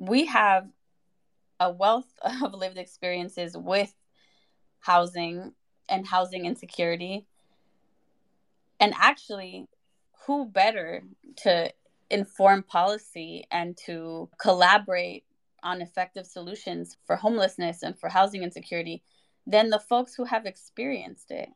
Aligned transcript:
we 0.00 0.24
have 0.24 0.66
a 1.60 1.70
wealth 1.70 2.10
of 2.42 2.54
lived 2.54 2.78
experiences 2.78 3.56
with 3.56 3.94
housing 4.80 5.52
and 5.88 6.06
housing 6.06 6.46
insecurity. 6.46 7.26
And 8.80 8.94
actually, 8.96 9.68
who 10.26 10.46
better 10.46 11.02
to 11.36 11.70
inform 12.10 12.62
policy 12.62 13.44
and 13.52 13.76
to 13.86 14.30
collaborate 14.40 15.24
on 15.62 15.82
effective 15.82 16.26
solutions 16.26 16.96
for 17.06 17.16
homelessness 17.16 17.82
and 17.82 17.98
for 17.98 18.08
housing 18.08 18.42
insecurity 18.42 19.02
than 19.46 19.68
the 19.68 19.78
folks 19.78 20.14
who 20.14 20.24
have 20.24 20.46
experienced 20.46 21.30
it? 21.30 21.50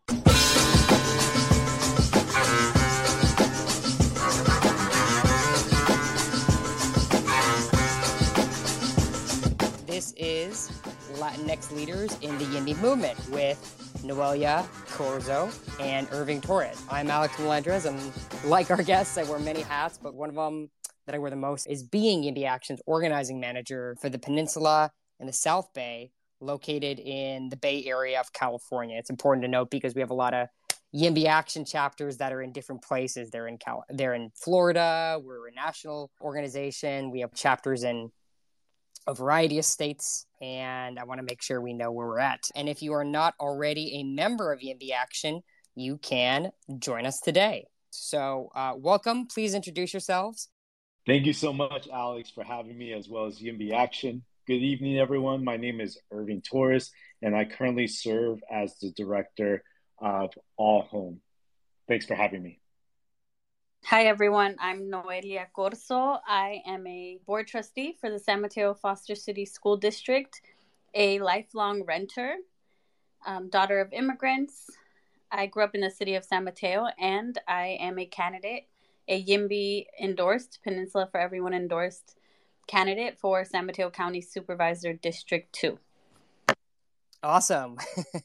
This 10.05 10.13
is 10.19 10.83
Latinx 11.15 11.73
Leaders 11.73 12.19
in 12.21 12.37
the 12.37 12.45
Yimby 12.45 12.79
Movement 12.83 13.19
with 13.31 13.59
Noelia 14.05 14.67
Corzo 14.89 15.51
and 15.81 16.07
Irving 16.13 16.43
Torres. 16.43 16.83
I'm 16.91 17.09
Alex 17.09 17.39
Melendrez, 17.39 17.87
and 17.87 17.99
like 18.45 18.71
our 18.71 18.83
guests, 18.83 19.17
I 19.17 19.23
wear 19.23 19.39
many 19.39 19.63
hats, 19.63 19.97
but 19.97 20.15
one 20.15 20.29
of 20.29 20.35
them 20.35 20.69
that 21.07 21.15
I 21.15 21.19
wear 21.19 21.31
the 21.31 21.37
most 21.37 21.67
is 21.69 21.83
being 21.83 22.23
Yimby 22.23 22.45
Action's 22.45 22.83
organizing 22.85 23.41
manager 23.41 23.97
for 23.99 24.11
the 24.11 24.19
Peninsula 24.19 24.91
and 25.21 25.27
the 25.27 25.33
South 25.33 25.73
Bay, 25.73 26.11
located 26.39 26.99
in 26.99 27.49
the 27.49 27.57
Bay 27.57 27.83
Area 27.87 28.21
of 28.21 28.31
California. 28.35 28.99
It's 28.99 29.09
important 29.09 29.43
to 29.45 29.49
note 29.49 29.71
because 29.71 29.95
we 29.95 30.03
have 30.03 30.11
a 30.11 30.15
lot 30.15 30.35
of 30.35 30.49
Yimby 30.95 31.25
Action 31.25 31.65
chapters 31.65 32.19
that 32.19 32.31
are 32.31 32.43
in 32.43 32.53
different 32.53 32.83
places. 32.83 33.31
They're 33.31 33.49
in 33.49 33.57
Cal- 33.57 33.87
they're 33.89 34.13
in 34.13 34.33
Florida. 34.35 35.19
We're 35.25 35.49
a 35.49 35.55
national 35.55 36.11
organization. 36.21 37.11
We 37.11 37.21
have 37.21 37.33
chapters 37.33 37.85
in 37.85 38.11
a 39.07 39.15
variety 39.15 39.59
of 39.59 39.65
states, 39.65 40.27
and 40.41 40.99
I 40.99 41.05
want 41.05 41.19
to 41.19 41.25
make 41.25 41.43
sure 41.43 41.61
we 41.61 41.75
know 41.75 41.93
where 41.93 42.07
we're 42.07 42.19
at. 42.19 42.43
And 42.55 42.69
if 42.69 42.83
you 42.83 42.93
are 42.95 43.05
not 43.05 43.35
already 43.39 44.01
a 44.01 44.03
member 44.05 44.53
of 44.53 44.61
Yimby 44.61 44.93
Action, 44.93 45.43
you 45.75 45.99
can 45.99 46.51
join 46.79 47.07
us 47.07 47.21
today. 47.21 47.67
So, 47.91 48.51
uh, 48.55 48.73
welcome. 48.77 49.27
Please 49.27 49.55
introduce 49.55 49.93
yourselves. 49.93 50.49
Thank 51.07 51.27
you 51.27 51.33
so 51.33 51.53
much, 51.53 51.87
Alex, 51.93 52.31
for 52.31 52.45
having 52.45 52.79
me, 52.79 52.93
as 52.93 53.09
well 53.09 53.27
as 53.27 53.39
Yimby 53.39 53.73
Action. 53.73 54.25
Good 54.47 54.63
evening, 54.63 54.99
everyone. 54.99 55.45
My 55.45 55.57
name 55.57 55.81
is 55.81 55.99
Irving 56.11 56.43
Torres, 56.43 56.91
and 57.23 57.37
I 57.37 57.45
currently 57.45 57.87
serve 57.87 58.41
as 58.51 58.79
the 58.79 58.91
director 58.91 59.63
of 59.99 60.31
All 60.57 60.83
Home. 60.83 61.21
Thanks 61.89 62.07
for 62.07 62.15
having 62.15 62.43
me. 62.43 62.61
Hi, 63.89 64.05
everyone. 64.05 64.57
I'm 64.61 64.91
Noelia 64.91 65.45
Corzo. 65.55 66.19
I 66.27 66.63
am 66.67 66.87
a 66.87 67.19
board 67.27 67.47
trustee 67.47 67.95
for 68.01 68.09
the 68.09 68.19
San 68.19 68.41
Mateo 68.41 68.73
Foster 68.73 69.15
City 69.15 69.45
School 69.45 69.77
District, 69.77 70.41
a 70.95 71.19
lifelong 71.19 71.85
renter, 71.85 72.37
um, 73.27 73.51
daughter 73.51 73.81
of 73.81 73.93
immigrants. 73.93 74.71
I 75.31 75.45
grew 75.45 75.65
up 75.65 75.75
in 75.75 75.83
the 75.83 75.91
city 75.91 76.15
of 76.15 76.25
San 76.25 76.45
Mateo, 76.45 76.87
and 76.99 77.39
I 77.47 77.77
am 77.79 77.99
a 77.99 78.07
candidate, 78.07 78.69
a 79.07 79.23
YIMBY 79.23 79.85
endorsed, 80.03 80.61
Peninsula 80.65 81.07
for 81.13 81.21
Everyone 81.21 81.53
endorsed 81.53 82.17
candidate 82.67 83.19
for 83.19 83.45
San 83.45 83.67
Mateo 83.67 83.91
County 83.91 84.23
Supervisor 84.23 84.95
District 84.95 85.53
2. 85.53 85.79
Awesome. 87.23 87.77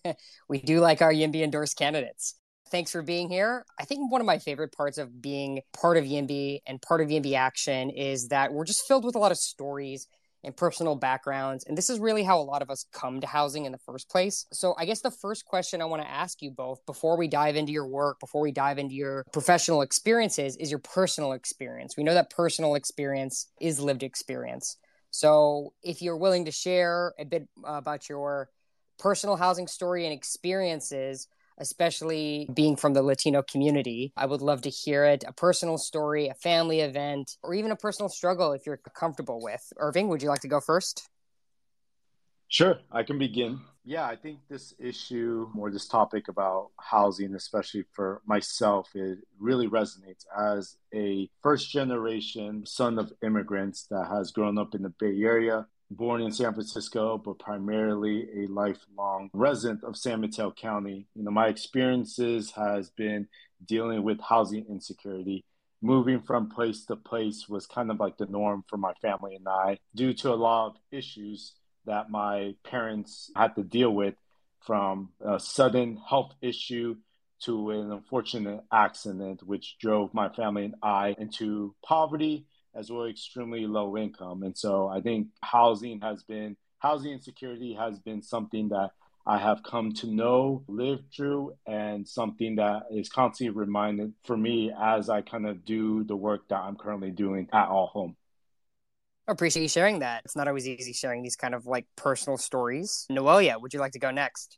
we 0.48 0.62
do 0.62 0.80
like 0.80 1.02
our 1.02 1.12
YIMBY 1.12 1.44
endorsed 1.44 1.78
candidates. 1.78 2.39
Thanks 2.72 2.92
for 2.92 3.02
being 3.02 3.30
here. 3.30 3.66
I 3.80 3.86
think 3.86 4.12
one 4.12 4.22
of 4.22 4.28
my 4.28 4.38
favorite 4.38 4.72
parts 4.72 4.98
of 4.98 5.22
being 5.22 5.62
part 5.74 5.98
of 5.98 6.04
YIMBY 6.04 6.60
and 6.68 6.82
part 6.82 7.02
of 7.02 7.08
YIMBY 7.08 7.34
Action 7.34 7.90
is 7.90 8.28
that 8.28 8.54
we're 8.54 8.66
just 8.66 8.88
filled 8.88 9.06
with 9.06 9.16
a 9.16 9.20
lot 9.20 9.32
of 9.32 9.38
stories 9.38 10.08
and 10.44 10.56
personal 10.56 10.96
backgrounds. 10.96 11.66
And 11.66 11.78
this 11.78 11.90
is 11.90 12.00
really 12.00 12.24
how 12.24 12.40
a 12.40 12.44
lot 12.44 12.62
of 12.62 12.70
us 12.70 12.86
come 12.94 13.22
to 13.22 13.28
housing 13.28 13.66
in 13.66 13.72
the 13.72 13.78
first 13.80 14.10
place. 14.10 14.46
So, 14.54 14.74
I 14.78 14.86
guess 14.86 15.02
the 15.02 15.12
first 15.12 15.46
question 15.46 15.82
I 15.82 15.86
want 15.86 16.02
to 16.02 16.10
ask 16.10 16.42
you 16.42 16.52
both 16.52 16.86
before 16.86 17.18
we 17.18 17.28
dive 17.28 17.56
into 17.56 17.72
your 17.72 17.88
work, 17.88 18.20
before 18.20 18.42
we 18.42 18.52
dive 18.52 18.78
into 18.78 18.96
your 18.96 19.26
professional 19.34 19.82
experiences, 19.82 20.56
is 20.56 20.70
your 20.70 20.80
personal 20.80 21.34
experience. 21.34 21.96
We 21.98 22.04
know 22.04 22.14
that 22.14 22.30
personal 22.30 22.76
experience 22.76 23.48
is 23.60 23.80
lived 23.80 24.04
experience. 24.04 24.78
So, 25.12 25.74
if 25.84 26.02
you're 26.02 26.18
willing 26.18 26.46
to 26.46 26.52
share 26.52 27.14
a 27.20 27.26
bit 27.26 27.48
uh, 27.68 27.74
about 27.74 28.08
your 28.08 28.50
personal 28.98 29.36
housing 29.36 29.68
story 29.68 30.06
and 30.06 30.14
experiences, 30.14 31.28
especially 31.60 32.50
being 32.54 32.76
from 32.76 32.94
the 32.94 33.04
Latino 33.04 33.42
community. 33.42 34.14
I 34.16 34.26
would 34.26 34.42
love 34.42 34.62
to 34.64 34.70
hear 34.70 35.06
it 35.06 35.24
a 35.28 35.34
personal 35.34 35.78
story, 35.78 36.28
a 36.28 36.34
family 36.34 36.82
event, 36.82 37.38
or 37.44 37.54
even 37.54 37.72
a 37.72 37.76
personal 37.76 38.10
struggle 38.10 38.54
if 38.54 38.66
you're 38.66 38.78
comfortable 38.78 39.42
with. 39.42 39.72
Irving, 39.78 40.08
would 40.08 40.22
you 40.22 40.30
like 40.30 40.42
to 40.42 40.48
go 40.48 40.60
first? 40.60 41.08
Sure, 42.48 42.80
I 42.92 43.04
can 43.04 43.20
begin. 43.20 43.60
Yeah, 43.86 44.06
I 44.06 44.16
think 44.16 44.40
this 44.50 44.74
issue 44.80 45.50
or 45.58 45.70
this 45.70 45.88
topic 45.88 46.28
about 46.28 46.70
housing, 46.80 47.36
especially 47.36 47.86
for 47.92 48.22
myself, 48.26 48.90
it 48.96 49.20
really 49.40 49.68
resonates 49.68 50.26
as 50.36 50.78
a 50.94 51.30
first 51.44 51.70
generation 51.72 52.66
son 52.66 52.98
of 52.98 53.14
immigrants 53.24 53.86
that 53.92 54.08
has 54.08 54.32
grown 54.32 54.58
up 54.58 54.74
in 54.74 54.82
the 54.82 54.94
Bay 55.00 55.22
Area 55.22 55.68
born 55.92 56.22
in 56.22 56.32
San 56.32 56.54
Francisco, 56.54 57.18
but 57.18 57.40
primarily 57.40 58.28
a 58.44 58.48
lifelong 58.48 59.30
resident 59.34 59.84
of 59.84 59.98
San 59.98 60.22
Mateo 60.22 60.52
County. 60.52 61.08
You 61.16 61.24
know, 61.24 61.32
my 61.32 61.48
experiences 61.48 62.52
has 62.52 62.90
been 62.92 63.28
dealing 63.66 64.04
with 64.04 64.20
housing 64.22 64.66
insecurity. 64.70 65.46
Moving 65.82 66.22
from 66.22 66.50
place 66.50 66.86
to 66.86 66.96
place 66.96 67.48
was 67.48 67.66
kind 67.66 67.90
of 67.90 68.00
like 68.00 68.18
the 68.18 68.26
norm 68.26 68.64
for 68.68 68.78
my 68.78 68.94
family 69.02 69.36
and 69.36 69.48
I, 69.48 69.80
due 69.96 70.14
to 70.16 70.34
a 70.34 70.36
lot 70.36 70.68
of 70.68 70.76
issues 70.92 71.54
that 71.86 72.10
my 72.10 72.56
parents 72.64 73.32
had 73.36 73.56
to 73.56 73.64
deal 73.64 73.92
with, 73.92 74.16
from 74.60 75.10
a 75.26 75.40
sudden 75.40 75.98
health 76.08 76.34
issue 76.42 76.98
to 77.42 77.72
an 77.72 77.92
unfortunate 77.92 78.62
accident, 78.72 79.42
which 79.42 79.78
drove 79.80 80.14
my 80.14 80.30
family 80.30 80.66
and 80.66 80.76
I 80.84 81.16
into 81.18 81.74
poverty 81.84 82.46
as 82.76 82.92
well 82.92 83.06
extremely 83.06 83.66
low 83.66 83.98
income. 83.98 84.44
And 84.44 84.58
so 84.58 84.88
I 84.88 85.02
think 85.02 85.28
housing 85.42 86.02
has 86.02 86.24
been 86.24 86.56
housing 86.80 87.12
insecurity 87.12 87.74
has 87.74 88.00
been 88.00 88.22
something 88.22 88.70
that 88.70 88.92
I 89.26 89.38
have 89.38 89.62
come 89.64 89.92
to 89.96 90.08
know, 90.08 90.64
live 90.68 91.02
through, 91.16 91.54
and 91.68 92.08
something 92.08 92.56
that 92.56 92.84
is 92.92 93.10
constantly 93.10 93.56
reminded 93.56 94.14
for 94.24 94.36
me 94.36 94.72
as 94.76 95.10
I 95.10 95.22
kind 95.22 95.46
of 95.46 95.66
do 95.66 96.04
the 96.04 96.16
work 96.16 96.48
that 96.50 96.62
I'm 96.62 96.76
currently 96.76 97.12
doing 97.12 97.48
at 97.54 97.68
All 97.68 97.88
Home. 97.88 98.16
I 99.28 99.32
appreciate 99.34 99.62
you 99.62 99.70
sharing 99.70 100.00
that. 100.00 100.24
It's 100.26 100.36
not 100.36 100.48
always 100.48 100.68
easy 100.68 100.94
sharing 100.94 101.22
these 101.22 101.36
kind 101.36 101.54
of 101.54 101.68
like 101.68 101.86
personal 101.96 102.38
stories. 102.38 103.06
Noelia, 103.12 103.62
would 103.62 103.74
you 103.74 103.80
like 103.80 103.92
to 103.92 104.00
go 104.00 104.10
next? 104.10 104.58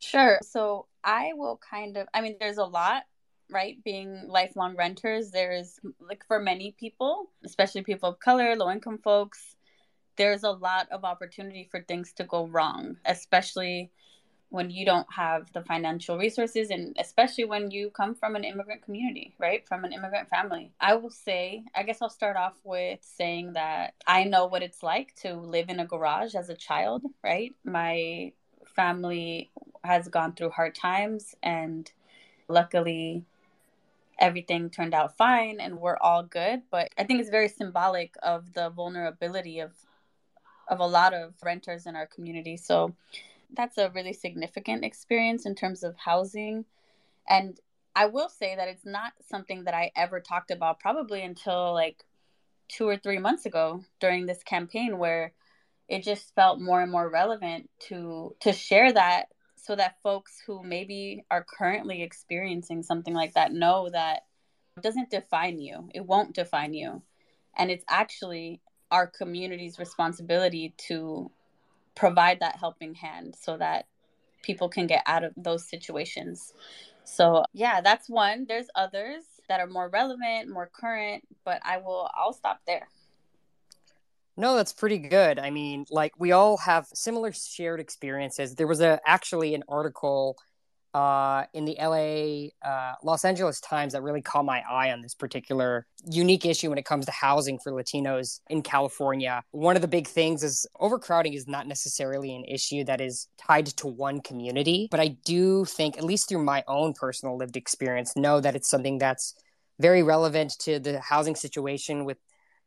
Sure. 0.00 0.38
So 0.42 0.86
I 1.02 1.30
will 1.34 1.58
kind 1.70 1.96
of, 1.96 2.06
I 2.12 2.20
mean, 2.20 2.36
there's 2.38 2.58
a 2.58 2.64
lot 2.64 3.04
right 3.50 3.82
being 3.84 4.26
lifelong 4.26 4.76
renters 4.76 5.30
there's 5.30 5.78
like 6.00 6.24
for 6.26 6.40
many 6.40 6.74
people 6.78 7.30
especially 7.44 7.82
people 7.82 8.08
of 8.08 8.18
color 8.18 8.56
low 8.56 8.70
income 8.70 8.98
folks 8.98 9.56
there's 10.16 10.44
a 10.44 10.50
lot 10.50 10.86
of 10.90 11.04
opportunity 11.04 11.68
for 11.70 11.82
things 11.82 12.12
to 12.12 12.24
go 12.24 12.46
wrong 12.46 12.96
especially 13.04 13.90
when 14.50 14.70
you 14.70 14.86
don't 14.86 15.12
have 15.12 15.52
the 15.52 15.62
financial 15.62 16.16
resources 16.16 16.70
and 16.70 16.96
especially 17.00 17.44
when 17.44 17.72
you 17.72 17.90
come 17.90 18.14
from 18.14 18.36
an 18.36 18.44
immigrant 18.44 18.82
community 18.82 19.34
right 19.38 19.66
from 19.66 19.84
an 19.84 19.92
immigrant 19.92 20.28
family. 20.28 20.70
I 20.80 20.94
will 20.94 21.10
say 21.10 21.64
i 21.74 21.82
guess 21.82 22.00
i'll 22.00 22.08
start 22.08 22.36
off 22.36 22.54
with 22.62 23.00
saying 23.02 23.54
that 23.54 23.94
i 24.06 24.24
know 24.24 24.46
what 24.46 24.62
it's 24.62 24.82
like 24.82 25.14
to 25.16 25.34
live 25.34 25.68
in 25.68 25.80
a 25.80 25.86
garage 25.86 26.34
as 26.34 26.48
a 26.50 26.54
child 26.54 27.02
right? 27.24 27.52
My 27.64 28.32
family 28.76 29.50
has 29.82 30.08
gone 30.08 30.34
through 30.34 30.50
hard 30.50 30.74
times 30.74 31.34
and 31.42 31.90
luckily 32.48 33.24
everything 34.18 34.70
turned 34.70 34.94
out 34.94 35.16
fine 35.16 35.58
and 35.60 35.78
we're 35.78 35.96
all 36.00 36.22
good 36.22 36.62
but 36.70 36.88
i 36.96 37.04
think 37.04 37.20
it's 37.20 37.30
very 37.30 37.48
symbolic 37.48 38.14
of 38.22 38.52
the 38.54 38.70
vulnerability 38.70 39.60
of 39.60 39.72
of 40.68 40.80
a 40.80 40.86
lot 40.86 41.14
of 41.14 41.34
renters 41.42 41.86
in 41.86 41.96
our 41.96 42.06
community. 42.06 42.56
So 42.56 42.94
that's 43.54 43.78
a 43.78 43.90
really 43.90 44.12
significant 44.12 44.84
experience 44.84 45.46
in 45.46 45.54
terms 45.54 45.82
of 45.82 45.96
housing. 45.96 46.64
And 47.28 47.58
i 47.96 48.06
will 48.06 48.28
say 48.28 48.56
that 48.56 48.66
it's 48.66 48.84
not 48.84 49.12
something 49.28 49.62
that 49.64 49.74
i 49.74 49.92
ever 49.94 50.18
talked 50.18 50.50
about 50.50 50.80
probably 50.80 51.22
until 51.22 51.72
like 51.72 52.04
two 52.66 52.88
or 52.88 52.96
three 52.96 53.18
months 53.18 53.46
ago 53.46 53.84
during 54.00 54.26
this 54.26 54.42
campaign 54.42 54.98
where 54.98 55.32
it 55.88 56.02
just 56.02 56.34
felt 56.34 56.60
more 56.60 56.82
and 56.82 56.90
more 56.90 57.08
relevant 57.08 57.70
to 57.78 58.34
to 58.40 58.52
share 58.52 58.92
that 58.92 59.28
so 59.64 59.74
that 59.74 59.96
folks 60.02 60.42
who 60.46 60.62
maybe 60.62 61.24
are 61.30 61.44
currently 61.44 62.02
experiencing 62.02 62.82
something 62.82 63.14
like 63.14 63.32
that 63.32 63.50
know 63.50 63.88
that 63.90 64.24
it 64.76 64.82
doesn't 64.82 65.08
define 65.08 65.58
you. 65.58 65.88
It 65.94 66.04
won't 66.04 66.34
define 66.34 66.74
you. 66.74 67.00
And 67.56 67.70
it's 67.70 67.84
actually 67.88 68.60
our 68.90 69.06
community's 69.06 69.78
responsibility 69.78 70.74
to 70.88 71.30
provide 71.94 72.40
that 72.40 72.56
helping 72.56 72.94
hand 72.94 73.36
so 73.40 73.56
that 73.56 73.86
people 74.42 74.68
can 74.68 74.86
get 74.86 75.02
out 75.06 75.24
of 75.24 75.32
those 75.34 75.66
situations. 75.66 76.52
So, 77.04 77.44
yeah, 77.54 77.80
that's 77.80 78.10
one. 78.10 78.44
There's 78.46 78.68
others 78.74 79.22
that 79.48 79.60
are 79.60 79.66
more 79.66 79.88
relevant, 79.88 80.50
more 80.50 80.70
current, 80.70 81.26
but 81.44 81.62
I 81.64 81.78
will 81.78 82.10
I'll 82.14 82.34
stop 82.34 82.60
there. 82.66 82.88
No, 84.36 84.56
that's 84.56 84.72
pretty 84.72 84.98
good. 84.98 85.38
I 85.38 85.50
mean, 85.50 85.86
like 85.90 86.12
we 86.18 86.32
all 86.32 86.56
have 86.58 86.86
similar 86.92 87.32
shared 87.32 87.80
experiences. 87.80 88.54
There 88.54 88.66
was 88.66 88.80
a 88.80 89.00
actually 89.06 89.54
an 89.54 89.62
article 89.68 90.36
uh, 90.92 91.44
in 91.52 91.64
the 91.64 91.76
LA 91.80 92.68
uh, 92.68 92.94
Los 93.02 93.24
Angeles 93.24 93.60
Times 93.60 93.92
that 93.92 94.02
really 94.02 94.22
caught 94.22 94.44
my 94.44 94.62
eye 94.70 94.92
on 94.92 95.00
this 95.02 95.14
particular 95.14 95.86
unique 96.08 96.46
issue 96.46 96.68
when 96.68 96.78
it 96.78 96.84
comes 96.84 97.04
to 97.06 97.12
housing 97.12 97.58
for 97.58 97.72
Latinos 97.72 98.40
in 98.48 98.62
California. 98.62 99.42
One 99.50 99.74
of 99.74 99.82
the 99.82 99.88
big 99.88 100.06
things 100.06 100.44
is 100.44 100.66
overcrowding 100.78 101.34
is 101.34 101.48
not 101.48 101.66
necessarily 101.66 102.34
an 102.34 102.44
issue 102.44 102.84
that 102.84 103.00
is 103.00 103.26
tied 103.38 103.66
to 103.66 103.88
one 103.88 104.20
community, 104.20 104.86
but 104.90 105.00
I 105.00 105.08
do 105.24 105.64
think, 105.64 105.98
at 105.98 106.04
least 106.04 106.28
through 106.28 106.44
my 106.44 106.62
own 106.68 106.92
personal 106.92 107.36
lived 107.36 107.56
experience, 107.56 108.12
know 108.16 108.40
that 108.40 108.54
it's 108.54 108.70
something 108.70 108.98
that's 108.98 109.34
very 109.80 110.04
relevant 110.04 110.52
to 110.60 110.78
the 110.78 111.00
housing 111.00 111.34
situation 111.34 112.04
with 112.04 112.18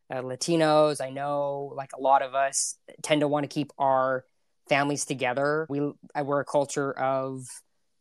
uh, 0.10 0.22
Latinos. 0.22 1.02
I 1.02 1.10
know 1.10 1.74
like 1.76 1.92
a 1.98 2.02
lot 2.02 2.22
of 2.22 2.36
us 2.36 2.78
tend 3.02 3.22
to 3.22 3.28
want 3.28 3.44
to 3.44 3.48
keep 3.48 3.72
our 3.78 4.26
families 4.70 5.06
together. 5.06 5.66
We 5.70 5.92
we're 6.16 6.42
a 6.42 6.46
culture 6.46 6.92
of 6.98 7.46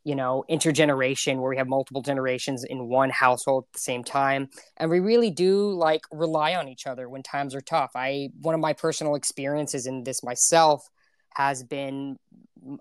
you 0.07 0.15
know 0.15 0.45
intergeneration 0.49 1.41
where 1.41 1.51
we 1.51 1.57
have 1.57 1.67
multiple 1.67 2.01
generations 2.01 2.65
in 2.65 2.89
one 2.89 3.11
household 3.11 3.65
at 3.69 3.73
the 3.73 3.81
same 3.81 4.05
time 4.05 4.49
and 4.77 4.89
we 4.89 5.01
really 5.01 5.33
do 5.33 5.73
like 5.73 6.03
rely 6.13 6.55
on 6.55 6.69
each 6.69 6.87
other 6.87 7.09
when 7.09 7.25
times 7.25 7.57
are 7.57 7.61
tough 7.61 7.91
i 7.97 8.29
one 8.41 8.55
of 8.55 8.61
my 8.61 8.73
personal 8.73 9.17
experiences 9.17 9.85
in 9.85 10.05
this 10.05 10.23
myself 10.23 10.89
has 11.35 11.65
been 11.65 12.17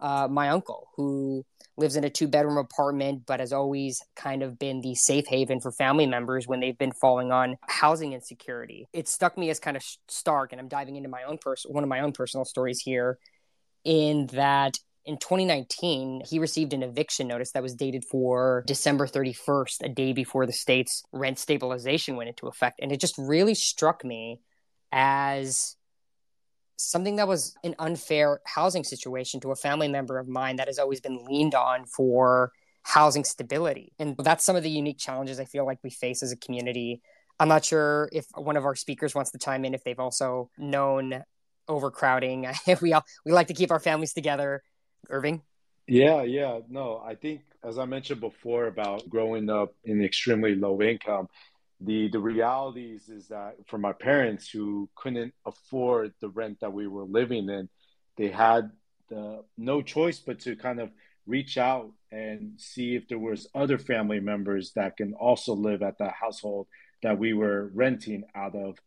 uh, 0.01 0.27
my 0.29 0.49
uncle 0.49 0.87
who 0.95 1.43
lives 1.77 1.95
in 1.95 2.03
a 2.03 2.09
two 2.09 2.27
bedroom 2.27 2.57
apartment, 2.57 3.23
but 3.25 3.39
has 3.39 3.53
always 3.53 4.01
kind 4.15 4.43
of 4.43 4.57
been 4.57 4.81
the 4.81 4.95
safe 4.95 5.27
haven 5.27 5.59
for 5.59 5.71
family 5.71 6.05
members 6.05 6.47
when 6.47 6.59
they've 6.59 6.77
been 6.77 6.93
falling 6.93 7.31
on 7.31 7.57
housing 7.67 8.13
insecurity. 8.13 8.87
It 8.93 9.07
stuck 9.07 9.37
me 9.37 9.49
as 9.49 9.59
kind 9.59 9.77
of 9.77 9.83
stark, 10.07 10.51
and 10.51 10.61
I'm 10.61 10.67
diving 10.67 10.95
into 10.95 11.09
my 11.09 11.23
own 11.23 11.37
person, 11.37 11.73
one 11.73 11.83
of 11.83 11.89
my 11.89 11.99
own 11.99 12.11
personal 12.11 12.45
stories 12.45 12.79
here, 12.79 13.17
in 13.83 14.27
that 14.27 14.77
in 15.05 15.17
2019, 15.17 16.23
he 16.27 16.39
received 16.39 16.73
an 16.73 16.81
eviction 16.81 17.27
notice 17.27 17.51
that 17.51 17.61
was 17.61 17.75
dated 17.75 18.03
for 18.03 18.63
December 18.65 19.05
31st, 19.05 19.83
a 19.83 19.89
day 19.89 20.13
before 20.13 20.47
the 20.47 20.53
state's 20.53 21.03
rent 21.11 21.37
stabilization 21.37 22.15
went 22.15 22.29
into 22.29 22.47
effect. 22.47 22.79
And 22.81 22.91
it 22.91 22.99
just 22.99 23.15
really 23.17 23.53
struck 23.53 24.03
me 24.03 24.41
as 24.91 25.75
something 26.77 27.15
that 27.17 27.27
was 27.27 27.55
an 27.63 27.75
unfair 27.79 28.41
housing 28.45 28.83
situation 28.83 29.39
to 29.41 29.51
a 29.51 29.55
family 29.55 29.87
member 29.87 30.17
of 30.17 30.27
mine 30.27 30.57
that 30.57 30.67
has 30.67 30.79
always 30.79 30.99
been 30.99 31.23
leaned 31.25 31.55
on 31.55 31.85
for 31.85 32.51
housing 32.83 33.23
stability. 33.23 33.93
And 33.97 34.15
that's 34.17 34.43
some 34.43 34.55
of 34.55 34.63
the 34.63 34.69
unique 34.69 34.99
challenges 34.99 35.39
I 35.39 35.45
feel 35.45 35.65
like 35.65 35.79
we 35.83 35.89
face 35.89 36.21
as 36.21 36.31
a 36.31 36.37
community. 36.37 37.01
I'm 37.39 37.47
not 37.47 37.65
sure 37.65 38.09
if 38.11 38.27
one 38.35 38.57
of 38.57 38.65
our 38.65 38.75
speakers 38.75 39.15
wants 39.15 39.31
to 39.31 39.37
chime 39.37 39.65
in 39.65 39.73
if 39.73 39.83
they've 39.83 39.99
also 39.99 40.49
known 40.57 41.23
overcrowding. 41.67 42.47
we 42.81 42.93
all 42.93 43.03
we 43.25 43.31
like 43.31 43.47
to 43.47 43.53
keep 43.53 43.71
our 43.71 43.79
families 43.79 44.13
together. 44.13 44.63
Irving? 45.09 45.41
Yeah, 45.87 46.23
yeah. 46.23 46.59
No, 46.69 47.01
I 47.05 47.15
think 47.15 47.41
as 47.63 47.77
I 47.77 47.85
mentioned 47.85 48.21
before 48.21 48.67
about 48.67 49.07
growing 49.09 49.49
up 49.49 49.73
in 49.83 50.03
extremely 50.03 50.55
low 50.55 50.81
income, 50.81 51.27
the 51.81 52.07
the 52.09 52.19
realities 52.19 53.09
is 53.09 53.27
that 53.27 53.55
for 53.67 53.77
my 53.77 53.93
parents 53.93 54.49
who 54.49 54.89
couldn't 54.95 55.33
afford 55.45 56.13
the 56.21 56.29
rent 56.29 56.59
that 56.61 56.73
we 56.73 56.87
were 56.87 57.03
living 57.03 57.49
in, 57.49 57.69
they 58.17 58.29
had 58.29 58.71
the, 59.09 59.43
no 59.57 59.81
choice 59.81 60.19
but 60.19 60.39
to 60.41 60.55
kind 60.55 60.79
of 60.79 60.89
reach 61.27 61.57
out 61.57 61.91
and 62.11 62.53
see 62.57 62.95
if 62.95 63.07
there 63.07 63.19
was 63.19 63.47
other 63.53 63.77
family 63.77 64.19
members 64.19 64.71
that 64.75 64.97
can 64.97 65.13
also 65.13 65.53
live 65.53 65.81
at 65.81 65.97
the 65.97 66.09
household 66.09 66.67
that 67.03 67.19
we 67.19 67.33
were 67.33 67.71
renting 67.73 68.23
out 68.35 68.55
of. 68.55 68.77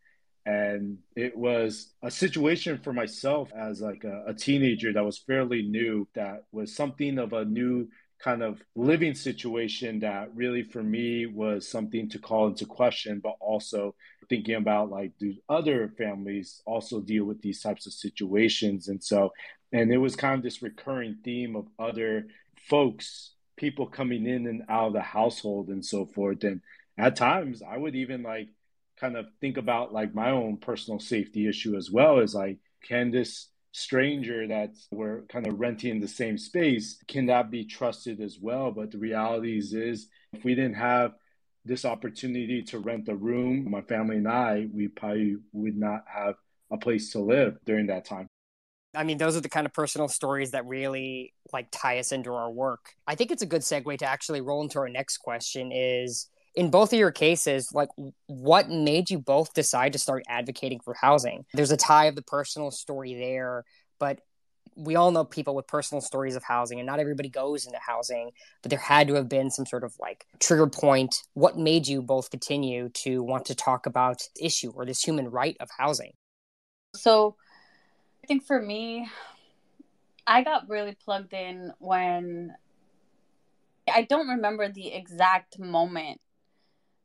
And 0.46 0.98
it 1.14 1.36
was 1.36 1.92
a 2.02 2.10
situation 2.10 2.78
for 2.78 2.92
myself 2.92 3.50
as 3.54 3.80
like 3.82 4.04
a, 4.04 4.24
a, 4.28 4.34
teenager 4.34 4.92
that 4.94 5.04
was 5.04 5.18
fairly 5.18 5.62
new 5.62 6.08
that 6.14 6.44
was 6.52 6.74
something 6.74 7.18
of 7.18 7.34
a 7.34 7.44
new 7.44 7.88
kind 8.22 8.42
of 8.42 8.60
living 8.74 9.14
situation 9.14 10.00
that 10.00 10.34
really 10.34 10.62
for 10.62 10.82
me 10.82 11.26
was 11.26 11.68
something 11.68 12.08
to 12.10 12.18
call 12.18 12.48
into 12.48 12.66
question, 12.66 13.20
but 13.22 13.36
also 13.40 13.94
thinking 14.28 14.56
about 14.56 14.90
like, 14.90 15.12
do 15.18 15.34
other 15.48 15.92
families 15.96 16.60
also 16.66 17.00
deal 17.00 17.24
with 17.24 17.40
these 17.40 17.62
types 17.62 17.86
of 17.86 17.92
situations? 17.92 18.88
And 18.88 19.02
so, 19.02 19.32
and 19.72 19.92
it 19.92 19.98
was 19.98 20.16
kind 20.16 20.34
of 20.34 20.42
this 20.42 20.62
recurring 20.62 21.18
theme 21.24 21.54
of 21.54 21.66
other 21.78 22.26
folks, 22.68 23.34
people 23.56 23.86
coming 23.86 24.26
in 24.26 24.46
and 24.46 24.62
out 24.68 24.88
of 24.88 24.92
the 24.94 25.00
household 25.00 25.68
and 25.68 25.84
so 25.84 26.06
forth. 26.06 26.42
And 26.44 26.60
at 26.96 27.16
times, 27.16 27.62
I 27.62 27.76
would 27.76 27.94
even 27.94 28.22
like 28.22 28.48
kind 28.98 29.16
of 29.16 29.26
think 29.40 29.56
about 29.56 29.92
like 29.92 30.14
my 30.14 30.30
own 30.30 30.56
personal 30.56 30.98
safety 30.98 31.48
issue 31.48 31.76
as 31.76 31.90
well 31.90 32.18
as 32.18 32.34
like, 32.34 32.58
can 32.82 33.10
this 33.10 33.48
stranger 33.72 34.46
that 34.46 34.74
we're 34.90 35.22
kind 35.22 35.46
of 35.46 35.60
renting 35.60 36.00
the 36.00 36.08
same 36.08 36.38
space, 36.38 37.02
can 37.06 37.26
that 37.26 37.50
be 37.50 37.64
trusted 37.64 38.20
as 38.20 38.38
well? 38.40 38.70
But 38.70 38.90
the 38.90 38.98
reality 38.98 39.58
is, 39.58 39.72
is 39.74 40.08
if 40.32 40.44
we 40.44 40.54
didn't 40.54 40.74
have 40.74 41.14
this 41.64 41.84
opportunity 41.84 42.62
to 42.62 42.78
rent 42.78 43.08
a 43.08 43.14
room, 43.14 43.70
my 43.70 43.82
family 43.82 44.16
and 44.16 44.28
I, 44.28 44.68
we 44.72 44.88
probably 44.88 45.36
would 45.52 45.76
not 45.76 46.04
have 46.06 46.34
a 46.70 46.78
place 46.78 47.12
to 47.12 47.20
live 47.20 47.58
during 47.64 47.86
that 47.86 48.04
time. 48.04 48.26
I 48.94 49.04
mean, 49.04 49.18
those 49.18 49.36
are 49.36 49.40
the 49.40 49.50
kind 49.50 49.66
of 49.66 49.72
personal 49.74 50.08
stories 50.08 50.52
that 50.52 50.66
really 50.66 51.34
like 51.52 51.68
tie 51.70 51.98
us 51.98 52.10
into 52.10 52.32
our 52.32 52.50
work. 52.50 52.94
I 53.06 53.14
think 53.14 53.30
it's 53.30 53.42
a 53.42 53.46
good 53.46 53.60
segue 53.60 53.98
to 53.98 54.06
actually 54.06 54.40
roll 54.40 54.62
into 54.62 54.78
our 54.78 54.88
next 54.88 55.18
question 55.18 55.70
is 55.72 56.28
in 56.58 56.70
both 56.70 56.92
of 56.92 56.98
your 56.98 57.12
cases, 57.12 57.70
like 57.72 57.88
what 58.26 58.68
made 58.68 59.10
you 59.10 59.20
both 59.20 59.54
decide 59.54 59.92
to 59.92 59.98
start 59.98 60.24
advocating 60.28 60.80
for 60.80 60.92
housing? 60.92 61.44
There's 61.54 61.70
a 61.70 61.76
tie 61.76 62.06
of 62.06 62.16
the 62.16 62.22
personal 62.22 62.72
story 62.72 63.14
there, 63.14 63.64
but 64.00 64.18
we 64.74 64.96
all 64.96 65.12
know 65.12 65.22
people 65.22 65.54
with 65.54 65.68
personal 65.68 66.00
stories 66.00 66.34
of 66.34 66.42
housing 66.42 66.80
and 66.80 66.86
not 66.86 66.98
everybody 66.98 67.28
goes 67.28 67.64
into 67.64 67.78
housing 67.84 68.30
but 68.62 68.70
there 68.70 68.78
had 68.78 69.08
to 69.08 69.14
have 69.14 69.28
been 69.28 69.50
some 69.50 69.66
sort 69.66 69.82
of 69.82 69.92
like 69.98 70.24
trigger 70.38 70.68
point 70.68 71.16
what 71.34 71.58
made 71.58 71.88
you 71.88 72.00
both 72.00 72.30
continue 72.30 72.88
to 72.90 73.20
want 73.20 73.44
to 73.44 73.56
talk 73.56 73.86
about 73.86 74.22
the 74.36 74.46
issue 74.46 74.70
or 74.76 74.86
this 74.86 75.02
human 75.02 75.28
right 75.30 75.56
of 75.58 75.68
housing 75.76 76.12
so 76.94 77.34
i 78.22 78.26
think 78.28 78.46
for 78.46 78.62
me 78.62 79.08
i 80.28 80.44
got 80.44 80.68
really 80.68 80.96
plugged 81.04 81.32
in 81.32 81.72
when 81.80 82.54
i 83.92 84.02
don't 84.02 84.28
remember 84.28 84.68
the 84.68 84.92
exact 84.94 85.58
moment 85.58 86.20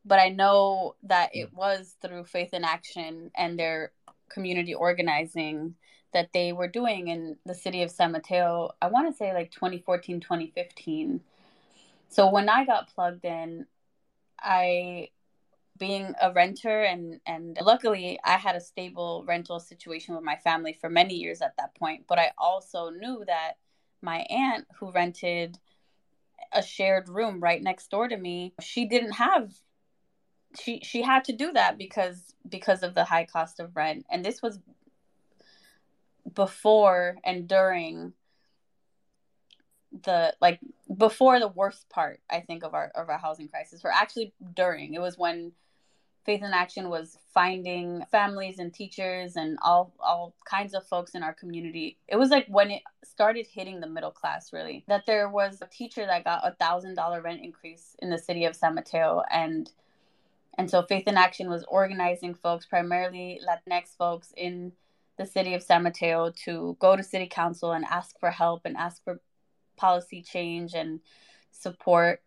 but 0.05 0.19
I 0.19 0.29
know 0.29 0.95
that 1.03 1.29
it 1.33 1.53
mm. 1.53 1.57
was 1.57 1.95
through 2.01 2.25
Faith 2.25 2.53
in 2.53 2.63
Action 2.63 3.31
and 3.35 3.57
their 3.57 3.91
community 4.29 4.73
organizing 4.73 5.75
that 6.13 6.31
they 6.33 6.53
were 6.53 6.67
doing 6.67 7.07
in 7.07 7.38
the 7.45 7.55
city 7.55 7.81
of 7.81 7.91
San 7.91 8.12
Mateo, 8.12 8.72
I 8.81 8.88
want 8.88 9.12
to 9.12 9.17
say 9.17 9.33
like 9.33 9.51
2014, 9.51 10.19
2015. 10.19 11.22
So 12.10 12.29
when 12.29 12.50
I 12.50 12.65
got 12.65 12.93
plugged 12.93 13.25
in, 13.25 13.65
I 14.39 15.10
being 15.79 16.13
a 16.22 16.31
renter 16.31 16.83
and 16.83 17.19
and 17.25 17.57
luckily 17.60 18.19
I 18.24 18.38
had 18.38 18.55
a 18.55 18.62
stable 18.62 19.24
rental 19.27 19.60
situation 19.60 20.13
with 20.13 20.24
my 20.24 20.36
family 20.36 20.77
for 20.79 20.88
many 20.88 21.15
years 21.15 21.41
at 21.41 21.57
that 21.57 21.74
point, 21.75 22.05
but 22.07 22.19
I 22.19 22.31
also 22.38 22.89
knew 22.89 23.24
that 23.25 23.53
my 24.01 24.19
aunt 24.29 24.67
who 24.79 24.91
rented 24.91 25.57
a 26.51 26.62
shared 26.62 27.10
room 27.10 27.39
right 27.39 27.62
next 27.62 27.89
door 27.89 28.07
to 28.07 28.17
me, 28.17 28.53
she 28.62 28.86
didn't 28.86 29.13
have 29.13 29.51
she 30.60 30.79
she 30.83 31.01
had 31.01 31.24
to 31.25 31.33
do 31.33 31.51
that 31.53 31.77
because 31.77 32.33
because 32.48 32.83
of 32.83 32.93
the 32.93 33.03
high 33.03 33.25
cost 33.25 33.60
of 33.60 33.75
rent. 33.75 34.05
And 34.12 34.24
this 34.24 34.41
was 34.41 34.60
before 36.33 37.17
and 37.24 37.48
during 37.48 38.13
the 40.05 40.33
like 40.41 40.60
before 40.98 41.39
the 41.39 41.48
worst 41.48 41.88
part 41.89 42.19
i 42.31 42.39
think 42.39 42.63
of 42.63 42.74
our 42.74 42.91
of 42.95 43.10
our 43.10 43.17
housing 43.17 43.48
crisis 43.48 43.81
or 43.83 43.91
actually 43.91 44.33
during. 44.55 44.93
It 44.93 45.01
was 45.01 45.17
when 45.17 45.51
faith 46.25 46.41
in 46.41 46.53
action 46.53 46.89
was 46.89 47.17
finding 47.33 48.03
families 48.10 48.60
and 48.60 48.74
teachers 48.74 49.36
and 49.36 49.57
all 49.62 49.93
all 50.00 50.33
kinds 50.45 50.74
of 50.74 50.88
folks 50.88 51.15
in 51.15 51.24
our 51.24 51.33
community. 51.33 51.98
It 52.07 52.15
was 52.15 52.29
like 52.29 52.48
when 52.48 52.72
it 52.72 52.83
started 53.03 53.45
hitting 53.45 53.79
the 53.79 53.88
middle 53.88 54.12
class 54.12 54.53
really 54.53 54.83
that 54.88 55.05
there 55.05 55.29
was 55.29 55.62
a 55.62 55.67
teacher 55.67 56.05
that 56.05 56.24
got 56.24 56.48
a 56.48 56.55
thousand 56.55 56.95
dollar 56.95 57.22
rent 57.22 57.41
increase 57.43 57.95
in 58.00 58.10
the 58.10 58.17
city 58.17 58.45
of 58.45 58.55
san 58.55 58.75
mateo. 58.75 59.22
And 59.29 59.69
and 60.57 60.69
so 60.69 60.83
Faith 60.83 61.07
in 61.07 61.17
Action 61.17 61.50
was 61.50 61.65
organizing 61.67 62.36
folks, 62.36 62.65
primarily 62.65 63.39
Latinx 63.48 63.95
folks 63.98 64.33
in 64.38 64.72
the 65.17 65.25
city 65.25 65.53
of 65.53 65.63
San 65.63 65.83
Mateo, 65.83 66.31
to 66.45 66.77
go 66.79 66.95
to 66.95 67.03
city 67.03 67.27
council 67.27 67.72
and 67.72 67.86
ask 67.86 68.19
for 68.19 68.31
help 68.31 68.62
and 68.65 68.77
ask 68.77 69.03
for 69.03 69.19
policy 69.77 70.22
change 70.22 70.74
and 70.74 71.00
support. 71.51 72.22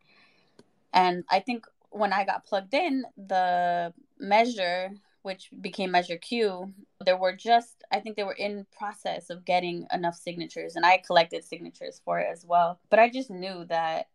And 0.93 1.25
I 1.31 1.41
think 1.41 1.67
when 1.91 2.13
I 2.13 2.25
got 2.25 2.45
plugged 2.45 2.75
in, 2.75 3.05
the 3.17 3.93
measure, 4.19 4.91
which 5.23 5.51
became 5.61 5.91
Measure 5.91 6.17
Q, 6.17 6.73
there 7.05 7.17
were 7.17 7.35
just, 7.35 7.85
I 7.93 8.01
think 8.01 8.17
they 8.17 8.25
were 8.25 8.33
in 8.33 8.67
process 8.77 9.31
of 9.31 9.45
getting 9.45 9.87
enough 9.93 10.15
signatures. 10.15 10.77
And 10.77 10.85
I 10.85 10.99
collected 10.99 11.45
signatures 11.45 12.01
for 12.05 12.19
it 12.19 12.29
as 12.31 12.45
well. 12.45 12.81
But 12.91 12.99
I 12.99 13.09
just 13.09 13.31
knew 13.31 13.65
that 13.67 14.09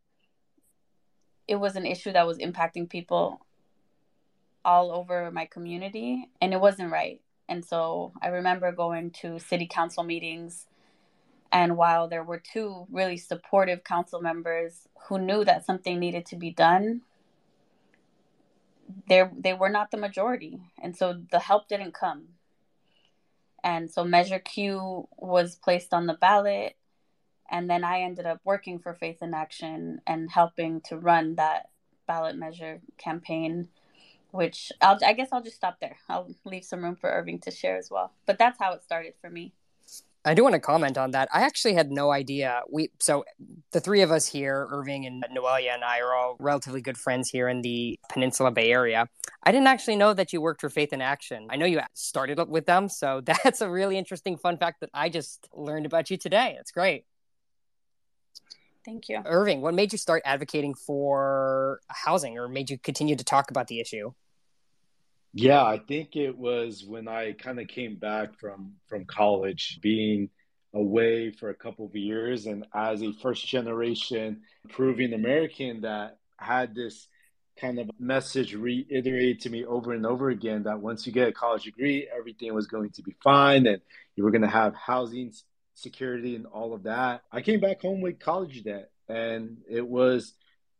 it 1.47 1.55
was 1.55 1.75
an 1.75 1.85
issue 1.85 2.11
that 2.13 2.27
was 2.27 2.37
impacting 2.37 2.89
people 2.89 3.45
all 4.65 4.91
over 4.91 5.31
my 5.31 5.45
community 5.45 6.29
and 6.41 6.53
it 6.53 6.61
wasn't 6.61 6.91
right 6.91 7.21
And 7.49 7.65
so 7.65 8.13
I 8.21 8.29
remember 8.29 8.71
going 8.71 9.11
to 9.21 9.37
city 9.37 9.67
council 9.67 10.03
meetings. 10.03 10.67
And 11.51 11.75
while 11.77 12.07
there 12.07 12.23
were 12.23 12.39
two 12.41 12.87
really 12.89 13.17
supportive 13.17 13.83
council 13.83 14.21
members 14.21 14.87
who 15.07 15.19
knew 15.19 15.43
that 15.43 15.65
something 15.65 15.99
needed 15.99 16.25
to 16.27 16.37
be 16.37 16.51
done, 16.51 17.01
they 19.09 19.23
they 19.37 19.53
were 19.53 19.69
not 19.69 19.91
the 19.91 19.97
majority. 19.97 20.61
And 20.81 20.95
so 20.95 21.21
the 21.31 21.39
help 21.39 21.67
didn't 21.67 21.93
come. 21.93 22.29
And 23.63 23.91
so 23.91 24.05
Measure 24.05 24.39
Q 24.39 25.09
was 25.17 25.55
placed 25.57 25.93
on 25.93 26.07
the 26.07 26.13
ballot. 26.15 26.77
And 27.51 27.69
then 27.69 27.83
I 27.83 28.01
ended 28.01 28.25
up 28.25 28.39
working 28.45 28.79
for 28.79 28.93
Faith 28.93 29.21
in 29.21 29.33
Action 29.33 30.01
and 30.07 30.31
helping 30.31 30.81
to 30.83 30.97
run 30.97 31.35
that 31.35 31.69
ballot 32.07 32.37
measure 32.37 32.81
campaign 32.97 33.69
which 34.31 34.71
I'll, 34.81 34.97
I 35.05 35.13
guess 35.13 35.29
I'll 35.31 35.43
just 35.43 35.55
stop 35.55 35.79
there. 35.79 35.97
I'll 36.09 36.33
leave 36.45 36.63
some 36.63 36.83
room 36.83 36.95
for 36.95 37.09
Irving 37.09 37.39
to 37.41 37.51
share 37.51 37.77
as 37.77 37.89
well. 37.89 38.13
But 38.25 38.37
that's 38.37 38.57
how 38.59 38.73
it 38.73 38.83
started 38.83 39.13
for 39.21 39.29
me. 39.29 39.53
I 40.23 40.35
do 40.35 40.43
want 40.43 40.53
to 40.53 40.59
comment 40.59 40.99
on 40.99 41.11
that. 41.11 41.29
I 41.33 41.41
actually 41.41 41.73
had 41.73 41.91
no 41.91 42.11
idea. 42.11 42.61
We 42.71 42.91
so 42.99 43.25
the 43.71 43.79
three 43.79 44.01
of 44.01 44.11
us 44.11 44.27
here, 44.27 44.67
Irving 44.69 45.07
and 45.07 45.25
Noelia 45.35 45.73
and 45.73 45.83
I 45.83 45.99
are 45.99 46.13
all 46.13 46.35
relatively 46.39 46.81
good 46.81 46.97
friends 46.97 47.29
here 47.29 47.49
in 47.49 47.61
the 47.61 47.97
Peninsula 48.11 48.51
Bay 48.51 48.71
Area. 48.71 49.07
I 49.43 49.51
didn't 49.51 49.67
actually 49.67 49.95
know 49.95 50.13
that 50.13 50.31
you 50.31 50.39
worked 50.39 50.61
for 50.61 50.69
Faith 50.69 50.93
in 50.93 51.01
Action. 51.01 51.47
I 51.49 51.55
know 51.55 51.65
you 51.65 51.81
started 51.93 52.39
with 52.49 52.67
them, 52.67 52.87
so 52.87 53.21
that's 53.25 53.61
a 53.61 53.69
really 53.69 53.97
interesting 53.97 54.37
fun 54.37 54.57
fact 54.57 54.81
that 54.81 54.91
I 54.93 55.09
just 55.09 55.47
learned 55.53 55.87
about 55.87 56.11
you 56.11 56.17
today. 56.17 56.55
It's 56.59 56.71
great. 56.71 57.05
Thank 58.83 59.09
you. 59.09 59.21
Irving, 59.25 59.61
what 59.61 59.73
made 59.73 59.91
you 59.91 59.97
start 59.97 60.23
advocating 60.25 60.73
for 60.73 61.81
housing 61.87 62.37
or 62.37 62.47
made 62.47 62.69
you 62.69 62.77
continue 62.77 63.15
to 63.15 63.23
talk 63.23 63.51
about 63.51 63.67
the 63.67 63.79
issue? 63.79 64.11
Yeah, 65.33 65.63
I 65.63 65.79
think 65.79 66.15
it 66.15 66.37
was 66.37 66.83
when 66.85 67.07
I 67.07 67.33
kind 67.33 67.59
of 67.59 67.67
came 67.67 67.95
back 67.95 68.37
from 68.39 68.73
from 68.87 69.05
college, 69.05 69.79
being 69.81 70.29
away 70.73 71.31
for 71.31 71.49
a 71.49 71.55
couple 71.55 71.85
of 71.85 71.95
years, 71.95 72.47
and 72.47 72.65
as 72.73 73.01
a 73.01 73.13
first 73.21 73.47
generation 73.47 74.41
Peruvian 74.69 75.13
American 75.13 75.81
that 75.81 76.17
had 76.37 76.75
this 76.75 77.07
kind 77.59 77.79
of 77.79 77.89
message 77.99 78.55
reiterated 78.55 79.41
to 79.41 79.49
me 79.49 79.65
over 79.65 79.93
and 79.93 80.05
over 80.05 80.29
again 80.29 80.63
that 80.63 80.79
once 80.79 81.05
you 81.05 81.13
get 81.13 81.27
a 81.27 81.31
college 81.31 81.63
degree, 81.63 82.07
everything 82.17 82.53
was 82.53 82.67
going 82.67 82.89
to 82.89 83.03
be 83.03 83.15
fine, 83.23 83.67
and 83.67 83.81
you 84.15 84.23
were 84.23 84.31
going 84.31 84.41
to 84.41 84.47
have 84.47 84.75
housing 84.75 85.31
security 85.81 86.35
and 86.35 86.45
all 86.45 86.73
of 86.73 86.83
that. 86.83 87.23
I 87.31 87.41
came 87.41 87.59
back 87.59 87.81
home 87.81 88.01
with 88.01 88.19
college 88.19 88.63
debt, 88.63 88.91
and 89.09 89.57
it 89.69 89.85
was 89.85 90.33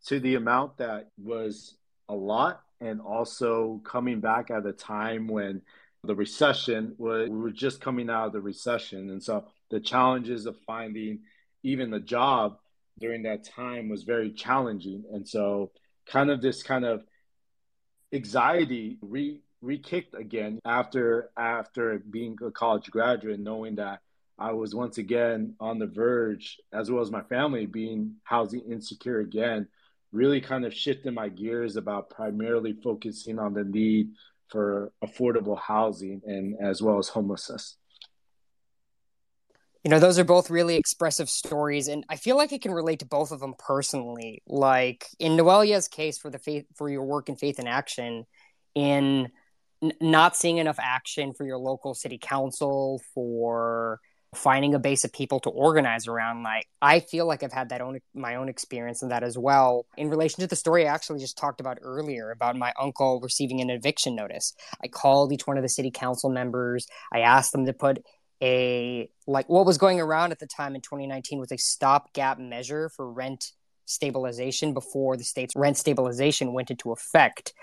to 0.05 0.19
the 0.19 0.35
amount 0.35 0.77
that 0.77 1.09
was 1.17 1.75
a 2.09 2.15
lot 2.15 2.61
and 2.79 2.99
also 2.99 3.81
coming 3.83 4.19
back 4.19 4.51
at 4.51 4.65
a 4.65 4.73
time 4.73 5.27
when 5.27 5.61
the 6.03 6.15
recession 6.15 6.95
was 6.97 7.29
we 7.29 7.37
were 7.37 7.51
just 7.51 7.79
coming 7.79 8.09
out 8.09 8.27
of 8.27 8.33
the 8.33 8.41
recession 8.41 9.11
and 9.11 9.21
so 9.21 9.45
the 9.69 9.79
challenges 9.79 10.47
of 10.47 10.57
finding 10.65 11.19
even 11.63 11.93
a 11.93 11.99
job 11.99 12.57
during 12.99 13.23
that 13.23 13.43
time 13.43 13.87
was 13.87 14.03
very 14.03 14.31
challenging 14.31 15.03
and 15.13 15.27
so 15.27 15.71
kind 16.07 16.31
of 16.31 16.41
this 16.41 16.63
kind 16.63 16.85
of 16.85 17.03
anxiety 18.11 18.97
re 19.01 19.39
re-kicked 19.61 20.15
again 20.15 20.59
after 20.65 21.29
after 21.37 21.99
being 21.99 22.35
a 22.43 22.49
college 22.49 22.89
graduate 22.89 23.39
knowing 23.39 23.75
that 23.75 23.99
I 24.41 24.53
was 24.53 24.73
once 24.73 24.97
again 24.97 25.53
on 25.59 25.77
the 25.77 25.85
verge 25.85 26.59
as 26.73 26.89
well 26.89 27.03
as 27.03 27.11
my 27.11 27.21
family 27.21 27.67
being 27.67 28.15
housing 28.23 28.61
insecure 28.61 29.19
again 29.19 29.67
really 30.11 30.41
kind 30.41 30.65
of 30.65 30.73
shifted 30.73 31.13
my 31.13 31.29
gears 31.29 31.75
about 31.75 32.09
primarily 32.09 32.73
focusing 32.83 33.37
on 33.37 33.53
the 33.53 33.63
need 33.63 34.09
for 34.47 34.91
affordable 35.03 35.59
housing 35.59 36.23
and 36.25 36.55
as 36.59 36.81
well 36.81 36.97
as 36.97 37.07
homelessness. 37.07 37.77
You 39.83 39.91
know, 39.91 39.99
those 39.99 40.17
are 40.17 40.23
both 40.23 40.49
really 40.49 40.75
expressive 40.75 41.29
stories, 41.29 41.87
and 41.87 42.03
I 42.09 42.15
feel 42.15 42.35
like 42.35 42.51
I 42.51 42.57
can 42.57 42.71
relate 42.71 42.99
to 42.99 43.05
both 43.05 43.31
of 43.31 43.39
them 43.39 43.53
personally. 43.57 44.41
Like 44.47 45.07
in 45.19 45.37
Noelia's 45.37 45.87
case 45.87 46.17
for 46.17 46.31
the 46.31 46.39
faith 46.39 46.65
for 46.75 46.89
your 46.89 47.03
work 47.03 47.29
in 47.29 47.35
faith 47.35 47.59
in 47.59 47.67
action, 47.67 48.25
in 48.73 49.29
n- 49.83 49.93
not 50.01 50.35
seeing 50.35 50.57
enough 50.57 50.79
action 50.79 51.33
for 51.33 51.45
your 51.45 51.57
local 51.57 51.93
city 51.93 52.19
council, 52.19 53.01
for 53.13 53.99
finding 54.33 54.73
a 54.73 54.79
base 54.79 55.03
of 55.03 55.11
people 55.11 55.41
to 55.41 55.49
organize 55.49 56.07
around 56.07 56.41
like 56.41 56.65
i 56.81 57.01
feel 57.01 57.25
like 57.25 57.43
i've 57.43 57.51
had 57.51 57.67
that 57.69 57.81
own 57.81 57.99
my 58.13 58.35
own 58.35 58.47
experience 58.47 59.01
in 59.01 59.09
that 59.09 59.23
as 59.23 59.37
well. 59.37 59.85
In 59.97 60.09
relation 60.09 60.39
to 60.39 60.47
the 60.47 60.55
story 60.55 60.87
i 60.87 60.93
actually 60.93 61.19
just 61.19 61.37
talked 61.37 61.59
about 61.59 61.79
earlier 61.81 62.31
about 62.31 62.55
my 62.55 62.71
uncle 62.79 63.19
receiving 63.21 63.59
an 63.59 63.69
eviction 63.69 64.15
notice 64.15 64.53
i 64.81 64.87
called 64.87 65.33
each 65.33 65.45
one 65.45 65.57
of 65.57 65.63
the 65.63 65.69
city 65.69 65.91
council 65.91 66.29
members. 66.29 66.87
I 67.11 67.19
asked 67.19 67.51
them 67.51 67.65
to 67.65 67.73
put 67.73 67.99
a 68.41 69.09
like 69.27 69.47
what 69.49 69.65
was 69.65 69.77
going 69.77 69.99
around 69.99 70.31
at 70.31 70.39
the 70.39 70.47
time 70.47 70.75
in 70.75 70.81
2019 70.81 71.39
was 71.39 71.51
a 71.51 71.57
stopgap 71.57 72.39
measure 72.39 72.89
for 72.89 73.11
rent 73.11 73.51
stabilization 73.85 74.73
before 74.73 75.17
the 75.17 75.23
state's 75.23 75.53
rent 75.55 75.77
stabilization 75.77 76.53
went 76.53 76.71
into 76.71 76.91
effect 76.91 77.53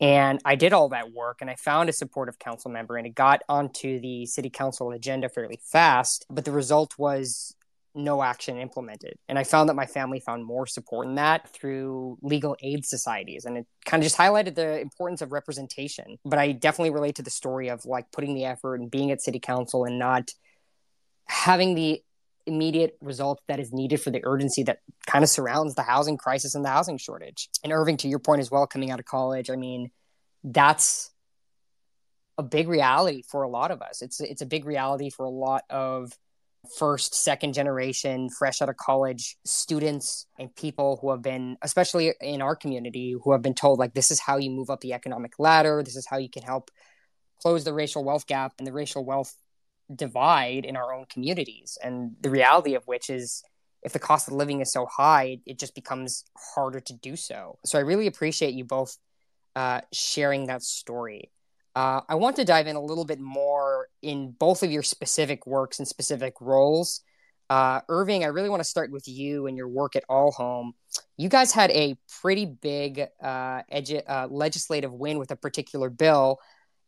and 0.00 0.40
I 0.44 0.54
did 0.54 0.72
all 0.72 0.90
that 0.90 1.12
work 1.12 1.38
and 1.40 1.50
I 1.50 1.56
found 1.56 1.88
a 1.88 1.92
supportive 1.92 2.38
council 2.38 2.70
member 2.70 2.96
and 2.96 3.06
it 3.06 3.14
got 3.14 3.42
onto 3.48 4.00
the 4.00 4.26
city 4.26 4.50
council 4.50 4.90
agenda 4.92 5.28
fairly 5.28 5.58
fast. 5.62 6.24
But 6.30 6.44
the 6.44 6.52
result 6.52 6.94
was 6.98 7.56
no 7.94 8.22
action 8.22 8.58
implemented. 8.58 9.18
And 9.28 9.38
I 9.38 9.44
found 9.44 9.68
that 9.68 9.74
my 9.74 9.86
family 9.86 10.20
found 10.20 10.44
more 10.44 10.66
support 10.66 11.08
in 11.08 11.16
that 11.16 11.48
through 11.48 12.18
legal 12.22 12.56
aid 12.62 12.86
societies. 12.86 13.44
And 13.44 13.58
it 13.58 13.66
kind 13.84 14.00
of 14.00 14.04
just 14.04 14.16
highlighted 14.16 14.54
the 14.54 14.80
importance 14.80 15.20
of 15.20 15.32
representation. 15.32 16.18
But 16.24 16.38
I 16.38 16.52
definitely 16.52 16.90
relate 16.90 17.16
to 17.16 17.22
the 17.22 17.30
story 17.30 17.68
of 17.68 17.84
like 17.84 18.12
putting 18.12 18.34
the 18.34 18.44
effort 18.44 18.76
and 18.76 18.90
being 18.90 19.10
at 19.10 19.20
city 19.20 19.40
council 19.40 19.84
and 19.84 19.98
not 19.98 20.30
having 21.26 21.74
the 21.74 22.02
immediate 22.48 22.96
result 23.00 23.40
that 23.46 23.60
is 23.60 23.72
needed 23.72 24.00
for 24.00 24.10
the 24.10 24.22
urgency 24.24 24.64
that 24.64 24.80
kind 25.06 25.22
of 25.22 25.30
surrounds 25.30 25.74
the 25.74 25.82
housing 25.82 26.16
crisis 26.16 26.54
and 26.54 26.64
the 26.64 26.70
housing 26.70 26.98
shortage. 26.98 27.48
And 27.62 27.72
Irving, 27.72 27.98
to 27.98 28.08
your 28.08 28.18
point 28.18 28.40
as 28.40 28.50
well, 28.50 28.66
coming 28.66 28.90
out 28.90 28.98
of 28.98 29.06
college, 29.06 29.50
I 29.50 29.56
mean, 29.56 29.90
that's 30.42 31.10
a 32.38 32.42
big 32.42 32.68
reality 32.68 33.22
for 33.28 33.42
a 33.42 33.48
lot 33.48 33.70
of 33.70 33.82
us. 33.82 34.02
It's 34.02 34.20
it's 34.20 34.42
a 34.42 34.46
big 34.46 34.64
reality 34.64 35.10
for 35.10 35.24
a 35.24 35.30
lot 35.30 35.64
of 35.70 36.12
first, 36.76 37.14
second 37.14 37.54
generation, 37.54 38.28
fresh 38.30 38.60
out 38.60 38.68
of 38.68 38.76
college 38.76 39.36
students 39.44 40.26
and 40.38 40.54
people 40.54 40.98
who 41.00 41.10
have 41.10 41.22
been, 41.22 41.56
especially 41.62 42.12
in 42.20 42.42
our 42.42 42.56
community, 42.56 43.14
who 43.22 43.32
have 43.32 43.42
been 43.42 43.54
told 43.54 43.78
like 43.78 43.94
this 43.94 44.10
is 44.10 44.20
how 44.20 44.36
you 44.36 44.50
move 44.50 44.70
up 44.70 44.80
the 44.80 44.92
economic 44.92 45.32
ladder. 45.38 45.82
This 45.82 45.96
is 45.96 46.06
how 46.06 46.18
you 46.18 46.28
can 46.28 46.42
help 46.42 46.70
close 47.40 47.64
the 47.64 47.72
racial 47.72 48.04
wealth 48.04 48.26
gap 48.26 48.54
and 48.58 48.66
the 48.66 48.72
racial 48.72 49.04
wealth 49.04 49.34
divide 49.94 50.64
in 50.64 50.76
our 50.76 50.92
own 50.92 51.06
communities. 51.08 51.78
And 51.82 52.16
the 52.20 52.30
reality 52.30 52.74
of 52.74 52.84
which 52.86 53.10
is 53.10 53.42
if 53.82 53.92
the 53.92 53.98
cost 53.98 54.28
of 54.28 54.34
living 54.34 54.60
is 54.60 54.72
so 54.72 54.86
high, 54.86 55.38
it 55.46 55.58
just 55.58 55.74
becomes 55.74 56.24
harder 56.54 56.80
to 56.80 56.92
do 56.94 57.16
so. 57.16 57.58
So 57.64 57.78
I 57.78 57.82
really 57.82 58.06
appreciate 58.06 58.54
you 58.54 58.64
both 58.64 58.96
uh, 59.54 59.80
sharing 59.92 60.46
that 60.46 60.62
story. 60.62 61.30
Uh, 61.74 62.00
I 62.08 62.16
want 62.16 62.36
to 62.36 62.44
dive 62.44 62.66
in 62.66 62.76
a 62.76 62.82
little 62.82 63.04
bit 63.04 63.20
more 63.20 63.88
in 64.02 64.32
both 64.32 64.62
of 64.62 64.70
your 64.70 64.82
specific 64.82 65.46
works 65.46 65.78
and 65.78 65.86
specific 65.86 66.34
roles. 66.40 67.02
Uh, 67.48 67.80
Irving, 67.88 68.24
I 68.24 68.28
really 68.28 68.50
want 68.50 68.60
to 68.60 68.68
start 68.68 68.90
with 68.90 69.08
you 69.08 69.46
and 69.46 69.56
your 69.56 69.68
work 69.68 69.96
at 69.96 70.04
All 70.08 70.32
Home. 70.32 70.74
You 71.16 71.28
guys 71.28 71.52
had 71.52 71.70
a 71.70 71.96
pretty 72.20 72.44
big 72.46 73.06
uh, 73.22 73.62
edu- 73.72 74.02
uh, 74.06 74.26
legislative 74.28 74.92
win 74.92 75.18
with 75.18 75.30
a 75.30 75.36
particular 75.36 75.88
bill 75.88 76.38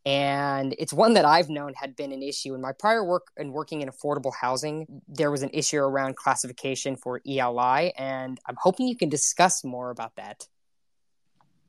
and 0.07 0.75
it's 0.79 0.93
one 0.93 1.15
that 1.15 1.25
I've 1.25 1.51
known 1.51 1.75
had 1.75 1.95
been 1.95 2.13
an 2.13 2.23
issue 2.23 2.55
in 2.55 2.61
my 2.61 2.73
prior 2.73 3.05
work 3.05 3.29
and 3.37 3.53
working 3.53 3.83
in 3.83 3.89
affordable 3.89 4.33
housing. 4.39 5.03
There 5.09 5.31
was 5.31 5.43
an 5.43 5.51
issue 5.53 5.79
around 5.79 6.17
classification 6.17 6.97
for 6.97 7.21
ELI, 7.29 7.93
and 7.97 8.39
I'm 8.47 8.57
hoping 8.59 8.89
you 8.89 8.97
can 8.97 9.11
discuss 9.11 9.63
more 9.63 9.91
about 9.91 10.17
that. 10.17 10.47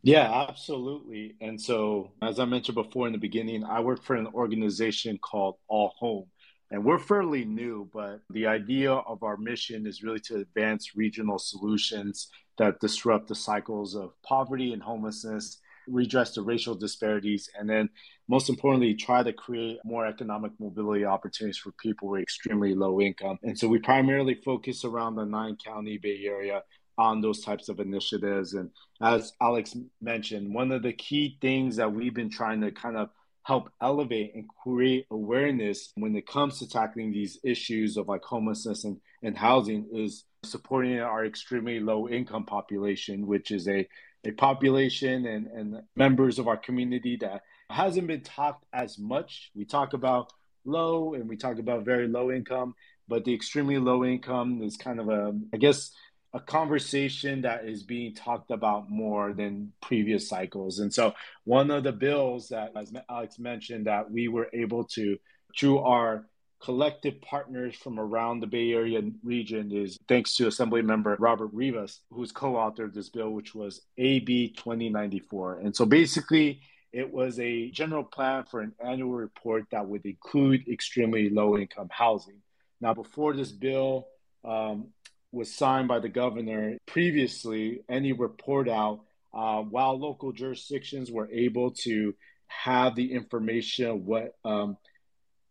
Yeah, 0.04 0.46
absolutely. 0.50 1.36
And 1.42 1.62
so, 1.62 2.12
as 2.22 2.40
I 2.40 2.46
mentioned 2.46 2.76
before 2.76 3.06
in 3.06 3.14
the 3.14 3.20
beginning, 3.20 3.64
I 3.64 3.82
work 3.82 4.04
for 4.04 4.16
an 4.16 4.28
organization 4.28 5.20
called 5.20 5.58
All 5.68 5.94
Home. 6.00 6.26
And 6.72 6.86
we're 6.86 7.00
fairly 7.00 7.44
new, 7.44 7.90
but 7.94 8.22
the 8.30 8.48
idea 8.48 8.94
of 8.94 9.24
our 9.24 9.36
mission 9.36 9.86
is 9.86 10.04
really 10.04 10.22
to 10.22 10.38
advance 10.38 10.96
regional 10.96 11.38
solutions 11.38 12.30
that 12.58 12.80
disrupt 12.80 13.28
the 13.28 13.36
cycles 13.36 13.94
of 13.94 14.14
poverty 14.24 14.72
and 14.72 14.82
homelessness 14.82 15.60
redress 15.88 16.34
the 16.34 16.42
racial 16.42 16.76
disparities, 16.76 17.50
and 17.58 17.70
then 17.70 17.90
most 18.28 18.50
importantly, 18.50 18.94
try 18.94 19.24
to 19.24 19.34
create 19.34 19.80
more 19.84 20.06
economic 20.06 20.52
mobility 20.60 21.06
opportunities 21.06 21.58
for 21.58 21.72
people 21.74 22.10
with 22.10 22.22
extremely 22.22 22.74
low 22.74 23.02
income. 23.02 23.38
And 23.44 23.58
so 23.58 23.68
we 23.68 23.80
primarily 23.80 24.36
focus 24.36 24.86
around 24.86 25.16
the 25.16 25.26
nine 25.26 25.58
county 25.64 25.98
Bay 25.98 26.24
Area 26.26 26.64
on 26.98 27.22
those 27.22 27.42
types 27.42 27.68
of 27.68 27.80
initiatives. 27.80 28.54
And 28.54 28.70
as 29.02 29.34
Alex 29.42 29.76
mentioned, 30.02 30.54
one 30.54 30.72
of 30.72 30.84
the 30.84 30.94
key 30.94 31.38
things 31.42 31.78
that 31.78 31.92
we've 31.92 32.14
been 32.14 32.30
trying 32.30 32.62
to 32.62 32.72
kind 32.72 32.98
of 32.98 33.10
help 33.44 33.72
elevate 33.82 34.34
and 34.36 34.46
create 34.64 35.08
awareness 35.10 35.92
when 35.96 36.16
it 36.16 36.28
comes 36.28 36.60
to 36.60 36.70
tackling 36.70 37.12
these 37.12 37.40
issues 37.44 37.98
of 37.98 38.08
like 38.08 38.24
homelessness 38.24 38.84
and, 38.84 38.98
and 39.24 39.38
housing 39.38 39.88
is 39.92 40.26
supporting 40.44 41.00
our 41.00 41.26
extremely 41.26 41.80
low 41.80 42.08
income 42.08 42.46
population, 42.46 43.26
which 43.26 43.52
is 43.52 43.68
a 43.68 43.88
a 44.25 44.32
population 44.32 45.25
and, 45.25 45.48
and 45.48 45.82
members 45.96 46.40
of 46.40 46.48
our 46.48 46.58
community 46.58 47.18
that 47.22 47.42
hasn't 47.70 48.08
been 48.08 48.22
talked 48.22 48.66
as 48.74 48.98
much. 49.00 49.51
We 49.56 49.66
talk 49.66 49.94
about 49.94 50.32
low 50.66 51.13
and 51.13 51.28
we 51.28 51.38
talk 51.38 51.58
about 51.60 51.86
very 51.86 52.08
low 52.08 52.32
income, 52.32 52.75
but 53.08 53.25
the 53.25 53.34
extremely 53.34 53.78
low 53.78 54.06
income 54.06 54.62
is 54.62 54.78
kind 54.78 55.00
of 55.00 55.10
a, 55.10 55.34
I 55.54 55.58
guess, 55.58 55.92
a 56.34 56.40
conversation 56.40 57.42
that 57.42 57.66
is 57.66 57.84
being 57.84 58.16
talked 58.16 58.51
about 58.51 58.90
more 58.90 59.34
than 59.34 59.74
previous 59.82 60.30
cycles. 60.30 60.80
And 60.80 60.94
so, 60.94 61.13
one 61.44 61.72
of 61.72 61.84
the 61.84 61.92
bills 61.92 62.50
that, 62.50 62.72
as 62.75 62.94
Alex 63.10 63.38
mentioned, 63.38 63.88
that 63.88 64.10
we 64.10 64.30
were 64.30 64.48
able 64.54 64.86
to, 64.96 65.18
through 65.58 65.80
our 65.80 66.25
collective 66.62 67.20
partners 67.22 67.75
from 67.75 68.00
around 68.00 68.39
the 68.39 68.48
Bay 68.48 68.72
Area 68.72 69.01
region, 69.24 69.72
is 69.72 69.98
thanks 70.08 70.36
to 70.36 70.48
Assembly 70.48 70.82
Member 70.82 71.15
Robert 71.20 71.50
Rivas, 71.53 72.01
who's 72.12 72.32
co 72.32 72.53
authored 72.53 72.94
this 72.94 73.10
bill, 73.10 73.32
which 73.32 73.56
was 73.56 73.82
AB 73.98 74.53
2094. 74.58 75.60
And 75.60 75.75
so, 75.75 75.86
basically, 75.86 76.62
it 76.94 77.12
was 77.12 77.39
a 77.39 77.72
general 77.72 78.03
plan 78.03 78.44
for 78.50 78.62
an 78.62 78.74
annual 78.86 79.13
report 79.13 79.65
that 79.72 79.88
would 79.88 80.06
include 80.06 80.68
extremely 80.68 81.30
low 81.30 81.58
income 81.58 81.89
housing. 81.89 82.41
Now, 82.80 82.94
before 82.94 83.34
this 83.34 83.51
bill 83.51 84.08
um, 84.44 84.88
was 85.32 85.53
signed 85.53 85.88
by 85.88 86.00
the 86.00 86.10
governor, 86.10 86.77
previously, 86.86 87.84
any 87.89 88.12
report 88.12 88.68
out, 88.68 89.01
uh, 89.34 89.62
while 89.62 89.98
local 89.98 90.34
jurisdictions 90.34 91.10
were 91.10 91.30
able 91.32 91.72
to 91.72 92.13
have 92.48 92.96
the 92.96 93.13
information 93.13 94.06
what 94.06 94.36
um, 94.44 94.77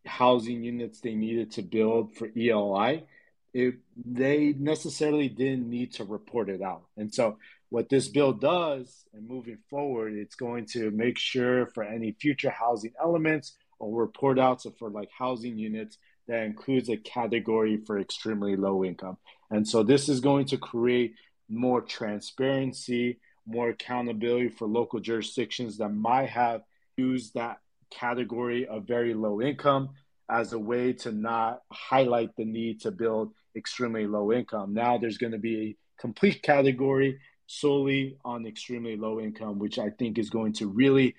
housing 0.07 0.63
units 0.63 1.01
they 1.01 1.15
needed 1.15 1.53
to 1.53 1.63
build 1.63 2.15
for 2.17 2.29
ELI, 2.37 3.05
it, 3.53 3.75
they 4.05 4.55
necessarily 4.59 5.29
didn't 5.29 5.69
need 5.69 5.93
to 5.95 6.05
report 6.05 6.49
it 6.49 6.63
out. 6.63 6.85
And 6.97 7.13
so 7.13 7.39
what 7.69 7.89
this 7.89 8.09
bill 8.09 8.33
does 8.33 9.05
and 9.13 9.29
moving 9.29 9.59
forward, 9.69 10.15
it's 10.15 10.35
going 10.35 10.67
to 10.67 10.91
make 10.91 11.19
sure 11.19 11.67
for 11.67 11.85
any 11.85 12.13
future 12.13 12.51
housing 12.51 12.93
elements 13.01 13.57
or 13.79 14.01
report 14.01 14.39
outs 14.39 14.67
for 14.79 14.91
like 14.91 15.09
housing 15.17 15.59
units 15.59 15.99
that 16.29 16.45
includes 16.45 16.89
a 16.89 16.97
category 16.97 17.79
for 17.87 17.99
extremely 17.99 18.57
low 18.57 18.85
income. 18.85 19.17
And 19.51 19.67
so 19.67 19.83
this 19.83 20.09
is 20.09 20.21
going 20.21 20.47
to 20.47 20.59
create 20.59 21.15
more 21.49 21.81
transparency, 21.81 23.19
more 23.47 23.71
accountability 23.71 24.49
for 24.49 24.69
local 24.69 25.01
jurisdictions 25.01 25.79
that 25.79 25.89
might 25.89 26.29
have 26.29 26.63
used 26.97 27.35
that 27.35 27.59
category 27.91 28.67
of 28.67 28.87
very 28.87 29.15
low 29.15 29.41
income 29.41 29.91
as 30.31 30.53
a 30.53 30.59
way 30.59 30.93
to 30.93 31.13
not 31.13 31.63
highlight 31.73 32.31
the 32.37 32.45
need 32.45 32.81
to 32.83 32.91
build 32.91 33.33
extremely 33.57 34.07
low 34.07 34.33
income. 34.33 34.73
Now 34.73 34.99
there's 34.99 35.19
going 35.19 35.33
to 35.33 35.39
be 35.39 35.61
a 35.61 35.77
complete 36.01 36.43
category 36.43 37.19
solely 37.47 38.17
on 38.25 38.47
extremely 38.47 38.97
low 38.97 39.21
income, 39.21 39.59
which 39.59 39.79
I 39.79 39.91
think 39.91 40.19
is 40.19 40.31
going 40.31 40.53
to 40.55 40.69
really 40.69 41.17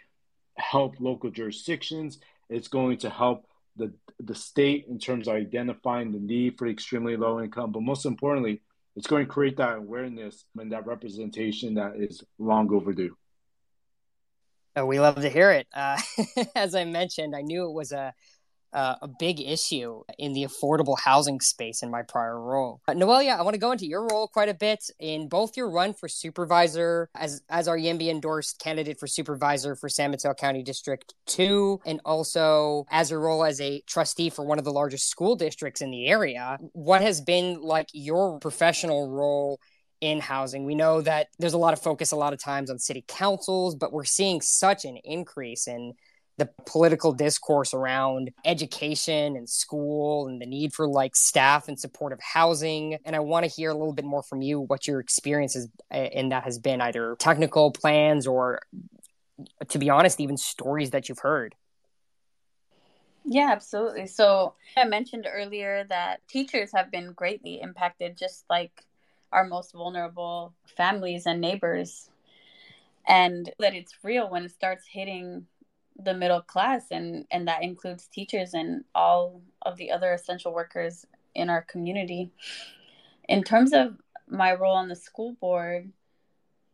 help 0.56 0.96
local 1.00 1.30
jurisdictions. 1.30 2.20
It's 2.50 2.70
going 2.70 2.98
to 3.00 3.10
help 3.10 3.46
the 3.76 3.94
the 4.20 4.36
state 4.36 4.86
in 4.88 5.00
terms 5.00 5.28
of 5.28 5.36
identifying 5.36 6.12
the 6.12 6.20
need 6.20 6.58
for 6.58 6.68
extremely 6.68 7.18
low 7.18 7.42
income, 7.42 7.72
but 7.72 7.82
most 7.82 8.06
importantly, 8.06 8.62
it's 8.96 9.08
going 9.08 9.26
to 9.26 9.32
create 9.32 9.58
that 9.58 9.78
awareness 9.78 10.46
and 10.58 10.72
that 10.72 10.86
representation 10.86 11.76
that 11.76 11.96
is 11.98 12.24
long 12.38 12.72
overdue. 12.72 13.16
Oh, 14.76 14.86
we 14.86 15.00
love 15.00 15.16
to 15.16 15.30
hear 15.30 15.52
it. 15.52 15.68
Uh, 15.74 15.98
as 16.56 16.76
I 16.76 16.86
mentioned, 16.86 17.36
I 17.36 17.42
knew 17.42 17.66
it 17.66 17.74
was 17.74 17.92
a 17.92 18.14
uh, 18.74 18.96
a 19.02 19.08
big 19.08 19.42
issue 19.42 20.02
in 20.18 20.34
the 20.34 20.46
affordable 20.46 20.98
housing 21.00 21.40
space 21.42 21.84
in 21.84 21.92
my 21.92 22.02
prior 22.04 22.40
role. 22.40 22.82
Uh, 22.88 22.94
Noelia, 22.94 23.38
I 23.38 23.42
want 23.42 23.54
to 23.54 23.60
go 23.60 23.72
into 23.72 23.86
your 23.86 24.08
role 24.08 24.28
quite 24.28 24.50
a 24.50 24.54
bit 24.54 24.90
in 25.00 25.28
both 25.28 25.58
your 25.58 25.70
run 25.70 25.94
for 25.94 26.08
supervisor 26.08 27.10
as 27.16 27.42
as 27.50 27.68
our 27.68 27.78
YIMBY 27.78 28.10
endorsed 28.10 28.60
candidate 28.60 29.00
for 29.00 29.08
supervisor 29.08 29.76
for 29.76 29.90
San 29.90 30.12
Mateo 30.12 30.34
County 30.34 30.64
District 30.64 31.14
2 31.28 31.82
and 31.86 32.00
also 32.06 32.86
as 32.90 33.12
your 33.12 33.20
role 33.20 33.44
as 33.44 33.60
a 33.60 33.82
trustee 33.88 34.30
for 34.30 34.46
one 34.46 34.58
of 34.58 34.66
the 34.66 34.72
largest 34.72 35.10
school 35.10 35.36
districts 35.36 35.82
in 35.82 35.92
the 35.92 36.08
area. 36.08 36.58
What 36.74 37.02
has 37.02 37.22
been 37.22 37.62
like 37.62 37.90
your 37.94 38.40
professional 38.40 39.10
role 39.10 39.60
in 40.02 40.20
housing. 40.20 40.66
We 40.66 40.76
know 40.76 41.02
that 41.02 41.28
there's 41.40 41.54
a 41.54 41.60
lot 41.60 41.74
of 41.74 41.82
focus 41.82 42.12
a 42.12 42.16
lot 42.16 42.34
of 42.34 42.40
times 42.40 42.70
on 42.70 42.80
city 42.80 43.06
councils, 43.08 43.76
but 43.76 43.94
we're 43.94 44.04
seeing 44.04 44.42
such 44.42 44.84
an 44.84 44.98
increase 44.98 45.68
in 45.68 45.94
the 46.38 46.50
political 46.66 47.14
discourse 47.14 47.74
around 47.74 48.32
education 48.46 49.36
and 49.36 49.48
school 49.48 50.28
and 50.28 50.42
the 50.42 50.46
need 50.46 50.74
for 50.74 50.88
like 50.88 51.16
staff 51.16 51.68
and 51.68 51.80
supportive 51.80 52.20
housing. 52.20 52.98
And 53.06 53.16
I 53.16 53.20
want 53.20 53.46
to 53.46 53.52
hear 53.52 53.70
a 53.70 53.76
little 53.76 53.94
bit 53.94 54.06
more 54.06 54.24
from 54.24 54.42
you 54.42 54.62
what 54.62 54.88
your 54.88 55.00
experience 55.00 55.56
is 55.56 55.70
uh, 55.94 55.98
in 55.98 56.30
that 56.30 56.44
has 56.44 56.58
been 56.58 56.82
either 56.82 57.16
technical 57.20 57.72
plans 57.72 58.26
or, 58.26 58.62
to 59.70 59.78
be 59.78 59.92
honest, 59.92 60.20
even 60.20 60.36
stories 60.36 60.90
that 60.92 61.10
you've 61.10 61.20
heard. 61.20 61.54
Yeah, 63.24 63.50
absolutely. 63.52 64.08
So 64.08 64.56
I 64.76 64.86
mentioned 64.86 65.28
earlier 65.32 65.86
that 65.90 66.28
teachers 66.28 66.72
have 66.74 66.90
been 66.90 67.12
greatly 67.14 67.62
impacted, 67.62 68.18
just 68.18 68.46
like 68.50 68.72
our 69.32 69.46
most 69.46 69.74
vulnerable 69.74 70.54
families 70.66 71.26
and 71.26 71.42
neighbors. 71.42 72.10
And 73.08 73.52
that 73.60 73.74
it's 73.74 73.94
real 74.04 74.30
when 74.30 74.44
it 74.44 74.52
starts 74.52 74.86
hitting 74.88 75.48
the 76.04 76.14
middle 76.14 76.42
class 76.42 76.88
and 76.92 77.26
and 77.32 77.48
that 77.48 77.64
includes 77.64 78.08
teachers 78.08 78.54
and 78.54 78.84
all 78.96 79.42
of 79.62 79.78
the 79.78 79.92
other 79.92 80.14
essential 80.14 80.54
workers 80.54 81.06
in 81.36 81.50
our 81.50 81.62
community 81.62 82.32
in 83.28 83.44
terms 83.44 83.74
of 83.74 83.98
my 84.28 84.54
role 84.54 84.76
on 84.76 84.88
the 84.88 84.96
school 84.96 85.34
board 85.34 85.92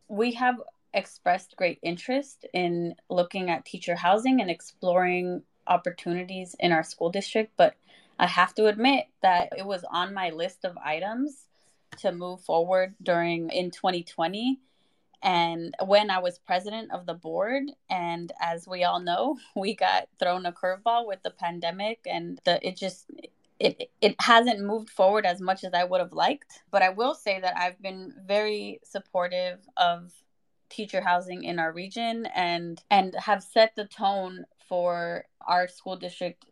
we 0.08 0.32
have 0.32 0.56
expressed 0.94 1.56
great 1.56 1.78
interest 1.82 2.46
in 2.54 2.94
looking 3.10 3.50
at 3.50 3.64
teacher 3.64 3.94
housing 3.94 4.40
and 4.40 4.50
exploring 4.50 5.42
opportunities 5.66 6.56
in 6.58 6.72
our 6.72 6.82
school 6.82 7.10
district 7.10 7.52
but 7.56 7.74
i 8.18 8.26
have 8.26 8.54
to 8.54 8.66
admit 8.66 9.06
that 9.20 9.50
it 9.56 9.66
was 9.66 9.84
on 9.90 10.14
my 10.14 10.30
list 10.30 10.64
of 10.64 10.76
items 10.78 11.47
to 11.98 12.12
move 12.12 12.40
forward 12.42 12.94
during 13.02 13.50
in 13.50 13.70
2020 13.70 14.60
and 15.22 15.74
when 15.84 16.10
I 16.10 16.20
was 16.20 16.38
president 16.38 16.92
of 16.92 17.06
the 17.06 17.14
board, 17.14 17.64
and 17.90 18.30
as 18.40 18.68
we 18.68 18.84
all 18.84 19.00
know, 19.00 19.36
we 19.56 19.74
got 19.74 20.08
thrown 20.18 20.46
a 20.46 20.52
curveball 20.52 21.06
with 21.06 21.22
the 21.22 21.30
pandemic, 21.30 22.00
and 22.06 22.40
the 22.44 22.66
it 22.66 22.76
just 22.76 23.10
it 23.58 23.90
it 24.00 24.14
hasn't 24.20 24.60
moved 24.60 24.90
forward 24.90 25.26
as 25.26 25.40
much 25.40 25.64
as 25.64 25.74
I 25.74 25.84
would 25.84 26.00
have 26.00 26.12
liked. 26.12 26.62
But 26.70 26.82
I 26.82 26.90
will 26.90 27.14
say 27.14 27.40
that 27.40 27.56
I've 27.56 27.80
been 27.82 28.14
very 28.26 28.80
supportive 28.84 29.58
of 29.76 30.12
teacher 30.68 31.00
housing 31.00 31.44
in 31.44 31.58
our 31.58 31.72
region 31.72 32.26
and 32.26 32.82
and 32.90 33.14
have 33.16 33.42
set 33.42 33.74
the 33.74 33.86
tone 33.86 34.44
for 34.68 35.24
our 35.46 35.66
school 35.66 35.96
district 35.96 36.44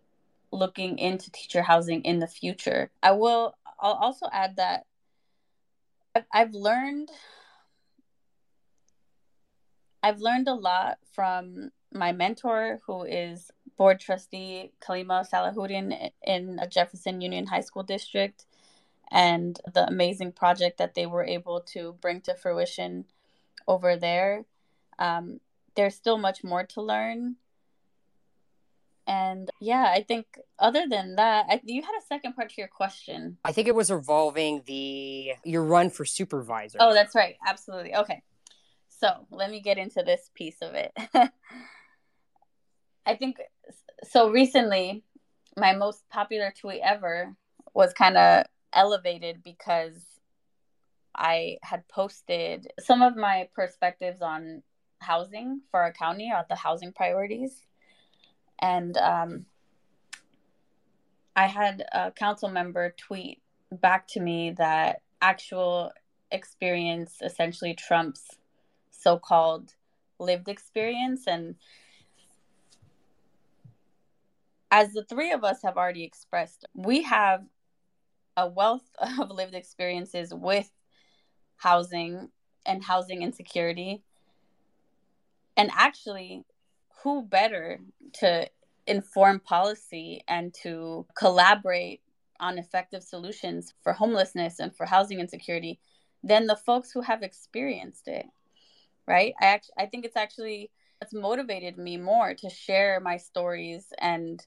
looking 0.50 0.98
into 0.98 1.30
teacher 1.30 1.62
housing 1.62 2.02
in 2.02 2.18
the 2.18 2.26
future. 2.26 2.90
I 3.02 3.12
will 3.12 3.54
I'll 3.78 3.92
also 3.92 4.26
add 4.32 4.56
that 4.56 4.86
I've 6.32 6.54
learned 6.54 7.10
I've 10.02 10.20
learned 10.20 10.48
a 10.48 10.54
lot 10.54 10.98
from 11.12 11.70
my 11.92 12.12
mentor, 12.12 12.80
who 12.86 13.02
is 13.02 13.50
board 13.76 13.98
trustee 14.00 14.72
Kalima 14.80 15.28
Salahuddin 15.28 16.10
in 16.22 16.58
a 16.60 16.66
Jefferson 16.68 17.20
Union 17.20 17.46
High 17.46 17.60
School 17.60 17.82
district, 17.82 18.46
and 19.10 19.58
the 19.74 19.86
amazing 19.86 20.32
project 20.32 20.78
that 20.78 20.94
they 20.94 21.06
were 21.06 21.24
able 21.24 21.60
to 21.72 21.96
bring 22.00 22.20
to 22.22 22.34
fruition 22.34 23.06
over 23.66 23.96
there. 23.96 24.44
Um, 24.98 25.40
there's 25.74 25.94
still 25.94 26.18
much 26.18 26.44
more 26.44 26.64
to 26.64 26.82
learn. 26.82 27.36
And 29.06 29.48
yeah, 29.60 29.86
I 29.88 30.02
think 30.02 30.26
other 30.58 30.86
than 30.88 31.14
that, 31.16 31.46
I, 31.48 31.60
you 31.64 31.82
had 31.82 31.92
a 31.92 32.06
second 32.06 32.34
part 32.34 32.50
to 32.50 32.54
your 32.58 32.68
question. 32.68 33.38
I 33.44 33.52
think 33.52 33.68
it 33.68 33.74
was 33.74 33.90
revolving 33.90 34.62
the 34.66 35.32
your 35.44 35.62
run 35.62 35.90
for 35.90 36.04
supervisor. 36.04 36.78
Oh, 36.80 36.92
that's 36.92 37.14
right. 37.14 37.36
Absolutely. 37.46 37.94
Okay. 37.94 38.22
So 38.88 39.26
let 39.30 39.50
me 39.50 39.60
get 39.60 39.78
into 39.78 40.02
this 40.02 40.30
piece 40.34 40.56
of 40.60 40.74
it. 40.74 40.92
I 43.06 43.14
think 43.14 43.36
so. 44.02 44.30
Recently, 44.30 45.04
my 45.56 45.72
most 45.74 46.08
popular 46.10 46.52
tweet 46.58 46.80
ever 46.82 47.36
was 47.74 47.92
kind 47.92 48.16
of 48.16 48.46
elevated 48.72 49.42
because 49.44 50.04
I 51.14 51.58
had 51.62 51.86
posted 51.88 52.72
some 52.80 53.02
of 53.02 53.16
my 53.16 53.48
perspectives 53.54 54.20
on 54.20 54.62
housing 54.98 55.60
for 55.70 55.80
our 55.82 55.92
county, 55.92 56.32
or 56.34 56.44
the 56.48 56.56
housing 56.56 56.92
priorities. 56.92 57.62
And 58.58 58.96
um, 58.96 59.46
I 61.34 61.46
had 61.46 61.84
a 61.92 62.10
council 62.10 62.48
member 62.48 62.94
tweet 62.96 63.40
back 63.70 64.08
to 64.08 64.20
me 64.20 64.52
that 64.52 65.02
actual 65.20 65.92
experience 66.30 67.18
essentially 67.22 67.74
trumps 67.74 68.36
so-called 68.90 69.74
lived 70.18 70.48
experience. 70.48 71.26
And 71.26 71.56
as 74.70 74.92
the 74.92 75.04
three 75.04 75.32
of 75.32 75.44
us 75.44 75.62
have 75.62 75.76
already 75.76 76.04
expressed 76.04 76.64
we 76.74 77.02
have 77.02 77.44
a 78.36 78.48
wealth 78.48 78.88
of 78.98 79.30
lived 79.30 79.54
experiences 79.54 80.32
with 80.34 80.70
housing 81.56 82.30
and 82.64 82.82
housing 82.82 83.22
insecurity. 83.22 84.02
And 85.56 85.70
actually 85.74 86.44
who 87.02 87.22
better 87.22 87.80
to 88.14 88.48
inform 88.86 89.40
policy 89.40 90.22
and 90.28 90.54
to 90.62 91.06
collaborate 91.16 92.00
on 92.38 92.58
effective 92.58 93.02
solutions 93.02 93.74
for 93.82 93.92
homelessness 93.92 94.60
and 94.60 94.74
for 94.76 94.86
housing 94.86 95.20
insecurity 95.20 95.78
than 96.22 96.46
the 96.46 96.56
folks 96.56 96.90
who 96.90 97.00
have 97.00 97.22
experienced 97.22 98.08
it 98.08 98.26
right? 99.06 99.34
I 99.40 99.46
actually 99.46 99.74
i 99.78 99.86
think 99.86 100.04
it's 100.04 100.16
actually 100.16 100.70
it's 101.00 101.12
motivated 101.12 101.78
me 101.78 101.96
more 101.96 102.34
to 102.34 102.50
share 102.50 103.00
my 103.00 103.16
stories 103.16 103.92
and 103.98 104.44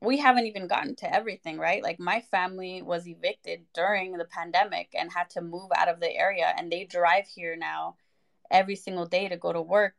we 0.00 0.18
haven't 0.18 0.46
even 0.46 0.66
gotten 0.68 0.94
to 0.96 1.12
everything 1.14 1.58
right? 1.58 1.82
Like 1.82 1.98
my 1.98 2.20
family 2.20 2.82
was 2.82 3.08
evicted 3.08 3.62
during 3.74 4.12
the 4.12 4.26
pandemic 4.26 4.88
and 4.98 5.10
had 5.10 5.30
to 5.30 5.40
move 5.40 5.70
out 5.76 5.88
of 5.88 6.00
the 6.00 6.14
area 6.14 6.52
and 6.56 6.70
they 6.70 6.84
drive 6.84 7.26
here 7.26 7.56
now 7.56 7.96
every 8.50 8.76
single 8.76 9.06
day 9.06 9.28
to 9.28 9.36
go 9.36 9.52
to 9.52 9.62
work 9.62 9.94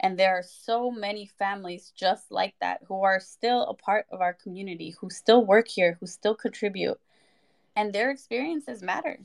and 0.00 0.18
there 0.18 0.34
are 0.34 0.42
so 0.42 0.90
many 0.90 1.26
families 1.38 1.92
just 1.96 2.30
like 2.30 2.54
that 2.60 2.80
who 2.86 3.02
are 3.02 3.20
still 3.20 3.62
a 3.62 3.74
part 3.74 4.06
of 4.10 4.20
our 4.20 4.34
community, 4.34 4.94
who 5.00 5.08
still 5.10 5.44
work 5.44 5.68
here, 5.68 5.96
who 6.00 6.06
still 6.06 6.34
contribute. 6.34 7.00
And 7.74 7.92
their 7.92 8.10
experiences 8.10 8.82
matter, 8.82 9.18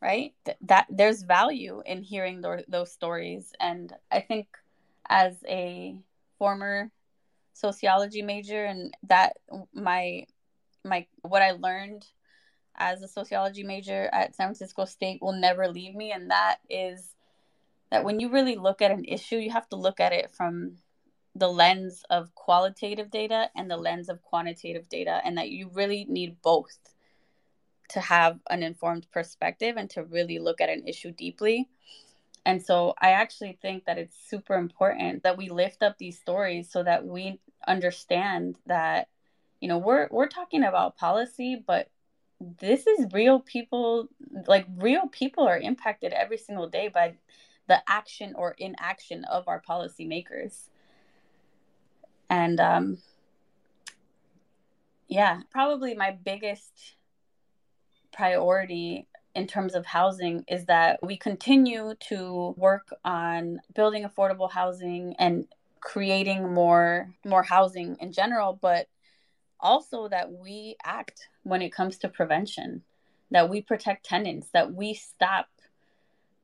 right? 0.00 0.34
Th- 0.44 0.56
that 0.62 0.86
there's 0.90 1.22
value 1.22 1.82
in 1.84 2.02
hearing 2.02 2.42
th- 2.42 2.64
those 2.68 2.92
stories. 2.92 3.52
And 3.60 3.92
I 4.10 4.20
think 4.20 4.48
as 5.08 5.36
a 5.46 5.96
former 6.38 6.90
sociology 7.52 8.22
major 8.22 8.64
and 8.64 8.94
that 9.04 9.36
my 9.72 10.26
my 10.84 11.06
what 11.22 11.40
I 11.40 11.52
learned 11.52 12.04
as 12.76 13.02
a 13.02 13.08
sociology 13.08 13.62
major 13.62 14.10
at 14.12 14.34
San 14.34 14.48
Francisco 14.48 14.84
State 14.84 15.22
will 15.22 15.32
never 15.32 15.68
leave 15.68 15.94
me 15.94 16.10
and 16.10 16.30
that 16.30 16.56
is 16.68 17.13
that 17.94 18.04
when 18.04 18.18
you 18.18 18.28
really 18.28 18.56
look 18.56 18.82
at 18.82 18.90
an 18.90 19.04
issue, 19.04 19.36
you 19.36 19.52
have 19.52 19.68
to 19.68 19.76
look 19.76 20.00
at 20.00 20.12
it 20.12 20.32
from 20.32 20.78
the 21.36 21.46
lens 21.46 22.02
of 22.10 22.34
qualitative 22.34 23.08
data 23.08 23.48
and 23.54 23.70
the 23.70 23.76
lens 23.76 24.08
of 24.08 24.20
quantitative 24.20 24.88
data, 24.88 25.20
and 25.24 25.38
that 25.38 25.50
you 25.50 25.70
really 25.72 26.04
need 26.08 26.42
both 26.42 26.76
to 27.90 28.00
have 28.00 28.40
an 28.50 28.64
informed 28.64 29.06
perspective 29.12 29.76
and 29.76 29.88
to 29.90 30.02
really 30.02 30.40
look 30.40 30.60
at 30.60 30.70
an 30.70 30.82
issue 30.88 31.12
deeply. 31.12 31.68
And 32.44 32.60
so 32.60 32.94
I 33.00 33.10
actually 33.10 33.58
think 33.62 33.84
that 33.84 33.96
it's 33.96 34.16
super 34.28 34.56
important 34.56 35.22
that 35.22 35.38
we 35.38 35.48
lift 35.48 35.80
up 35.84 35.96
these 35.96 36.18
stories 36.18 36.72
so 36.72 36.82
that 36.82 37.06
we 37.06 37.38
understand 37.68 38.58
that 38.66 39.06
you 39.60 39.68
know 39.68 39.78
we're 39.78 40.08
we're 40.10 40.28
talking 40.28 40.64
about 40.64 40.98
policy 40.98 41.62
but 41.66 41.88
this 42.60 42.86
is 42.86 43.06
real 43.12 43.40
people 43.40 44.08
like 44.46 44.66
real 44.76 45.06
people 45.06 45.48
are 45.48 45.58
impacted 45.58 46.12
every 46.12 46.36
single 46.36 46.68
day 46.68 46.88
by 46.88 47.14
the 47.68 47.82
action 47.88 48.34
or 48.36 48.54
inaction 48.58 49.24
of 49.24 49.48
our 49.48 49.62
policymakers. 49.62 50.68
And 52.28 52.60
um, 52.60 52.98
yeah, 55.08 55.40
probably 55.50 55.94
my 55.94 56.16
biggest 56.24 56.96
priority 58.12 59.06
in 59.34 59.46
terms 59.46 59.74
of 59.74 59.84
housing 59.84 60.44
is 60.48 60.66
that 60.66 61.00
we 61.02 61.16
continue 61.16 61.94
to 62.08 62.54
work 62.56 62.88
on 63.04 63.60
building 63.74 64.04
affordable 64.04 64.50
housing 64.50 65.14
and 65.18 65.46
creating 65.80 66.54
more 66.54 67.12
more 67.26 67.42
housing 67.42 67.96
in 68.00 68.10
general 68.10 68.58
but 68.62 68.86
also 69.60 70.08
that 70.08 70.32
we 70.32 70.76
act 70.84 71.28
when 71.42 71.60
it 71.60 71.72
comes 71.72 71.98
to 71.98 72.08
prevention 72.08 72.82
that 73.30 73.50
we 73.50 73.60
protect 73.60 74.06
tenants 74.06 74.48
that 74.54 74.72
we 74.72 74.94
stop 74.94 75.48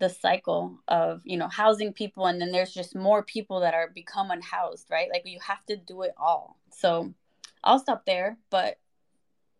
the 0.00 0.08
cycle 0.08 0.78
of 0.88 1.20
you 1.24 1.36
know 1.36 1.46
housing 1.46 1.92
people 1.92 2.26
and 2.26 2.40
then 2.40 2.50
there's 2.50 2.72
just 2.72 2.96
more 2.96 3.22
people 3.22 3.60
that 3.60 3.74
are 3.74 3.90
become 3.94 4.30
unhoused 4.30 4.86
right? 4.90 5.08
Like 5.12 5.22
you 5.26 5.38
have 5.46 5.64
to 5.66 5.76
do 5.76 6.02
it 6.02 6.12
all. 6.16 6.56
So 6.72 7.14
i'll 7.62 7.78
stop 7.78 8.06
there 8.06 8.38
but 8.48 8.78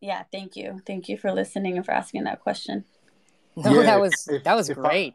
yeah 0.00 0.24
thank 0.33 0.57
you. 0.57 0.81
Thank 0.87 1.09
you 1.09 1.16
for 1.16 1.31
listening 1.31 1.76
and 1.76 1.85
for 1.85 1.92
asking 1.92 2.24
that 2.24 2.40
question. 2.40 2.85
No 3.55 3.74
yeah, 3.74 3.83
that 3.83 4.00
was 4.00 4.29
if, 4.29 4.42
that 4.44 4.55
was 4.55 4.68
great 4.70 5.14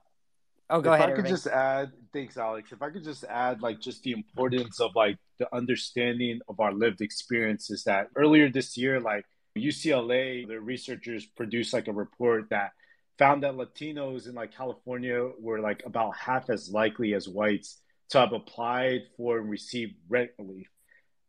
I, 0.69 0.75
oh 0.75 0.81
go 0.81 0.93
if 0.93 0.99
ahead 0.99 1.09
i 1.09 1.15
could 1.15 1.25
just 1.25 1.47
add 1.47 1.91
thanks 2.13 2.38
alex. 2.38 2.71
If 2.71 2.81
i 2.81 2.89
could 2.89 3.03
just 3.03 3.23
add 3.23 3.61
like 3.61 3.81
just 3.81 4.03
the 4.03 4.11
importance 4.11 4.79
of 4.79 4.91
like 4.95 5.17
the 5.39 5.53
understanding 5.53 6.41
of 6.47 6.59
our 6.59 6.73
lived 6.73 7.01
experiences 7.01 7.83
that 7.85 8.09
earlier 8.15 8.49
this 8.49 8.77
year 8.77 8.99
like 8.99 9.25
ucla 9.57 10.47
the 10.47 10.59
researchers 10.59 11.25
produced 11.25 11.73
like 11.73 11.88
a 11.88 11.93
report 11.93 12.49
that 12.49 12.71
found 13.17 13.43
that 13.43 13.54
Latinos 13.54 14.28
in 14.28 14.36
like 14.36 14.56
California 14.56 15.30
were 15.39 15.60
like 15.60 15.84
about 15.86 16.15
half 16.17 16.49
as 16.49 16.69
likely 16.69 17.13
as 17.13 17.28
whites 17.28 17.82
to 18.10 18.19
have 18.19 18.34
applied 18.34 19.01
for 19.17 19.39
and 19.39 19.49
received 19.49 19.95
rent 20.10 20.32
relief. 20.38 20.67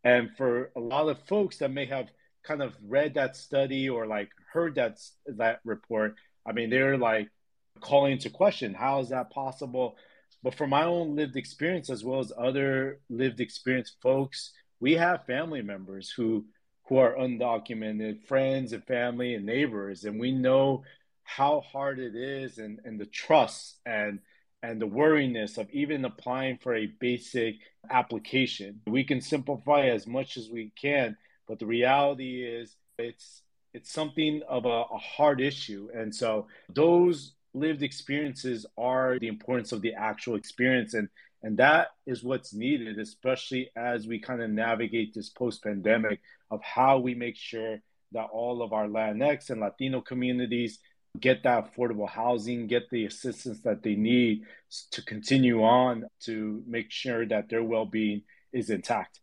And 0.04 0.30
for 0.36 0.70
a 0.76 0.80
lot 0.80 1.08
of 1.08 1.18
folks 1.26 1.58
that 1.58 1.70
may 1.70 1.86
have 1.86 2.08
kind 2.44 2.62
of 2.62 2.74
read 2.86 3.14
that 3.14 3.36
study 3.36 3.88
or 3.88 4.06
like 4.06 4.30
heard 4.52 4.76
that 4.76 4.98
that 5.26 5.60
report, 5.64 6.16
I 6.46 6.52
mean, 6.52 6.70
they're 6.70 6.98
like 6.98 7.28
calling 7.80 8.12
into 8.12 8.30
question 8.30 8.74
how 8.74 9.00
is 9.00 9.10
that 9.10 9.30
possible? 9.30 9.96
But 10.42 10.54
from 10.54 10.70
my 10.70 10.84
own 10.84 11.16
lived 11.16 11.36
experience 11.36 11.90
as 11.90 12.04
well 12.04 12.20
as 12.20 12.32
other 12.36 13.00
lived 13.08 13.40
experience 13.40 13.96
folks, 14.02 14.52
we 14.80 14.94
have 14.94 15.26
family 15.26 15.62
members 15.62 16.10
who 16.10 16.44
who 16.88 16.98
are 16.98 17.16
undocumented, 17.16 18.24
friends 18.28 18.72
and 18.72 18.84
family 18.84 19.34
and 19.34 19.44
neighbors, 19.44 20.04
and 20.04 20.20
we 20.20 20.30
know 20.30 20.84
how 21.26 21.60
hard 21.60 21.98
it 21.98 22.14
is 22.14 22.58
and, 22.58 22.80
and 22.84 22.98
the 22.98 23.06
trust 23.06 23.78
and 23.84 24.20
and 24.62 24.80
the 24.80 24.86
worriness 24.86 25.58
of 25.58 25.70
even 25.70 26.04
applying 26.04 26.58
for 26.58 26.74
a 26.74 26.86
basic 26.86 27.56
application. 27.90 28.80
We 28.86 29.04
can 29.04 29.20
simplify 29.20 29.88
as 29.88 30.06
much 30.06 30.36
as 30.36 30.48
we 30.48 30.72
can, 30.80 31.16
but 31.46 31.58
the 31.58 31.66
reality 31.66 32.42
is 32.42 32.74
it's 32.98 33.42
it's 33.74 33.92
something 33.92 34.40
of 34.48 34.64
a, 34.64 34.84
a 34.90 34.98
hard 34.98 35.40
issue. 35.40 35.90
And 35.94 36.14
so 36.14 36.46
those 36.72 37.34
lived 37.52 37.82
experiences 37.82 38.64
are 38.78 39.18
the 39.18 39.28
importance 39.28 39.72
of 39.72 39.82
the 39.82 39.94
actual 39.94 40.36
experience 40.36 40.94
and 40.94 41.08
and 41.42 41.58
that 41.58 41.88
is 42.06 42.22
what's 42.22 42.52
needed 42.52 42.98
especially 42.98 43.70
as 43.76 44.06
we 44.06 44.18
kind 44.18 44.42
of 44.42 44.50
navigate 44.50 45.14
this 45.14 45.30
post 45.30 45.62
pandemic 45.62 46.20
of 46.50 46.60
how 46.62 46.98
we 46.98 47.14
make 47.14 47.36
sure 47.36 47.78
that 48.12 48.28
all 48.32 48.62
of 48.62 48.72
our 48.72 48.86
latinx 48.86 49.48
and 49.48 49.60
latino 49.60 50.00
communities 50.02 50.78
get 51.20 51.42
that 51.42 51.74
affordable 51.74 52.08
housing, 52.08 52.66
get 52.66 52.90
the 52.90 53.06
assistance 53.06 53.60
that 53.62 53.82
they 53.82 53.94
need 53.94 54.42
to 54.92 55.02
continue 55.02 55.62
on 55.62 56.04
to 56.24 56.62
make 56.66 56.90
sure 56.90 57.26
that 57.26 57.48
their 57.48 57.62
well 57.62 57.86
being 57.86 58.22
is 58.52 58.70
intact. 58.70 59.20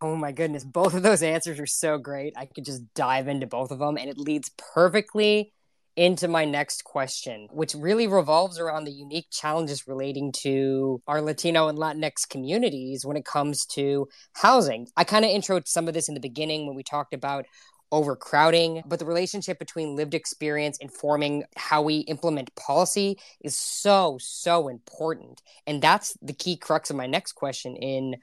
Oh 0.00 0.14
my 0.14 0.32
goodness, 0.32 0.64
both 0.64 0.94
of 0.94 1.02
those 1.02 1.22
answers 1.22 1.58
are 1.58 1.66
so 1.66 1.96
great. 1.96 2.34
I 2.36 2.46
could 2.46 2.64
just 2.66 2.82
dive 2.94 3.28
into 3.28 3.46
both 3.46 3.70
of 3.70 3.78
them, 3.78 3.96
and 3.96 4.10
it 4.10 4.18
leads 4.18 4.50
perfectly 4.74 5.52
into 5.96 6.28
my 6.28 6.44
next 6.44 6.84
question, 6.84 7.48
which 7.50 7.74
really 7.74 8.06
revolves 8.06 8.58
around 8.58 8.84
the 8.84 8.92
unique 8.92 9.28
challenges 9.30 9.88
relating 9.88 10.30
to 10.30 11.00
our 11.06 11.22
Latino 11.22 11.68
and 11.68 11.78
Latinx 11.78 12.28
communities 12.28 13.06
when 13.06 13.16
it 13.16 13.24
comes 13.24 13.64
to 13.64 14.06
housing. 14.34 14.86
I 14.96 15.04
kind 15.04 15.24
of 15.24 15.30
introed 15.30 15.66
some 15.66 15.88
of 15.88 15.94
this 15.94 16.08
in 16.08 16.14
the 16.14 16.20
beginning 16.20 16.66
when 16.66 16.76
we 16.76 16.82
talked 16.82 17.14
about 17.14 17.46
overcrowding, 17.92 18.82
but 18.86 18.98
the 18.98 19.04
relationship 19.04 19.58
between 19.58 19.96
lived 19.96 20.14
experience 20.14 20.78
informing 20.78 21.44
how 21.56 21.82
we 21.82 21.98
implement 21.98 22.54
policy 22.56 23.18
is 23.40 23.56
so, 23.56 24.18
so 24.20 24.68
important. 24.68 25.42
And 25.66 25.80
that's 25.80 26.16
the 26.20 26.32
key 26.32 26.56
crux 26.56 26.90
of 26.90 26.96
my 26.96 27.06
next 27.06 27.32
question 27.32 27.76
in 27.76 28.16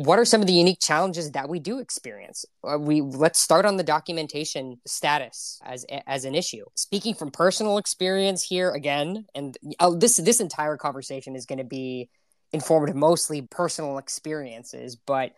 what 0.00 0.18
are 0.18 0.24
some 0.24 0.40
of 0.40 0.46
the 0.46 0.54
unique 0.54 0.80
challenges 0.80 1.32
that 1.32 1.50
we 1.50 1.58
do 1.58 1.78
experience 1.78 2.46
uh, 2.64 2.78
we 2.78 3.02
let's 3.02 3.38
start 3.38 3.66
on 3.66 3.76
the 3.76 3.82
documentation 3.82 4.80
status 4.86 5.60
as 5.62 5.84
as 6.06 6.24
an 6.24 6.34
issue 6.34 6.64
speaking 6.74 7.14
from 7.14 7.30
personal 7.30 7.76
experience 7.76 8.42
here 8.42 8.70
again 8.70 9.26
and 9.34 9.58
uh, 9.78 9.90
this 9.90 10.16
this 10.16 10.40
entire 10.40 10.78
conversation 10.78 11.36
is 11.36 11.44
going 11.44 11.58
to 11.58 11.64
be 11.64 12.08
informative 12.50 12.96
mostly 12.96 13.42
personal 13.42 13.98
experiences 13.98 14.96
but 14.96 15.32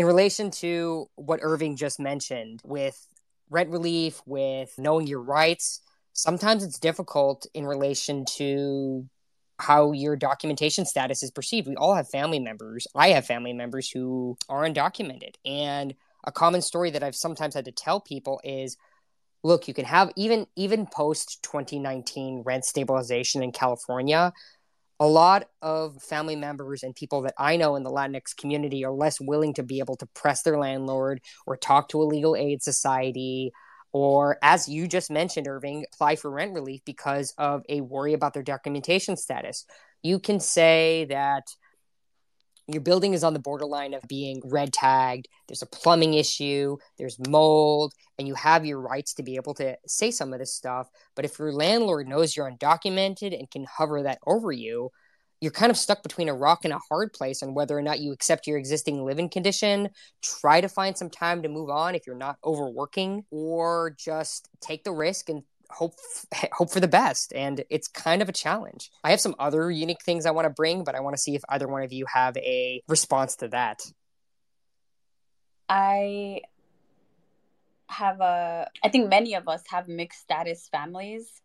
in 0.00 0.06
relation 0.06 0.50
to 0.50 1.10
what 1.16 1.40
Irving 1.42 1.76
just 1.76 2.00
mentioned 2.00 2.62
with 2.64 3.06
rent 3.50 3.68
relief, 3.68 4.22
with 4.24 4.72
knowing 4.78 5.06
your 5.06 5.20
rights, 5.20 5.82
sometimes 6.14 6.64
it's 6.64 6.78
difficult 6.78 7.46
in 7.52 7.66
relation 7.66 8.24
to 8.24 9.06
how 9.58 9.92
your 9.92 10.16
documentation 10.16 10.86
status 10.86 11.22
is 11.22 11.30
perceived. 11.30 11.68
We 11.68 11.76
all 11.76 11.94
have 11.94 12.08
family 12.08 12.38
members. 12.38 12.86
I 12.94 13.08
have 13.08 13.26
family 13.26 13.52
members 13.52 13.90
who 13.90 14.38
are 14.48 14.62
undocumented. 14.62 15.34
And 15.44 15.94
a 16.24 16.32
common 16.32 16.62
story 16.62 16.90
that 16.92 17.02
I've 17.02 17.14
sometimes 17.14 17.52
had 17.52 17.66
to 17.66 17.72
tell 17.72 18.00
people 18.00 18.40
is 18.42 18.78
look, 19.42 19.68
you 19.68 19.74
can 19.74 19.84
have 19.84 20.10
even 20.16 20.46
even 20.56 20.86
post 20.86 21.42
2019 21.42 22.42
rent 22.46 22.64
stabilization 22.64 23.42
in 23.42 23.52
California, 23.52 24.32
a 25.00 25.06
lot 25.06 25.48
of 25.62 26.00
family 26.02 26.36
members 26.36 26.82
and 26.82 26.94
people 26.94 27.22
that 27.22 27.34
I 27.38 27.56
know 27.56 27.74
in 27.74 27.82
the 27.82 27.90
Latinx 27.90 28.36
community 28.36 28.84
are 28.84 28.92
less 28.92 29.18
willing 29.20 29.54
to 29.54 29.62
be 29.62 29.78
able 29.78 29.96
to 29.96 30.06
press 30.14 30.42
their 30.42 30.58
landlord 30.58 31.20
or 31.46 31.56
talk 31.56 31.88
to 31.88 32.02
a 32.02 32.04
legal 32.04 32.36
aid 32.36 32.62
society 32.62 33.50
or, 33.92 34.38
as 34.42 34.68
you 34.68 34.86
just 34.86 35.10
mentioned, 35.10 35.48
Irving, 35.48 35.84
apply 35.92 36.16
for 36.16 36.30
rent 36.30 36.54
relief 36.54 36.80
because 36.84 37.34
of 37.38 37.64
a 37.68 37.80
worry 37.80 38.14
about 38.14 38.34
their 38.34 38.42
documentation 38.42 39.16
status. 39.16 39.66
You 40.02 40.20
can 40.20 40.38
say 40.38 41.06
that 41.10 41.48
your 42.74 42.82
building 42.82 43.14
is 43.14 43.24
on 43.24 43.32
the 43.32 43.38
borderline 43.38 43.94
of 43.94 44.02
being 44.08 44.40
red 44.44 44.72
tagged, 44.72 45.28
there's 45.48 45.62
a 45.62 45.66
plumbing 45.66 46.14
issue, 46.14 46.76
there's 46.98 47.18
mold, 47.28 47.92
and 48.18 48.28
you 48.28 48.34
have 48.34 48.66
your 48.66 48.80
rights 48.80 49.14
to 49.14 49.22
be 49.22 49.36
able 49.36 49.54
to 49.54 49.76
say 49.86 50.10
some 50.10 50.32
of 50.32 50.38
this 50.38 50.54
stuff. 50.54 50.88
But 51.16 51.24
if 51.24 51.38
your 51.38 51.52
landlord 51.52 52.08
knows 52.08 52.36
you're 52.36 52.50
undocumented 52.50 53.38
and 53.38 53.50
can 53.50 53.64
hover 53.64 54.02
that 54.02 54.18
over 54.26 54.52
you, 54.52 54.90
you're 55.40 55.52
kind 55.52 55.70
of 55.70 55.78
stuck 55.78 56.02
between 56.02 56.28
a 56.28 56.34
rock 56.34 56.64
and 56.64 56.72
a 56.74 56.80
hard 56.90 57.12
place 57.14 57.42
on 57.42 57.54
whether 57.54 57.76
or 57.76 57.82
not 57.82 58.00
you 58.00 58.12
accept 58.12 58.46
your 58.46 58.58
existing 58.58 59.02
living 59.02 59.30
condition, 59.30 59.88
try 60.22 60.60
to 60.60 60.68
find 60.68 60.96
some 60.96 61.08
time 61.08 61.42
to 61.42 61.48
move 61.48 61.70
on 61.70 61.94
if 61.94 62.06
you're 62.06 62.14
not 62.14 62.36
overworking, 62.44 63.24
or 63.30 63.96
just 63.98 64.50
take 64.60 64.84
the 64.84 64.92
risk 64.92 65.30
and 65.30 65.42
hope 65.70 65.94
hope 66.52 66.70
for 66.70 66.80
the 66.80 66.88
best 66.88 67.32
and 67.34 67.64
it's 67.70 67.88
kind 67.88 68.22
of 68.22 68.28
a 68.28 68.32
challenge. 68.32 68.90
I 69.04 69.10
have 69.10 69.20
some 69.20 69.34
other 69.38 69.70
unique 69.70 70.02
things 70.04 70.26
i 70.26 70.30
want 70.30 70.46
to 70.46 70.50
bring 70.50 70.84
but 70.84 70.94
i 70.94 71.00
want 71.00 71.16
to 71.16 71.22
see 71.22 71.34
if 71.34 71.42
either 71.48 71.68
one 71.68 71.82
of 71.82 71.92
you 71.92 72.06
have 72.12 72.36
a 72.36 72.82
response 72.88 73.36
to 73.36 73.48
that. 73.48 73.80
I 75.68 76.42
have 77.88 78.20
a 78.20 78.68
i 78.84 78.88
think 78.88 79.08
many 79.08 79.34
of 79.34 79.48
us 79.48 79.62
have 79.70 79.88
mixed 79.88 80.20
status 80.20 80.68
families 80.70 81.40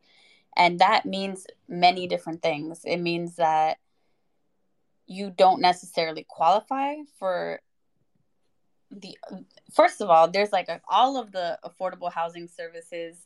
and 0.55 0.79
that 0.79 1.05
means 1.05 1.45
many 1.67 2.07
different 2.07 2.41
things. 2.41 2.81
It 2.85 2.97
means 2.97 3.35
that 3.35 3.77
you 5.05 5.29
don't 5.29 5.61
necessarily 5.61 6.25
qualify 6.27 6.95
for 7.19 7.59
the 8.91 9.17
first 9.73 9.99
of 9.99 10.09
all 10.09 10.27
there's 10.29 10.51
like 10.51 10.69
a, 10.69 10.79
all 10.87 11.17
of 11.17 11.31
the 11.31 11.59
affordable 11.65 12.11
housing 12.11 12.47
services 12.47 13.24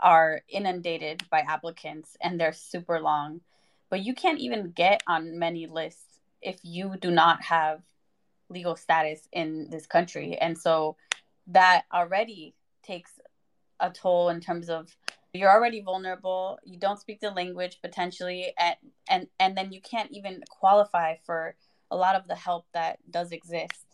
are 0.00 0.42
inundated 0.48 1.22
by 1.30 1.40
applicants 1.40 2.16
and 2.20 2.40
they're 2.40 2.52
super 2.52 3.00
long. 3.00 3.40
But 3.88 4.04
you 4.04 4.14
can't 4.14 4.40
even 4.40 4.72
get 4.72 5.02
on 5.06 5.38
many 5.38 5.66
lists 5.66 6.20
if 6.42 6.58
you 6.62 6.96
do 7.00 7.10
not 7.10 7.42
have 7.42 7.82
legal 8.48 8.76
status 8.76 9.28
in 9.32 9.68
this 9.70 9.86
country. 9.86 10.36
And 10.36 10.56
so 10.56 10.96
that 11.48 11.84
already 11.92 12.54
takes 12.82 13.12
a 13.80 13.90
toll 13.90 14.28
in 14.28 14.40
terms 14.40 14.68
of 14.68 14.94
you're 15.32 15.50
already 15.50 15.80
vulnerable, 15.80 16.58
you 16.64 16.78
don't 16.78 17.00
speak 17.00 17.20
the 17.20 17.30
language 17.30 17.78
potentially 17.82 18.54
and 18.58 18.76
and 19.08 19.26
and 19.38 19.56
then 19.56 19.72
you 19.72 19.80
can't 19.80 20.10
even 20.12 20.42
qualify 20.48 21.16
for 21.24 21.54
a 21.90 21.96
lot 21.96 22.16
of 22.16 22.26
the 22.26 22.34
help 22.34 22.66
that 22.72 22.98
does 23.10 23.32
exist. 23.32 23.84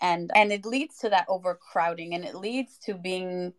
And 0.00 0.30
and 0.34 0.52
it 0.52 0.64
leads 0.64 0.98
to 0.98 1.08
that 1.10 1.26
overcrowding 1.28 2.14
and 2.14 2.24
it 2.24 2.34
leads 2.34 2.78
to 2.84 2.94
being 2.94 3.54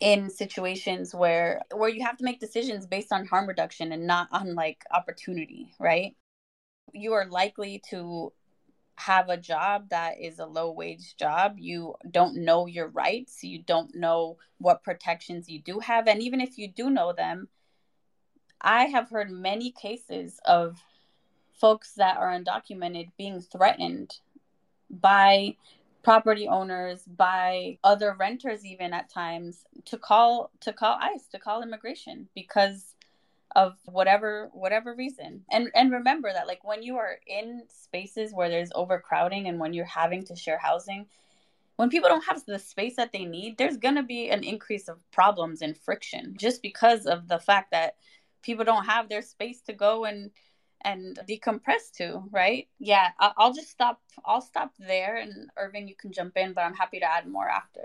in 0.00 0.30
situations 0.30 1.14
where 1.14 1.62
where 1.74 1.88
you 1.88 2.02
have 2.04 2.16
to 2.16 2.24
make 2.24 2.40
decisions 2.40 2.86
based 2.86 3.12
on 3.12 3.26
harm 3.26 3.46
reduction 3.46 3.92
and 3.92 4.06
not 4.06 4.28
on 4.32 4.54
like 4.54 4.84
opportunity 4.92 5.72
right? 5.78 6.14
You 6.92 7.12
are 7.12 7.26
likely 7.26 7.82
to 7.90 8.32
have 8.96 9.28
a 9.28 9.36
job 9.36 9.88
that 9.90 10.20
is 10.20 10.38
a 10.38 10.46
low 10.46 10.72
wage 10.72 11.16
job. 11.16 11.56
You 11.58 11.94
don't 12.10 12.36
know 12.36 12.66
your 12.66 12.88
rights. 12.88 13.42
You 13.44 13.62
don't 13.62 13.94
know 13.94 14.36
what 14.58 14.82
protections 14.82 15.48
you 15.48 15.60
do 15.60 15.78
have. 15.78 16.06
And 16.06 16.22
even 16.22 16.40
if 16.40 16.58
you 16.58 16.68
do 16.68 16.90
know 16.90 17.12
them 17.12 17.48
i 18.60 18.84
have 18.84 19.10
heard 19.10 19.30
many 19.30 19.70
cases 19.70 20.40
of 20.44 20.82
folks 21.54 21.92
that 21.94 22.16
are 22.16 22.28
undocumented 22.28 23.08
being 23.16 23.40
threatened 23.40 24.18
by 24.90 25.54
property 26.02 26.48
owners 26.48 27.02
by 27.04 27.78
other 27.84 28.16
renters 28.18 28.64
even 28.64 28.92
at 28.92 29.10
times 29.10 29.64
to 29.84 29.98
call 29.98 30.50
to 30.60 30.72
call 30.72 30.98
ice 31.00 31.26
to 31.26 31.38
call 31.38 31.62
immigration 31.62 32.28
because 32.34 32.94
of 33.56 33.76
whatever 33.84 34.50
whatever 34.52 34.94
reason. 34.94 35.44
And 35.50 35.70
and 35.74 35.92
remember 35.92 36.32
that 36.32 36.46
like 36.46 36.64
when 36.64 36.82
you 36.82 36.96
are 36.96 37.18
in 37.26 37.64
spaces 37.68 38.32
where 38.32 38.48
there's 38.48 38.70
overcrowding 38.74 39.48
and 39.48 39.58
when 39.58 39.72
you're 39.72 39.84
having 39.84 40.24
to 40.26 40.36
share 40.36 40.58
housing 40.58 41.06
when 41.76 41.88
people 41.88 42.10
don't 42.10 42.26
have 42.26 42.44
the 42.44 42.58
space 42.58 42.96
that 42.96 43.10
they 43.10 43.24
need 43.24 43.56
there's 43.56 43.78
going 43.78 43.94
to 43.94 44.02
be 44.02 44.28
an 44.28 44.44
increase 44.44 44.86
of 44.86 44.98
problems 45.10 45.62
and 45.62 45.78
friction 45.78 46.34
just 46.38 46.60
because 46.60 47.06
of 47.06 47.26
the 47.26 47.38
fact 47.38 47.70
that 47.70 47.96
people 48.42 48.66
don't 48.66 48.84
have 48.84 49.08
their 49.08 49.22
space 49.22 49.62
to 49.62 49.72
go 49.72 50.04
and 50.04 50.30
and 50.82 51.18
decompress 51.28 51.90
to 51.96 52.22
right? 52.30 52.68
Yeah 52.78 53.10
i'll 53.18 53.52
just 53.52 53.70
stop 53.70 54.00
i'll 54.24 54.40
stop 54.40 54.72
there 54.78 55.16
and 55.16 55.50
irving 55.56 55.88
you 55.88 55.94
can 55.94 56.12
jump 56.12 56.36
in 56.36 56.52
but 56.52 56.62
i'm 56.62 56.74
happy 56.74 57.00
to 57.00 57.06
add 57.06 57.26
more 57.26 57.48
after. 57.48 57.82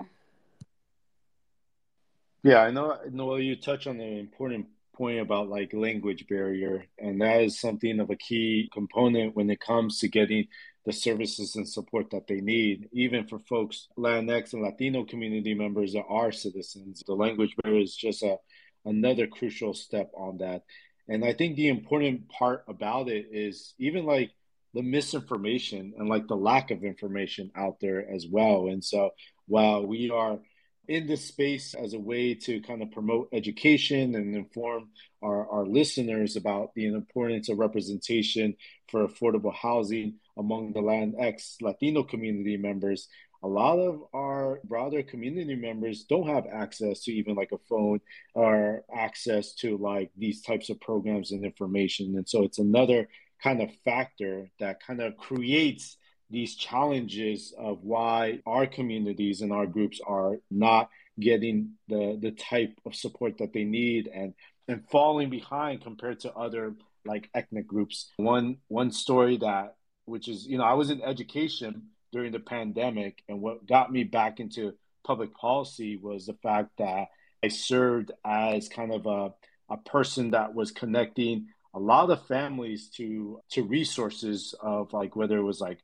Yeah 2.44 2.62
i 2.62 2.72
know 2.72 2.98
noel 3.12 3.40
you 3.40 3.56
touch 3.56 3.88
on 3.88 4.00
an 4.00 4.18
important 4.18 4.68
point 4.96 5.20
about 5.20 5.50
like 5.50 5.74
language 5.74 6.26
barrier 6.28 6.86
and 6.98 7.20
that 7.22 7.42
is 7.42 7.60
something 7.60 8.00
of 8.00 8.10
a 8.10 8.16
key 8.16 8.70
component 8.74 9.36
when 9.36 9.50
it 9.50 9.60
comes 9.60 10.00
to 10.00 10.08
getting 10.08 10.48
the 10.86 10.94
services 10.94 11.56
and 11.56 11.68
support 11.68 12.10
that 12.12 12.28
they 12.28 12.42
need 12.42 12.88
even 12.94 13.28
for 13.28 13.40
folks 13.40 13.88
latinx 13.98 14.54
and 14.54 14.62
latino 14.62 15.04
community 15.04 15.54
members 15.54 15.94
that 15.94 16.06
are 16.08 16.32
citizens. 16.32 17.04
The 17.06 17.14
language 17.14 17.56
barrier 17.62 17.82
is 17.82 17.96
just 17.96 18.24
a 18.24 18.38
another 18.86 19.26
crucial 19.26 19.74
step 19.74 20.12
on 20.16 20.38
that 20.38 20.64
and 21.08 21.24
I 21.24 21.34
think 21.34 21.56
the 21.56 21.68
important 21.68 22.30
part 22.30 22.64
about 22.68 23.10
it 23.10 23.28
is 23.32 23.74
even 23.78 24.06
like 24.06 24.32
the 24.74 24.84
misinformation 24.84 25.94
and 25.98 26.10
like 26.10 26.28
the 26.28 26.36
lack 26.36 26.72
of 26.72 26.84
information 26.84 27.52
out 27.56 27.80
there 27.80 28.08
as 28.10 28.26
well. 28.30 28.68
And 28.68 28.84
so 28.84 29.12
while 29.48 29.86
we 29.86 30.10
are 30.10 30.40
in 30.88 31.08
this 31.08 31.26
space 31.26 31.74
as 31.74 31.94
a 31.94 32.00
way 32.00 32.36
to 32.36 32.62
kind 32.62 32.82
of 32.82 32.92
promote 32.92 33.30
education 33.32 34.16
and 34.16 34.36
inform 34.36 34.90
our, 35.22 35.50
our 35.50 35.66
listeners 35.66 36.36
about 36.36 36.74
the 36.76 36.86
importance 36.88 37.50
of 37.50 37.58
representation 37.58 38.56
for 38.90 39.08
affordable 39.08 39.54
housing 39.54 40.16
among 40.38 40.74
the 40.74 40.82
Latinx 40.82 41.62
Latino 41.62 42.04
community 42.04 42.58
members, 42.58 43.08
a 43.46 43.48
lot 43.48 43.78
of 43.78 44.02
our 44.12 44.60
broader 44.64 45.04
community 45.04 45.54
members 45.54 46.06
don't 46.06 46.28
have 46.28 46.48
access 46.52 47.04
to 47.04 47.12
even 47.12 47.36
like 47.36 47.52
a 47.52 47.60
phone 47.70 48.02
or 48.34 48.84
access 48.92 49.54
to 49.54 49.78
like 49.78 50.10
these 50.18 50.42
types 50.42 50.72
of 50.72 50.82
programs 50.82 51.32
and 51.32 51.46
information. 51.46 52.16
And 52.18 52.28
so 52.28 52.42
it's 52.44 52.58
another 52.58 53.08
kind 53.44 53.62
of 53.62 53.70
factor 53.86 54.50
that 54.60 54.82
kind 54.82 55.00
of 55.00 55.16
creates 55.18 55.98
these 56.32 56.56
challenges 56.56 57.54
of 57.56 57.84
why 57.84 58.40
our 58.48 58.66
communities 58.66 59.42
and 59.42 59.54
our 59.54 59.68
groups 59.68 60.02
are 60.08 60.38
not 60.50 60.90
getting 61.20 61.74
the 61.88 62.18
the 62.20 62.32
type 62.32 62.74
of 62.84 62.96
support 62.96 63.38
that 63.38 63.54
they 63.54 63.64
need 63.64 64.10
and 64.12 64.34
and 64.68 64.90
falling 64.90 65.30
behind 65.30 65.84
compared 65.84 66.20
to 66.22 66.34
other 66.34 66.74
like 67.06 67.30
ethnic 67.36 67.68
groups. 67.68 68.12
One 68.18 68.58
one 68.70 68.90
story 68.90 69.38
that 69.38 69.76
which 70.06 70.28
is 70.28 70.48
you 70.48 70.58
know 70.58 70.64
I 70.64 70.74
was 70.74 70.90
in 70.90 71.04
education 71.04 71.90
during 72.16 72.32
the 72.32 72.40
pandemic. 72.40 73.22
And 73.28 73.42
what 73.42 73.68
got 73.68 73.92
me 73.92 74.06
back 74.06 74.40
into 74.40 74.74
public 75.04 75.36
policy 75.36 75.98
was 75.98 76.26
the 76.26 76.34
fact 76.42 76.70
that 76.78 77.10
I 77.44 77.50
served 77.50 78.12
as 78.24 78.70
kind 78.70 78.94
of 78.94 79.06
a, 79.06 79.34
a 79.70 79.78
person 79.78 80.32
that 80.32 80.56
was 80.56 80.72
connecting 80.72 81.48
a 81.74 81.80
lot 81.80 82.10
of 82.10 82.26
families 82.26 82.88
to 82.92 83.42
to 83.52 83.64
resources 83.64 84.56
of 84.62 84.94
like 84.94 85.18
whether 85.18 85.38
it 85.38 85.44
was 85.44 85.60
like 85.60 85.80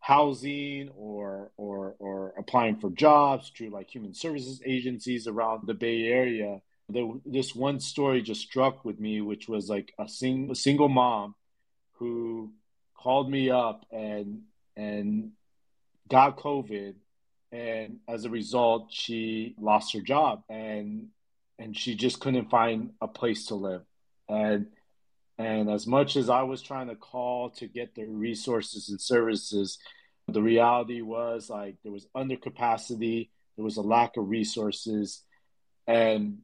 housing 0.00 0.88
or 0.96 1.52
or 1.56 1.94
or 2.00 2.34
applying 2.36 2.76
for 2.80 2.90
jobs 2.90 3.52
through 3.56 3.70
like 3.70 3.88
human 3.88 4.14
services 4.14 4.60
agencies 4.66 5.28
around 5.28 5.68
the 5.68 5.74
Bay 5.74 6.06
Area. 6.06 6.60
The, 6.88 7.20
this 7.24 7.54
one 7.54 7.78
story 7.78 8.20
just 8.22 8.40
struck 8.40 8.84
with 8.84 8.98
me, 8.98 9.20
which 9.20 9.46
was 9.46 9.68
like 9.68 9.92
a, 9.98 10.08
sing, 10.08 10.48
a 10.50 10.54
single 10.54 10.88
mom 10.88 11.34
who 11.98 12.50
called 12.96 13.30
me 13.30 13.50
up 13.50 13.84
and 13.92 14.42
and 14.74 15.32
got 16.08 16.38
COVID, 16.38 16.94
and 17.52 17.98
as 18.08 18.24
a 18.24 18.30
result, 18.30 18.88
she 18.90 19.54
lost 19.58 19.94
her 19.94 20.00
job, 20.00 20.42
and 20.48 21.08
and 21.58 21.76
she 21.76 21.94
just 21.94 22.20
couldn't 22.20 22.50
find 22.50 22.90
a 23.00 23.08
place 23.08 23.46
to 23.46 23.54
live, 23.54 23.82
and 24.28 24.66
and 25.38 25.70
as 25.70 25.86
much 25.86 26.16
as 26.16 26.28
I 26.28 26.42
was 26.42 26.62
trying 26.62 26.88
to 26.88 26.96
call 26.96 27.50
to 27.50 27.68
get 27.68 27.94
the 27.94 28.04
resources 28.06 28.88
and 28.88 29.00
services, 29.00 29.78
the 30.26 30.42
reality 30.42 31.00
was 31.00 31.48
like 31.48 31.76
there 31.82 31.92
was 31.92 32.06
under 32.14 32.36
capacity, 32.36 33.30
there 33.56 33.64
was 33.64 33.76
a 33.76 33.82
lack 33.82 34.16
of 34.16 34.28
resources, 34.28 35.22
and 35.86 36.38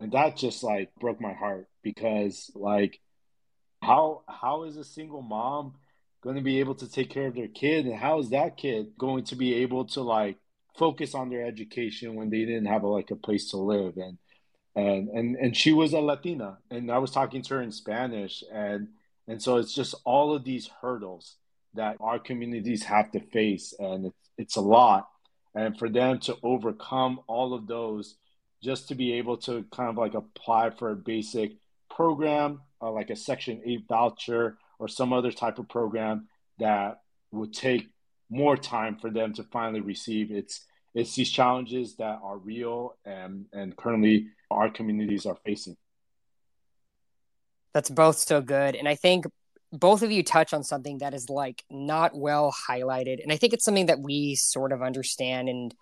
and 0.00 0.12
that 0.12 0.36
just 0.36 0.62
like 0.62 0.90
broke 1.00 1.20
my 1.20 1.32
heart 1.32 1.68
because 1.82 2.50
like 2.54 3.00
how 3.82 4.22
how 4.28 4.64
is 4.64 4.76
a 4.76 4.84
single 4.84 5.22
mom 5.22 5.74
going 6.26 6.36
to 6.36 6.42
be 6.42 6.60
able 6.60 6.74
to 6.74 6.90
take 6.90 7.10
care 7.10 7.28
of 7.28 7.34
their 7.34 7.48
kid 7.48 7.86
and 7.86 7.96
how 7.96 8.18
is 8.18 8.30
that 8.30 8.56
kid 8.56 8.92
going 8.98 9.24
to 9.24 9.36
be 9.36 9.54
able 9.54 9.84
to 9.86 10.02
like 10.02 10.36
focus 10.76 11.14
on 11.14 11.30
their 11.30 11.46
education 11.46 12.14
when 12.14 12.28
they 12.28 12.44
didn't 12.44 12.66
have 12.66 12.82
a, 12.82 12.88
like 12.88 13.10
a 13.10 13.16
place 13.16 13.50
to 13.50 13.56
live? 13.56 13.96
And 13.96 14.18
and 14.74 15.08
and 15.08 15.36
and 15.36 15.56
she 15.56 15.72
was 15.72 15.94
a 15.94 16.00
latina 16.00 16.58
and 16.70 16.90
i 16.90 16.98
was 16.98 17.10
talking 17.10 17.40
to 17.40 17.54
her 17.54 17.62
in 17.62 17.72
spanish 17.72 18.44
and 18.52 18.88
and 19.26 19.42
so 19.42 19.56
it's 19.56 19.72
just 19.72 19.94
all 20.04 20.34
of 20.34 20.44
these 20.44 20.68
hurdles 20.82 21.36
that 21.74 21.96
our 22.00 22.18
communities 22.18 22.82
have 22.84 23.10
to 23.12 23.20
face 23.20 23.74
and 23.78 24.06
it's, 24.06 24.30
it's 24.38 24.56
a 24.56 24.60
lot. 24.60 25.08
And 25.54 25.78
for 25.78 25.88
them 25.88 26.18
to 26.20 26.36
overcome 26.42 27.20
all 27.26 27.54
of 27.54 27.66
those 27.66 28.16
just 28.62 28.88
to 28.88 28.94
be 28.94 29.14
able 29.14 29.36
to 29.38 29.64
kind 29.72 29.88
of 29.90 29.96
like 29.96 30.14
apply 30.14 30.70
for 30.70 30.90
a 30.90 30.96
basic 30.96 31.52
program 31.90 32.60
uh, 32.82 32.90
like 32.90 33.10
a 33.10 33.16
section 33.16 33.62
8 33.64 33.84
voucher 33.88 34.58
or 34.78 34.88
some 34.88 35.12
other 35.12 35.32
type 35.32 35.58
of 35.58 35.68
program 35.68 36.28
that 36.58 37.00
would 37.32 37.52
take 37.52 37.88
more 38.30 38.56
time 38.56 38.96
for 38.96 39.10
them 39.10 39.32
to 39.34 39.44
finally 39.44 39.80
receive. 39.80 40.30
It's 40.30 40.64
it's 40.94 41.14
these 41.14 41.30
challenges 41.30 41.96
that 41.96 42.20
are 42.22 42.38
real 42.38 42.96
and 43.04 43.46
and 43.52 43.76
currently 43.76 44.28
our 44.50 44.70
communities 44.70 45.26
are 45.26 45.36
facing. 45.44 45.76
That's 47.74 47.90
both 47.90 48.16
so 48.16 48.40
good, 48.40 48.74
and 48.74 48.88
I 48.88 48.94
think 48.94 49.26
both 49.72 50.02
of 50.02 50.10
you 50.10 50.22
touch 50.22 50.54
on 50.54 50.62
something 50.62 50.98
that 50.98 51.12
is 51.12 51.28
like 51.28 51.62
not 51.70 52.16
well 52.16 52.54
highlighted, 52.68 53.22
and 53.22 53.32
I 53.32 53.36
think 53.36 53.52
it's 53.52 53.64
something 53.64 53.86
that 53.86 54.00
we 54.00 54.34
sort 54.34 54.72
of 54.72 54.82
understand 54.82 55.48
and 55.48 55.74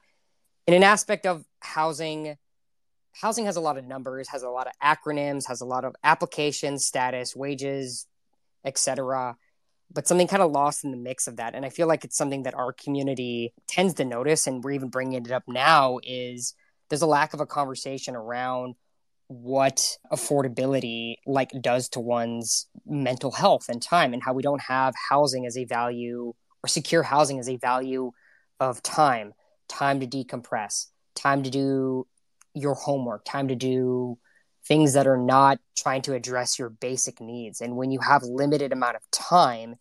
in 0.66 0.74
an 0.74 0.82
aspect 0.82 1.26
of 1.26 1.44
housing 1.60 2.36
housing 3.12 3.44
has 3.44 3.56
a 3.56 3.60
lot 3.60 3.78
of 3.78 3.84
numbers 3.84 4.28
has 4.28 4.42
a 4.42 4.48
lot 4.48 4.66
of 4.66 4.72
acronyms 4.82 5.46
has 5.46 5.60
a 5.60 5.64
lot 5.66 5.84
of 5.84 5.94
application 6.02 6.78
status 6.78 7.36
wages 7.36 8.06
etc 8.64 9.36
but 9.94 10.08
something 10.08 10.26
kind 10.26 10.42
of 10.42 10.50
lost 10.50 10.84
in 10.84 10.90
the 10.90 10.96
mix 10.96 11.26
of 11.26 11.36
that. 11.36 11.54
And 11.54 11.64
i 11.64 11.68
feel 11.68 11.86
like 11.86 12.04
it's 12.04 12.16
something 12.16 12.42
that 12.42 12.54
our 12.54 12.72
community 12.72 13.54
tends 13.68 13.94
to 13.94 14.04
notice 14.04 14.46
and 14.46 14.62
we're 14.62 14.72
even 14.72 14.90
bringing 14.90 15.24
it 15.24 15.30
up 15.30 15.44
now 15.46 15.98
is 16.02 16.54
there's 16.88 17.02
a 17.02 17.06
lack 17.06 17.32
of 17.34 17.40
a 17.40 17.46
conversation 17.46 18.14
around 18.14 18.74
what 19.28 19.96
affordability 20.12 21.16
like 21.26 21.50
does 21.60 21.88
to 21.90 22.00
one's 22.00 22.66
mental 22.84 23.30
health 23.30 23.66
and 23.68 23.80
time 23.80 24.12
and 24.12 24.22
how 24.22 24.34
we 24.34 24.42
don't 24.42 24.60
have 24.60 24.94
housing 25.08 25.46
as 25.46 25.56
a 25.56 25.64
value 25.64 26.34
or 26.62 26.68
secure 26.68 27.02
housing 27.02 27.38
as 27.38 27.48
a 27.48 27.56
value 27.56 28.10
of 28.60 28.82
time. 28.82 29.32
Time 29.68 30.00
to 30.00 30.06
decompress. 30.06 30.86
Time 31.14 31.42
to 31.42 31.50
do 31.50 32.06
your 32.52 32.74
homework. 32.74 33.24
Time 33.24 33.48
to 33.48 33.54
do 33.54 34.18
things 34.66 34.94
that 34.94 35.06
are 35.06 35.18
not 35.18 35.58
trying 35.76 36.02
to 36.02 36.14
address 36.14 36.58
your 36.58 36.70
basic 36.70 37.20
needs. 37.20 37.60
And 37.60 37.76
when 37.76 37.90
you 37.90 38.00
have 38.00 38.22
limited 38.22 38.72
amount 38.72 38.96
of 38.96 39.02
time 39.10 39.76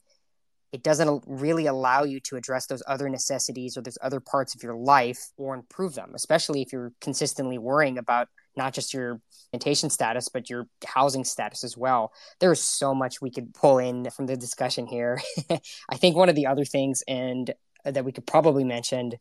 it 0.74 0.82
doesn't 0.82 1.24
really 1.28 1.68
allow 1.68 2.04
you 2.04 2.20
to 2.20 2.36
address 2.36 2.66
those 2.66 2.82
other 2.88 3.08
necessities 3.08 3.78
or 3.78 3.82
those 3.82 4.00
other 4.02 4.20
parts 4.20 4.56
of 4.56 4.64
your 4.64 4.76
life 4.76 5.28
or 5.38 5.54
improve 5.54 5.94
them 5.94 6.12
especially 6.16 6.62
if 6.62 6.74
you're 6.74 6.92
consistently 7.00 7.60
worrying 7.60 7.98
about 7.98 8.28
not 8.58 8.74
just 8.74 8.94
your 8.94 9.22
orientation 9.54 9.90
status 9.90 10.30
but 10.30 10.50
your 10.50 10.68
housing 10.86 11.24
status 11.24 11.64
as 11.64 11.78
well. 11.78 12.12
There's 12.40 12.62
so 12.62 12.94
much 12.94 13.22
we 13.22 13.32
could 13.32 13.54
pull 13.54 13.78
in 13.78 14.10
from 14.10 14.26
the 14.26 14.36
discussion 14.36 14.88
here. 14.88 15.22
I 15.90 15.98
think 15.98 16.16
one 16.16 16.30
of 16.30 16.36
the 16.36 16.48
other 16.48 16.66
things 16.66 17.04
and 17.08 17.54
uh, 17.86 17.92
that 17.92 18.06
we 18.06 18.12
could 18.12 18.26
probably 18.26 18.64
mention 18.64 19.14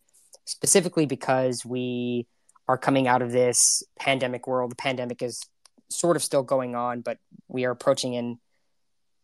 specifically 0.46 1.06
because 1.06 1.64
we 1.64 2.26
are 2.66 2.78
coming 2.78 3.06
out 3.08 3.22
of 3.22 3.32
this 3.32 3.82
pandemic 3.98 4.46
world 4.46 4.70
the 4.70 4.76
pandemic 4.76 5.22
is 5.22 5.42
sort 5.94 6.16
of 6.16 6.22
still 6.22 6.42
going 6.42 6.74
on, 6.74 7.00
but 7.00 7.18
we 7.48 7.64
are 7.64 7.70
approaching 7.70 8.14
in, 8.14 8.38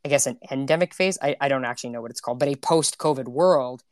I 0.05 0.09
guess, 0.09 0.27
an 0.27 0.39
endemic 0.51 0.95
phase. 0.95 1.19
I, 1.21 1.37
I 1.41 1.49
don't 1.49 1.65
actually 1.65 1.91
know 1.91 2.01
what 2.01 2.11
it's 2.11 2.21
called, 2.21 2.39
but 2.39 2.49
a 2.49 2.57
post 2.57 2.99
COVID 2.99 3.29
world 3.29 3.83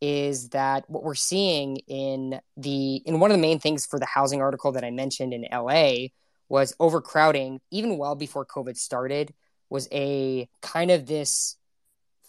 is 0.00 0.50
that 0.50 0.88
what 0.88 1.02
we're 1.02 1.14
seeing 1.14 1.78
in 1.88 2.38
the 2.56 2.96
in 2.96 3.18
one 3.18 3.30
of 3.30 3.36
the 3.36 3.40
main 3.40 3.58
things 3.58 3.86
for 3.86 3.98
the 3.98 4.06
housing 4.06 4.42
article 4.42 4.72
that 4.72 4.84
I 4.84 4.90
mentioned 4.90 5.32
in 5.32 5.46
LA 5.50 6.08
was 6.48 6.74
overcrowding 6.78 7.60
even 7.70 7.96
well 7.98 8.14
before 8.14 8.44
COVID 8.44 8.76
started 8.76 9.32
was 9.70 9.88
a 9.90 10.48
kind 10.60 10.90
of 10.90 11.06
this 11.06 11.56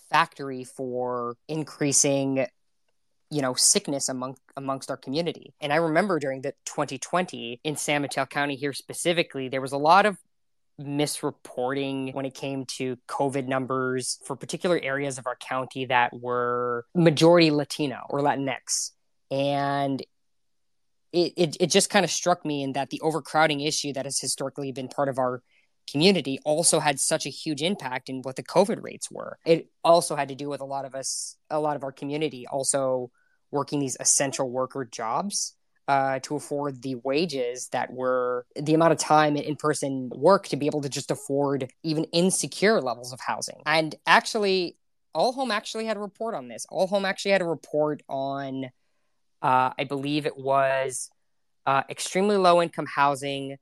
factory 0.10 0.64
for 0.64 1.36
increasing 1.48 2.48
you 3.30 3.42
know 3.42 3.54
sickness 3.54 4.10
among 4.10 4.38
amongst 4.56 4.90
our 4.90 4.98
community. 4.98 5.54
And 5.62 5.74
i 5.74 5.78
remember 5.78 6.20
during 6.20 6.42
the 6.42 6.54
2020 6.66 7.60
in 7.64 7.76
san 7.76 8.02
mateo 8.02 8.26
county 8.26 8.56
here 8.56 8.74
specifically 8.74 9.50
there 9.50 9.62
was 9.62 9.72
a 9.72 9.78
lot 9.78 10.06
of 10.06 10.18
misreporting 10.80 12.14
when 12.14 12.26
it 12.26 12.36
came 12.36 12.64
to 12.66 12.98
covid 13.08 13.48
numbers 13.48 14.20
for 14.26 14.36
particular 14.36 14.80
areas 14.82 15.18
of 15.18 15.26
our 15.26 15.36
county 15.36 15.86
that 15.86 16.14
were 16.14 16.86
majority 16.94 17.50
latino 17.50 18.06
or 18.10 18.22
latinx. 18.22 18.92
And 19.32 20.02
it, 21.12 21.34
it, 21.36 21.58
it 21.60 21.72
just 21.72 21.90
kind 21.90 22.04
of 22.04 22.12
struck 22.12 22.46
me 22.46 22.64
in 22.64 22.74
that 22.74 22.90
the 22.90 23.02
overcrowding 23.02 23.62
issue 23.62 23.94
that 23.94 24.06
has 24.06 24.20
historically 24.20 24.72
been 24.72 24.88
part 24.88 25.10
of 25.10 25.18
our 25.18 25.42
community 25.90 26.40
also 26.44 26.80
had 26.80 27.00
such 27.00 27.26
a 27.26 27.30
huge 27.30 27.62
impact 27.62 28.10
in 28.10 28.22
what 28.22 28.36
the 28.36 28.44
COVID 28.44 28.84
rates 28.84 29.10
were. 29.10 29.38
It 29.46 29.70
also 29.84 30.16
had 30.16 30.30
to 30.30 30.36
do 30.36 30.50
with 30.50 30.62
a 30.62 30.66
lot 30.66 30.86
of 30.86 30.96
us, 30.96 31.38
a 31.50 31.60
lot 31.60 31.76
of 31.76 31.84
our 31.84 31.92
community 31.92 32.46
also 32.48 33.12
working 33.52 33.80
these 33.80 33.98
essential 34.00 34.50
worker 34.50 34.86
jobs 34.86 35.56
uh, 35.88 36.20
to 36.20 36.36
afford 36.36 36.82
the 36.82 36.96
wages 36.96 37.70
that 37.70 37.92
were 37.94 38.46
the 38.56 38.74
amount 38.74 38.92
of 38.92 39.00
time 39.00 39.38
in 39.38 39.56
person 39.56 40.12
work 40.14 40.48
to 40.50 40.58
be 40.58 40.66
able 40.66 40.82
to 40.82 40.90
just 40.90 41.12
afford 41.12 41.72
even 41.84 42.04
insecure 42.06 42.82
levels 42.82 43.14
of 43.14 43.20
housing. 43.22 43.62
And 43.66 43.96
actually, 44.06 44.76
All 45.14 45.32
Home 45.32 45.52
actually 45.52 45.86
had 45.86 45.96
a 45.96 46.02
report 46.02 46.36
on 46.36 46.50
this. 46.50 46.66
All 46.70 46.88
Home 46.88 47.06
actually 47.06 47.32
had 47.32 47.42
a 47.42 47.46
report 47.48 48.04
on, 48.10 48.66
uh, 49.42 49.72
I 49.80 49.86
believe 49.86 50.26
it 50.26 50.38
was 50.38 51.10
uh, 51.66 51.84
extremely 51.90 52.36
low 52.36 52.62
income 52.62 52.86
housing 52.86 53.58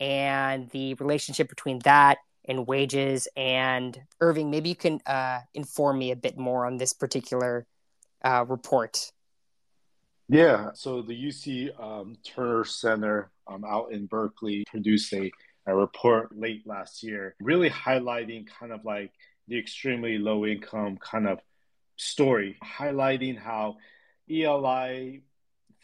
and 0.00 0.68
the 0.70 0.94
relationship 0.94 1.48
between 1.48 1.78
that 1.80 2.18
and 2.46 2.66
wages. 2.66 3.28
And 3.36 4.00
Irving, 4.20 4.50
maybe 4.50 4.68
you 4.68 4.76
can 4.76 5.00
uh, 5.06 5.40
inform 5.54 5.98
me 5.98 6.10
a 6.10 6.16
bit 6.16 6.36
more 6.36 6.66
on 6.66 6.76
this 6.76 6.92
particular 6.92 7.66
uh, 8.22 8.44
report. 8.48 9.12
Yeah, 10.28 10.70
so 10.74 11.02
the 11.02 11.14
UC 11.14 11.78
um, 11.78 12.16
Terner 12.24 12.64
Center 12.64 13.30
um, 13.46 13.64
out 13.64 13.92
in 13.92 14.06
Berkeley 14.06 14.64
produced 14.66 15.12
a, 15.12 15.30
a 15.66 15.74
report 15.74 16.36
late 16.36 16.66
last 16.66 17.02
year, 17.02 17.34
really 17.40 17.68
highlighting 17.68 18.46
kind 18.46 18.72
of 18.72 18.84
like 18.84 19.12
the 19.48 19.58
extremely 19.58 20.16
low 20.16 20.46
income 20.46 20.96
kind 20.96 21.28
of 21.28 21.40
story, 21.96 22.56
highlighting 22.64 23.38
how 23.38 23.76
ELI 24.30 25.22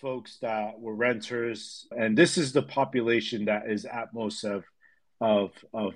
folks 0.00 0.38
that 0.38 0.80
were 0.80 0.94
renters, 0.94 1.86
and 1.96 2.16
this 2.16 2.38
is 2.38 2.52
the 2.52 2.62
population 2.62 3.44
that 3.46 3.70
is 3.70 3.84
at 3.84 4.12
most 4.14 4.44
of 4.44 4.64
of 5.20 5.52
of 5.72 5.94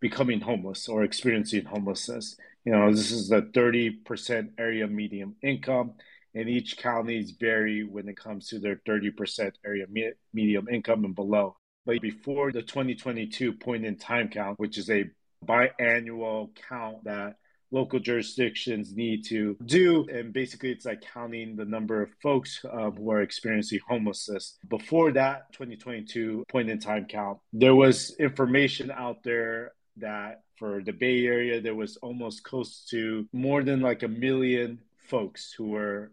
becoming 0.00 0.40
homeless 0.40 0.88
or 0.88 1.04
experiencing 1.04 1.64
homelessness. 1.64 2.36
You 2.64 2.72
know, 2.72 2.90
this 2.92 3.10
is 3.10 3.28
the 3.28 3.42
30% 3.42 4.50
area 4.58 4.86
median 4.86 5.36
income, 5.42 5.94
and 6.34 6.48
each 6.48 6.76
counties 6.76 7.32
vary 7.32 7.84
when 7.84 8.08
it 8.08 8.16
comes 8.16 8.48
to 8.48 8.58
their 8.58 8.76
30% 8.86 9.52
area 9.64 9.86
me- 9.88 10.12
medium 10.32 10.68
income 10.68 11.04
and 11.04 11.14
below. 11.14 11.56
But 11.86 12.00
before 12.00 12.52
the 12.52 12.62
2022 12.62 13.54
point 13.54 13.84
in 13.84 13.96
time 13.96 14.28
count, 14.28 14.58
which 14.58 14.78
is 14.78 14.90
a 14.90 15.10
biannual 15.44 16.50
count 16.68 17.04
that 17.04 17.36
local 17.72 17.98
jurisdictions 17.98 18.94
need 18.94 19.24
to 19.24 19.56
do. 19.64 20.06
And 20.12 20.32
basically, 20.32 20.70
it's 20.70 20.84
like 20.84 21.02
counting 21.12 21.56
the 21.56 21.64
number 21.64 22.02
of 22.02 22.10
folks 22.22 22.64
um, 22.70 22.92
who 22.92 23.10
are 23.10 23.22
experiencing 23.22 23.80
homelessness. 23.88 24.58
Before 24.68 25.10
that 25.12 25.52
2022 25.52 26.44
point 26.48 26.70
in 26.70 26.78
time 26.78 27.06
count, 27.06 27.38
there 27.52 27.74
was 27.74 28.14
information 28.18 28.90
out 28.90 29.22
there 29.24 29.72
that 29.96 30.42
for 30.56 30.82
the 30.82 30.92
Bay 30.92 31.26
Area, 31.26 31.60
there 31.60 31.74
was 31.74 31.96
almost 31.96 32.44
close 32.44 32.86
to 32.90 33.26
more 33.32 33.62
than 33.62 33.80
like 33.80 34.02
a 34.02 34.08
million 34.08 34.78
folks 35.08 35.52
who 35.52 35.70
were 35.70 36.12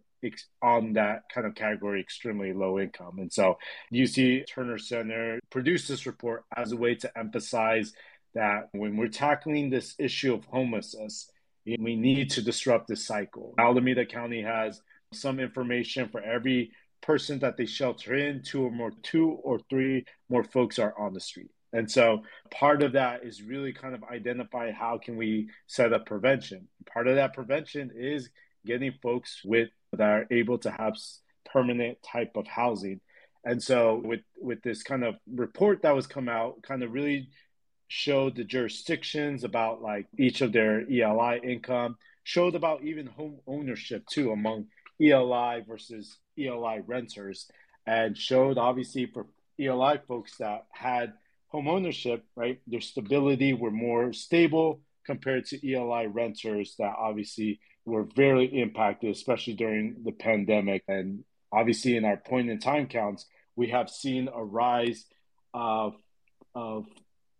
on 0.61 0.93
that 0.93 1.23
kind 1.33 1.47
of 1.47 1.55
category, 1.55 2.01
extremely 2.01 2.51
low 2.51 2.79
income. 2.79 3.19
And 3.19 3.31
so 3.31 3.57
UC 3.93 4.47
Terner 4.47 4.77
Center 4.77 5.39
produced 5.49 5.87
this 5.87 6.05
report 6.05 6.43
as 6.55 6.71
a 6.71 6.77
way 6.77 6.95
to 6.95 7.17
emphasize 7.17 7.93
that 8.33 8.69
when 8.73 8.97
we're 8.97 9.07
tackling 9.07 9.69
this 9.69 9.95
issue 9.97 10.33
of 10.33 10.45
homelessness, 10.45 11.31
we 11.65 11.95
need 11.95 12.31
to 12.31 12.41
disrupt 12.41 12.87
this 12.87 13.05
cycle. 13.05 13.53
Alameda 13.57 14.05
County 14.05 14.41
has 14.41 14.81
some 15.13 15.39
information 15.39 16.09
for 16.09 16.21
every 16.21 16.71
person 17.01 17.39
that 17.39 17.57
they 17.57 17.65
shelter 17.65 18.15
in, 18.15 18.41
two 18.43 18.63
or 18.63 18.71
more, 18.71 18.91
two 19.03 19.31
or 19.43 19.59
three 19.69 20.05
more 20.29 20.43
folks 20.43 20.79
are 20.79 20.93
on 20.97 21.13
the 21.13 21.19
street. 21.19 21.51
And 21.71 21.89
so 21.89 22.23
part 22.51 22.81
of 22.81 22.93
that 22.93 23.23
is 23.23 23.43
really 23.43 23.73
kind 23.73 23.93
of 23.93 24.03
identify 24.03 24.71
how 24.71 24.97
can 24.97 25.17
we 25.17 25.49
set 25.67 25.93
up 25.93 26.05
prevention. 26.05 26.67
Part 26.91 27.07
of 27.07 27.15
that 27.15 27.33
prevention 27.33 27.91
is 27.95 28.29
getting 28.65 28.93
folks 29.03 29.41
with 29.45 29.69
that 29.93 30.09
are 30.09 30.27
able 30.31 30.57
to 30.59 30.71
have 30.71 30.95
permanent 31.45 31.97
type 32.03 32.35
of 32.35 32.47
housing. 32.47 33.01
And 33.45 33.61
so 33.61 34.01
with 34.03 34.21
with 34.37 34.61
this 34.63 34.83
kind 34.83 35.03
of 35.03 35.15
report 35.31 35.83
that 35.83 35.95
was 35.95 36.07
come 36.07 36.27
out, 36.27 36.61
kind 36.63 36.83
of 36.83 36.91
really 36.91 37.29
showed 37.89 38.35
the 38.35 38.43
jurisdictions 38.43 39.43
about 39.43 39.81
like 39.81 40.07
each 40.17 40.41
of 40.41 40.53
their 40.53 40.81
ELI 40.89 41.41
income, 41.43 41.97
showed 42.23 42.55
about 42.55 42.83
even 42.83 43.07
home 43.07 43.39
ownership 43.47 44.05
too 44.07 44.31
among 44.31 44.67
ELI 45.01 45.63
versus 45.67 46.17
ELI 46.37 46.81
renters, 46.85 47.49
and 47.85 48.15
showed 48.15 48.57
obviously 48.57 49.07
for 49.07 49.25
ELI 49.59 49.99
folks 50.07 50.37
that 50.37 50.67
had 50.71 51.13
home 51.47 51.67
ownership, 51.67 52.23
right, 52.35 52.61
their 52.67 52.79
stability 52.79 53.53
were 53.53 53.71
more 53.71 54.13
stable 54.13 54.81
compared 55.05 55.45
to 55.47 55.73
ELI 55.73 56.05
renters 56.05 56.75
that 56.77 56.93
obviously 56.97 57.59
were 57.85 58.07
very 58.15 58.45
impacted, 58.45 59.09
especially 59.09 59.55
during 59.55 59.95
the 60.03 60.11
pandemic. 60.11 60.83
And 60.87 61.23
obviously, 61.51 61.97
in 61.97 62.05
our 62.05 62.17
point 62.17 62.51
in 62.51 62.59
time 62.59 62.85
counts, 62.85 63.25
we 63.55 63.69
have 63.69 63.89
seen 63.89 64.29
a 64.31 64.43
rise 64.43 65.05
of, 65.55 65.95
of 66.53 66.85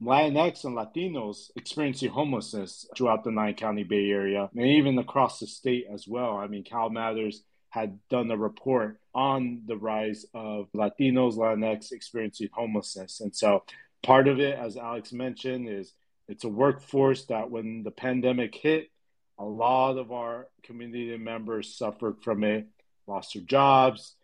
Latinx 0.02 0.64
and 0.64 0.78
Latinos 0.78 1.52
experiencing 1.56 2.10
homelessness 2.10 2.88
throughout 2.96 3.24
the 3.24 3.32
nine 3.32 3.56
county 3.56 3.84
Bay 3.84 4.10
Area 4.10 4.50
and 4.56 4.66
even 4.66 4.98
across 4.98 5.40
the 5.40 5.48
state 5.48 5.88
as 5.92 6.08
well. 6.08 6.38
I 6.38 6.48
mean, 6.48 6.64
Cal 6.64 6.90
Matters 6.90 7.44
had 7.70 8.00
done 8.10 8.32
a 8.32 8.38
report 8.38 9.00
on 9.14 9.64
the 9.68 9.78
rise 9.78 10.26
of 10.34 10.70
Latinos, 10.74 11.36
Latinx 11.36 11.92
experiencing 11.92 12.50
homelessness. 12.54 13.20
And 13.20 13.36
so 13.36 13.64
part 14.02 14.28
of 14.28 14.40
it, 14.40 14.58
as 14.58 14.78
Alex 14.78 15.12
mentioned, 15.12 15.70
is 15.70 15.94
it's 16.28 16.46
a 16.46 16.50
workforce 16.50 17.26
that 17.26 17.52
when 17.52 17.84
the 17.84 17.92
pandemic 17.92 18.56
hit, 18.56 18.90
a 19.38 19.44
lot 19.46 19.98
of 19.98 20.12
our 20.12 20.48
community 20.64 21.16
members 21.18 21.78
suffered 21.78 22.22
from 22.24 22.44
it, 22.44 22.68
lost 23.08 23.34
their 23.34 23.44
jobs, 23.44 24.16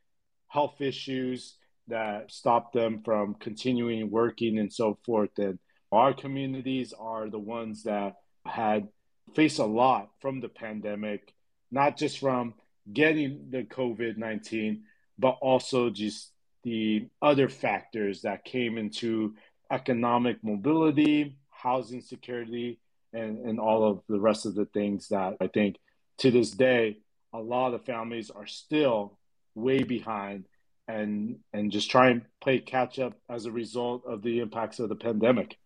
health 0.48 0.82
issues 0.82 1.56
that 1.88 2.32
stopped 2.32 2.74
them 2.74 3.02
from 3.04 3.36
continuing 3.36 4.10
working 4.10 4.58
and 4.58 4.72
so 4.72 4.98
forth. 5.06 5.38
And 5.38 5.60
our 5.96 6.14
communities 6.14 6.94
are 6.98 7.30
the 7.30 7.40
ones 7.40 7.84
that 7.84 8.16
had 8.46 8.88
faced 9.34 9.60
a 9.60 9.66
lot 9.66 10.10
from 10.20 10.40
the 10.40 10.50
pandemic, 10.50 11.34
not 11.72 11.98
just 11.98 12.20
from 12.20 12.54
getting 12.92 13.48
the 13.50 13.64
COVID 13.64 14.18
19, 14.18 14.84
but 15.18 15.38
also 15.42 15.90
just 15.90 16.32
the 16.64 17.08
other 17.22 17.50
factors 17.50 18.22
that 18.22 18.44
came 18.44 18.78
into 18.78 19.34
economic 19.72 20.44
mobility, 20.44 21.38
housing 21.50 22.02
security, 22.02 22.80
and, 23.14 23.40
and 23.46 23.60
all 23.60 23.84
of 23.84 24.02
the 24.10 24.20
rest 24.20 24.46
of 24.46 24.56
the 24.56 24.66
things 24.66 25.08
that 25.10 25.36
I 25.40 25.48
think 25.48 25.78
to 26.20 26.32
this 26.32 26.52
day, 26.52 26.98
a 27.34 27.40
lot 27.40 27.74
of 27.74 27.86
families 27.86 28.30
are 28.30 28.48
still 28.48 29.18
way 29.56 29.84
behind 29.84 30.46
and 30.88 31.38
and 31.54 31.72
just 31.72 31.90
try 31.90 32.10
and 32.10 32.22
play 32.42 32.60
catch 32.60 33.00
up 33.00 33.14
as 33.30 33.46
a 33.46 33.52
result 33.52 34.04
of 34.06 34.22
the 34.22 34.40
impacts 34.40 34.80
of 34.80 34.90
the 34.90 34.96
pandemic. 34.96 35.58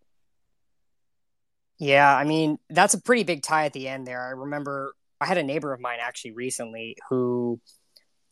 Yeah, 1.80 2.14
I 2.14 2.26
mean, 2.26 2.58
that's 2.70 2.94
a 2.94 3.02
pretty 3.02 3.24
big 3.24 3.42
tie 3.42 3.66
at 3.66 3.74
the 3.74 3.88
end 3.88 4.06
there. 4.06 4.22
I 4.22 4.32
remember 4.32 4.94
I 5.22 5.26
had 5.26 5.38
a 5.38 5.44
neighbor 5.44 5.74
of 5.74 5.80
mine 5.80 6.00
actually 6.02 6.32
recently 6.32 6.98
who 7.10 7.60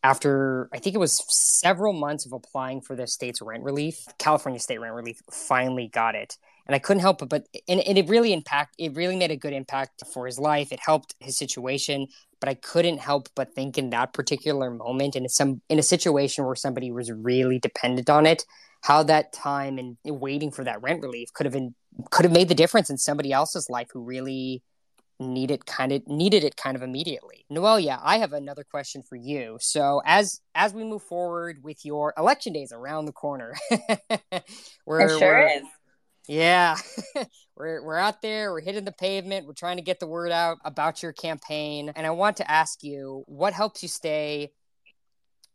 after 0.03 0.69
I 0.73 0.79
think 0.79 0.95
it 0.95 0.99
was 0.99 1.23
several 1.29 1.93
months 1.93 2.25
of 2.25 2.33
applying 2.33 2.81
for 2.81 2.95
the 2.95 3.07
state's 3.07 3.41
rent 3.41 3.63
relief, 3.63 4.05
California 4.19 4.59
state 4.59 4.79
rent 4.79 4.93
relief 4.93 5.21
finally 5.31 5.87
got 5.87 6.15
it. 6.15 6.37
And 6.67 6.75
I 6.75 6.79
couldn't 6.79 7.01
help 7.01 7.27
but 7.29 7.45
and, 7.67 7.79
and 7.79 7.97
it 7.97 8.09
really 8.09 8.33
impact 8.33 8.75
it 8.77 8.95
really 8.95 9.15
made 9.15 9.31
a 9.31 9.37
good 9.37 9.53
impact 9.53 10.03
for 10.13 10.25
his 10.25 10.37
life. 10.37 10.71
It 10.73 10.79
helped 10.81 11.15
his 11.19 11.37
situation, 11.37 12.07
but 12.41 12.49
I 12.49 12.53
couldn't 12.53 12.99
help 12.99 13.29
but 13.35 13.53
think 13.53 13.77
in 13.77 13.89
that 13.91 14.13
particular 14.13 14.69
moment 14.69 15.15
in 15.15 15.27
some 15.29 15.61
in 15.69 15.79
a 15.79 15.83
situation 15.83 16.45
where 16.45 16.55
somebody 16.55 16.91
was 16.91 17.11
really 17.11 17.59
dependent 17.59 18.09
on 18.09 18.25
it, 18.25 18.43
how 18.81 19.03
that 19.03 19.31
time 19.33 19.77
and 19.77 19.97
waiting 20.05 20.51
for 20.51 20.65
that 20.65 20.81
rent 20.81 21.01
relief 21.01 21.31
could 21.33 21.45
have 21.45 21.53
been 21.53 21.75
could 22.11 22.25
have 22.25 22.31
made 22.31 22.49
the 22.49 22.55
difference 22.55 22.89
in 22.89 22.97
somebody 22.97 23.31
else's 23.31 23.69
life 23.69 23.87
who 23.91 24.01
really 24.01 24.63
needed 25.19 25.65
kind 25.65 25.91
of 25.91 26.07
needed 26.07 26.43
it 26.43 26.55
kind 26.55 26.75
of 26.75 26.83
immediately. 26.83 27.45
Noelle, 27.49 27.79
yeah, 27.79 27.99
I 28.03 28.19
have 28.19 28.33
another 28.33 28.63
question 28.63 29.01
for 29.01 29.15
you. 29.15 29.57
So 29.59 30.01
as 30.05 30.41
as 30.53 30.73
we 30.73 30.83
move 30.83 31.03
forward 31.03 31.63
with 31.63 31.85
your 31.85 32.13
election 32.17 32.53
days 32.53 32.71
around 32.71 33.05
the 33.05 33.13
corner, 33.13 33.55
we're, 34.85 35.01
it 35.01 35.19
sure 35.19 35.19
we're, 35.19 35.47
is. 35.47 35.63
Yeah, 36.27 36.77
we're 37.55 37.83
we're 37.83 37.97
out 37.97 38.21
there. 38.21 38.51
We're 38.51 38.61
hitting 38.61 38.85
the 38.85 38.91
pavement. 38.91 39.47
We're 39.47 39.53
trying 39.53 39.77
to 39.77 39.83
get 39.83 39.99
the 39.99 40.07
word 40.07 40.31
out 40.31 40.57
about 40.63 41.01
your 41.01 41.13
campaign. 41.13 41.91
And 41.95 42.05
I 42.05 42.11
want 42.11 42.37
to 42.37 42.51
ask 42.51 42.83
you, 42.83 43.23
what 43.27 43.53
helps 43.53 43.81
you 43.81 43.89
stay 43.89 44.51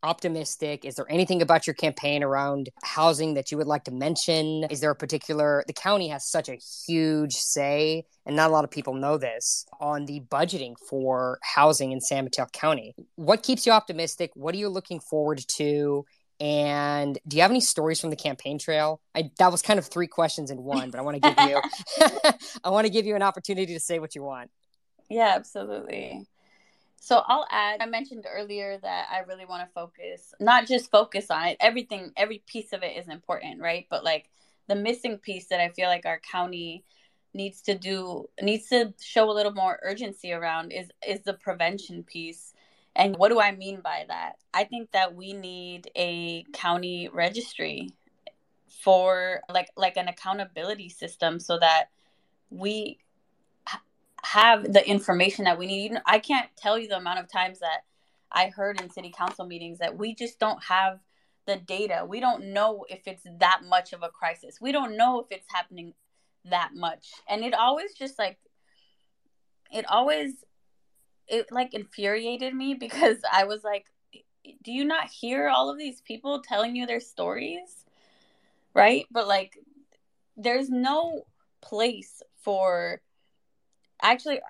optimistic? 0.02 0.84
Is 0.84 0.96
there 0.96 1.10
anything 1.10 1.42
about 1.42 1.66
your 1.66 1.74
campaign 1.74 2.22
around 2.22 2.70
housing 2.82 3.34
that 3.34 3.50
you 3.50 3.58
would 3.58 3.66
like 3.66 3.84
to 3.84 3.90
mention? 3.90 4.64
Is 4.70 4.80
there 4.80 4.90
a 4.90 4.96
particular, 4.96 5.64
the 5.66 5.72
county 5.72 6.08
has 6.08 6.28
such 6.28 6.48
a 6.48 6.58
huge 6.86 7.34
say, 7.34 8.04
and 8.26 8.36
not 8.36 8.50
a 8.50 8.52
lot 8.52 8.64
of 8.64 8.70
people 8.70 8.94
know 8.94 9.18
this, 9.18 9.66
on 9.80 10.06
the 10.06 10.20
budgeting 10.20 10.74
for 10.88 11.38
housing 11.42 11.92
in 11.92 12.00
San 12.00 12.24
Mateo 12.24 12.46
County. 12.52 12.94
What 13.16 13.42
keeps 13.42 13.66
you 13.66 13.72
optimistic? 13.72 14.30
What 14.34 14.54
are 14.54 14.58
you 14.58 14.68
looking 14.68 15.00
forward 15.00 15.42
to? 15.56 16.04
And 16.40 17.18
do 17.28 17.36
you 17.36 17.42
have 17.42 17.52
any 17.52 17.60
stories 17.60 18.00
from 18.00 18.10
the 18.10 18.16
campaign 18.16 18.58
trail? 18.58 19.00
I, 19.14 19.30
that 19.38 19.52
was 19.52 19.62
kind 19.62 19.78
of 19.78 19.86
three 19.86 20.08
questions 20.08 20.50
in 20.50 20.62
one, 20.62 20.90
but 20.90 20.98
I 20.98 21.02
want 21.02 21.22
to 21.22 21.34
give 21.34 21.48
you, 21.48 21.60
I 22.64 22.70
want 22.70 22.86
to 22.86 22.92
give 22.92 23.06
you 23.06 23.14
an 23.14 23.22
opportunity 23.22 23.74
to 23.74 23.80
say 23.80 23.98
what 23.98 24.14
you 24.14 24.22
want. 24.24 24.50
Yeah, 25.08 25.34
absolutely. 25.36 26.26
So 27.04 27.20
I'll 27.26 27.48
add, 27.50 27.82
I 27.82 27.86
mentioned 27.86 28.26
earlier 28.32 28.78
that 28.78 29.08
I 29.10 29.22
really 29.26 29.44
want 29.44 29.66
to 29.68 29.74
focus, 29.74 30.32
not 30.38 30.68
just 30.68 30.88
focus 30.88 31.32
on 31.32 31.46
it, 31.46 31.56
everything, 31.58 32.12
every 32.16 32.44
piece 32.46 32.72
of 32.72 32.84
it 32.84 32.96
is 32.96 33.08
important, 33.08 33.60
right? 33.60 33.88
But 33.90 34.04
like 34.04 34.30
the 34.68 34.76
missing 34.76 35.18
piece 35.18 35.48
that 35.48 35.58
I 35.58 35.70
feel 35.70 35.88
like 35.88 36.06
our 36.06 36.20
county 36.20 36.84
needs 37.34 37.60
to 37.62 37.76
do, 37.76 38.28
needs 38.40 38.68
to 38.68 38.94
show 39.00 39.28
a 39.28 39.34
little 39.34 39.52
more 39.52 39.80
urgency 39.82 40.32
around 40.32 40.70
is 40.70 40.92
is 41.04 41.22
the 41.22 41.34
prevention 41.34 42.04
piece. 42.04 42.54
And 42.94 43.16
what 43.16 43.30
do 43.30 43.40
I 43.40 43.50
mean 43.50 43.80
by 43.80 44.04
that? 44.06 44.34
I 44.54 44.62
think 44.62 44.92
that 44.92 45.16
we 45.16 45.32
need 45.32 45.90
a 45.96 46.44
county 46.52 47.08
registry 47.12 47.90
for 48.68 49.40
like 49.52 49.70
like 49.76 49.96
an 49.96 50.06
accountability 50.06 50.88
system 50.88 51.40
so 51.40 51.58
that 51.58 51.86
we 52.50 52.98
have 54.24 54.72
the 54.72 54.86
information 54.88 55.44
that 55.44 55.58
we 55.58 55.66
need. 55.66 55.92
I 56.06 56.18
can't 56.18 56.48
tell 56.56 56.78
you 56.78 56.88
the 56.88 56.96
amount 56.96 57.20
of 57.20 57.28
times 57.28 57.60
that 57.60 57.80
I 58.30 58.48
heard 58.48 58.80
in 58.80 58.90
city 58.90 59.12
council 59.16 59.46
meetings 59.46 59.78
that 59.78 59.96
we 59.98 60.14
just 60.14 60.38
don't 60.38 60.62
have 60.64 61.00
the 61.46 61.56
data. 61.56 62.04
We 62.06 62.20
don't 62.20 62.52
know 62.52 62.84
if 62.88 63.00
it's 63.06 63.26
that 63.40 63.62
much 63.68 63.92
of 63.92 64.02
a 64.02 64.08
crisis. 64.08 64.60
We 64.60 64.72
don't 64.72 64.96
know 64.96 65.20
if 65.20 65.26
it's 65.30 65.46
happening 65.52 65.94
that 66.44 66.70
much. 66.74 67.10
And 67.28 67.44
it 67.44 67.54
always 67.54 67.94
just 67.94 68.18
like 68.18 68.38
it 69.70 69.84
always 69.88 70.32
it 71.28 71.50
like 71.50 71.74
infuriated 71.74 72.54
me 72.54 72.74
because 72.80 73.18
I 73.30 73.44
was 73.44 73.62
like 73.64 73.86
do 74.64 74.72
you 74.72 74.84
not 74.84 75.08
hear 75.08 75.48
all 75.48 75.70
of 75.70 75.78
these 75.78 76.00
people 76.00 76.42
telling 76.42 76.74
you 76.74 76.84
their 76.84 77.00
stories? 77.00 77.84
Right? 78.74 79.06
But 79.10 79.28
like 79.28 79.56
there's 80.36 80.68
no 80.68 81.26
place 81.60 82.22
for 82.42 83.00
actually 84.02 84.40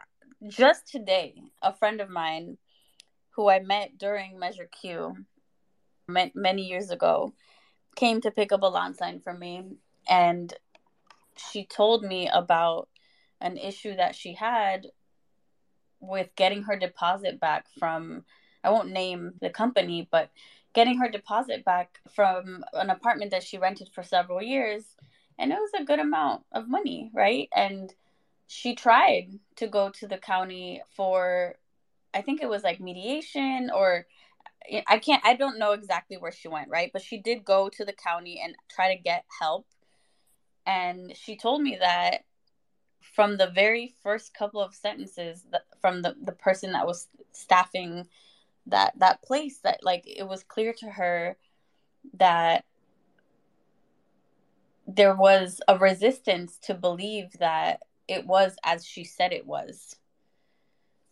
just 0.48 0.88
today 0.90 1.34
a 1.62 1.72
friend 1.72 2.00
of 2.00 2.10
mine 2.10 2.56
who 3.36 3.48
i 3.48 3.60
met 3.60 3.96
during 3.98 4.38
measure 4.38 4.68
q 4.80 5.14
met 6.08 6.32
many 6.34 6.62
years 6.62 6.90
ago 6.90 7.32
came 7.94 8.20
to 8.20 8.30
pick 8.30 8.50
up 8.50 8.62
a 8.62 8.66
lawn 8.66 8.94
sign 8.94 9.20
for 9.20 9.34
me 9.34 9.62
and 10.08 10.54
she 11.36 11.64
told 11.64 12.02
me 12.02 12.28
about 12.32 12.88
an 13.40 13.56
issue 13.56 13.94
that 13.94 14.14
she 14.14 14.34
had 14.34 14.86
with 16.00 16.34
getting 16.34 16.62
her 16.62 16.76
deposit 16.76 17.38
back 17.38 17.66
from 17.78 18.24
i 18.64 18.70
won't 18.70 18.90
name 18.90 19.32
the 19.40 19.50
company 19.50 20.08
but 20.10 20.30
getting 20.74 20.98
her 20.98 21.08
deposit 21.08 21.64
back 21.64 22.00
from 22.10 22.64
an 22.72 22.90
apartment 22.90 23.30
that 23.30 23.42
she 23.42 23.58
rented 23.58 23.88
for 23.92 24.02
several 24.02 24.42
years 24.42 24.96
and 25.38 25.52
it 25.52 25.56
was 25.56 25.70
a 25.78 25.84
good 25.84 25.98
amount 25.98 26.44
of 26.52 26.68
money 26.68 27.10
right? 27.14 27.48
And 27.54 27.92
she 28.52 28.74
tried 28.74 29.30
to 29.56 29.66
go 29.66 29.88
to 29.88 30.06
the 30.06 30.18
county 30.18 30.82
for 30.94 31.54
I 32.12 32.20
think 32.20 32.42
it 32.42 32.50
was 32.50 32.62
like 32.62 32.80
mediation 32.80 33.70
or 33.74 34.06
I 34.86 34.98
can't 34.98 35.24
I 35.24 35.34
don't 35.34 35.58
know 35.58 35.72
exactly 35.72 36.18
where 36.18 36.32
she 36.32 36.48
went, 36.48 36.68
right? 36.68 36.90
But 36.92 37.00
she 37.00 37.16
did 37.16 37.46
go 37.46 37.70
to 37.70 37.84
the 37.84 37.94
county 37.94 38.42
and 38.44 38.54
try 38.68 38.94
to 38.94 39.02
get 39.02 39.24
help. 39.40 39.66
And 40.66 41.16
she 41.16 41.34
told 41.34 41.62
me 41.62 41.78
that 41.80 42.24
from 43.00 43.38
the 43.38 43.48
very 43.48 43.94
first 44.02 44.34
couple 44.34 44.60
of 44.60 44.74
sentences 44.74 45.46
that, 45.50 45.62
from 45.80 46.02
the, 46.02 46.14
the 46.22 46.32
person 46.32 46.72
that 46.72 46.86
was 46.86 47.08
staffing 47.32 48.06
that 48.66 48.92
that 48.98 49.22
place 49.22 49.60
that 49.64 49.80
like 49.82 50.04
it 50.06 50.28
was 50.28 50.44
clear 50.44 50.74
to 50.74 50.90
her 50.90 51.36
that 52.18 52.64
there 54.86 55.16
was 55.16 55.62
a 55.66 55.78
resistance 55.78 56.58
to 56.58 56.74
believe 56.74 57.32
that 57.38 57.80
it 58.08 58.26
was 58.26 58.56
as 58.64 58.84
she 58.84 59.04
said 59.04 59.32
it 59.32 59.46
was 59.46 59.96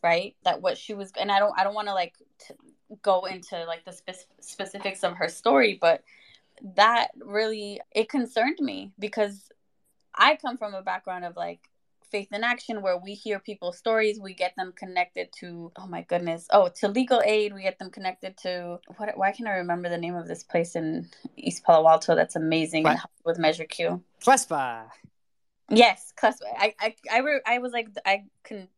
right? 0.02 0.34
That 0.44 0.62
what 0.62 0.78
she 0.78 0.94
was 0.94 1.12
and 1.18 1.30
i 1.30 1.38
don't 1.38 1.52
i 1.58 1.64
don't 1.64 1.74
want 1.74 1.88
to 1.88 1.94
like 1.94 2.14
t- 2.38 2.54
go 3.02 3.24
into 3.26 3.64
like 3.64 3.84
the 3.84 3.92
spe- 3.92 4.26
specifics 4.40 5.04
of 5.04 5.16
her 5.16 5.28
story 5.28 5.78
but 5.80 6.02
that 6.74 7.08
really 7.24 7.80
it 7.92 8.08
concerned 8.08 8.58
me 8.60 8.92
because 8.98 9.50
i 10.14 10.36
come 10.36 10.56
from 10.56 10.74
a 10.74 10.82
background 10.82 11.24
of 11.24 11.36
like 11.36 11.60
faith 12.10 12.28
in 12.32 12.42
action 12.42 12.82
where 12.82 12.98
we 12.98 13.14
hear 13.14 13.38
people's 13.38 13.78
stories 13.78 14.18
we 14.20 14.34
get 14.34 14.52
them 14.56 14.72
connected 14.74 15.28
to 15.32 15.70
oh 15.76 15.86
my 15.86 16.02
goodness 16.02 16.46
oh 16.50 16.68
to 16.68 16.88
legal 16.88 17.22
aid 17.24 17.54
we 17.54 17.62
get 17.62 17.78
them 17.78 17.90
connected 17.90 18.36
to 18.36 18.78
what 18.96 19.16
why 19.16 19.30
can 19.30 19.46
i 19.46 19.52
remember 19.52 19.88
the 19.88 19.96
name 19.96 20.16
of 20.16 20.26
this 20.26 20.42
place 20.42 20.74
in 20.74 21.08
east 21.36 21.62
palo 21.62 21.88
alto 21.88 22.16
that's 22.16 22.36
amazing 22.36 22.86
with 23.24 23.38
measure 23.38 23.64
q? 23.64 24.02
Clespa. 24.24 24.86
Yes, 25.70 26.12
CLESPA. 26.20 26.46
I 26.58 26.74
I 26.80 26.94
I, 27.10 27.38
I 27.46 27.58
was 27.58 27.72
like 27.72 27.88
I 28.04 28.24
can 28.44 28.68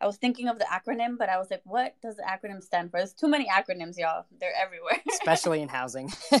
I 0.00 0.06
was 0.06 0.16
thinking 0.16 0.48
of 0.48 0.58
the 0.58 0.64
acronym, 0.64 1.18
but 1.18 1.28
I 1.28 1.38
was 1.38 1.50
like, 1.50 1.60
what 1.64 1.94
does 2.00 2.16
the 2.16 2.22
acronym 2.22 2.62
stand 2.62 2.90
for? 2.90 2.98
There's 2.98 3.12
too 3.12 3.28
many 3.28 3.46
acronyms, 3.46 3.98
y'all. 3.98 4.24
They're 4.40 4.54
everywhere. 4.60 4.98
Especially 5.10 5.60
in 5.60 5.68
housing. 5.68 6.10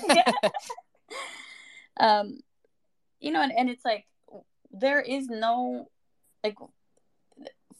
um, 1.98 2.40
you 3.20 3.30
know, 3.30 3.42
and, 3.42 3.52
and 3.52 3.68
it's 3.68 3.84
like 3.84 4.06
there 4.70 5.00
is 5.00 5.28
no 5.28 5.90
like 6.42 6.56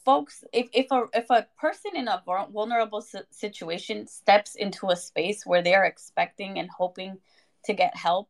folks 0.05 0.43
if, 0.53 0.69
if 0.73 0.87
a 0.91 1.05
if 1.13 1.29
a 1.29 1.47
person 1.59 1.91
in 1.95 2.07
a 2.07 2.21
vulnerable 2.25 3.03
situation 3.31 4.07
steps 4.07 4.55
into 4.55 4.89
a 4.89 4.95
space 4.95 5.45
where 5.45 5.61
they're 5.61 5.85
expecting 5.85 6.59
and 6.59 6.69
hoping 6.69 7.17
to 7.65 7.73
get 7.73 7.95
help 7.95 8.29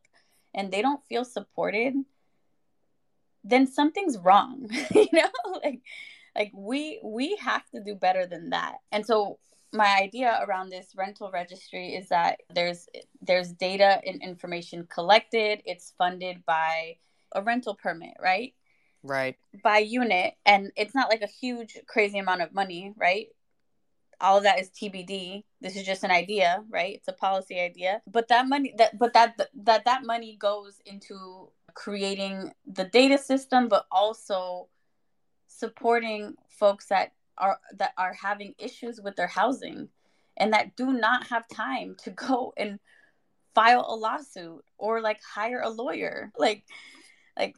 and 0.54 0.70
they 0.70 0.82
don't 0.82 1.04
feel 1.06 1.24
supported 1.24 1.94
then 3.44 3.66
something's 3.66 4.18
wrong 4.18 4.68
you 4.94 5.08
know? 5.12 5.28
Like 5.62 5.80
like 6.34 6.52
we 6.54 7.00
we 7.02 7.36
have 7.36 7.68
to 7.70 7.82
do 7.82 7.94
better 7.94 8.26
than 8.26 8.50
that. 8.50 8.76
And 8.90 9.04
so 9.04 9.38
my 9.72 9.98
idea 10.00 10.38
around 10.46 10.68
this 10.68 10.94
rental 10.96 11.30
registry 11.32 11.94
is 11.94 12.08
that 12.08 12.40
there's 12.54 12.86
there's 13.20 13.52
data 13.52 14.00
and 14.06 14.22
information 14.22 14.86
collected. 14.86 15.62
It's 15.64 15.94
funded 15.96 16.44
by 16.46 16.96
a 17.34 17.42
rental 17.42 17.74
permit 17.74 18.14
right? 18.20 18.54
Right. 19.02 19.36
By 19.62 19.78
unit. 19.78 20.34
And 20.46 20.70
it's 20.76 20.94
not 20.94 21.10
like 21.10 21.22
a 21.22 21.26
huge 21.26 21.78
crazy 21.86 22.18
amount 22.18 22.42
of 22.42 22.54
money 22.54 22.92
right? 22.96 23.28
All 24.20 24.36
of 24.36 24.44
that 24.44 24.60
is 24.60 24.70
tbd 24.70 25.42
this 25.60 25.74
is 25.74 25.84
just 25.84 26.04
an 26.04 26.10
idea 26.10 26.62
right? 26.70 26.94
It's 26.94 27.08
a 27.08 27.12
policy 27.12 27.60
idea. 27.60 28.02
But 28.06 28.28
that 28.28 28.48
money 28.48 28.74
that 28.78 28.98
but 28.98 29.12
that 29.14 29.38
that 29.64 29.84
that 29.84 30.04
money 30.04 30.36
goes 30.38 30.80
into 30.84 31.50
creating 31.74 32.52
the 32.66 32.84
data 32.84 33.18
system 33.18 33.68
but 33.68 33.86
also 33.90 34.68
supporting 35.46 36.34
folks 36.48 36.86
that 36.86 37.12
are 37.38 37.58
that 37.76 37.92
are 37.98 38.14
having 38.14 38.54
issues 38.58 39.00
with 39.00 39.16
their 39.16 39.26
housing 39.26 39.88
and 40.36 40.52
that 40.52 40.76
do 40.76 40.92
not 40.92 41.26
have 41.28 41.46
time 41.48 41.94
to 42.02 42.10
go 42.26 42.52
and 42.56 42.78
file 43.54 43.84
a 43.88 43.94
lawsuit 43.94 44.64
or 44.78 45.00
like 45.00 45.20
hire 45.22 45.60
a 45.60 45.68
lawyer. 45.68 46.32
Like 46.38 46.64
like 47.36 47.56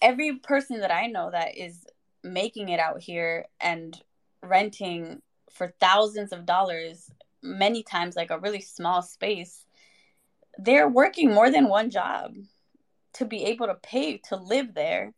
every 0.00 0.38
person 0.38 0.80
that 0.80 0.92
i 0.92 1.06
know 1.06 1.30
that 1.30 1.56
is 1.56 1.86
making 2.24 2.68
it 2.68 2.80
out 2.80 3.00
here 3.00 3.46
and 3.60 4.00
renting 4.42 5.22
for 5.50 5.72
thousands 5.80 6.32
of 6.32 6.44
dollars 6.44 7.10
many 7.42 7.82
times 7.82 8.16
like 8.16 8.30
a 8.30 8.38
really 8.38 8.60
small 8.60 9.02
space 9.02 9.64
they're 10.58 10.88
working 10.88 11.32
more 11.32 11.50
than 11.50 11.68
one 11.68 11.90
job 11.90 12.34
to 13.14 13.24
be 13.24 13.44
able 13.44 13.66
to 13.66 13.74
pay 13.74 14.18
to 14.28 14.36
live 14.36 14.74
there. 14.74 15.14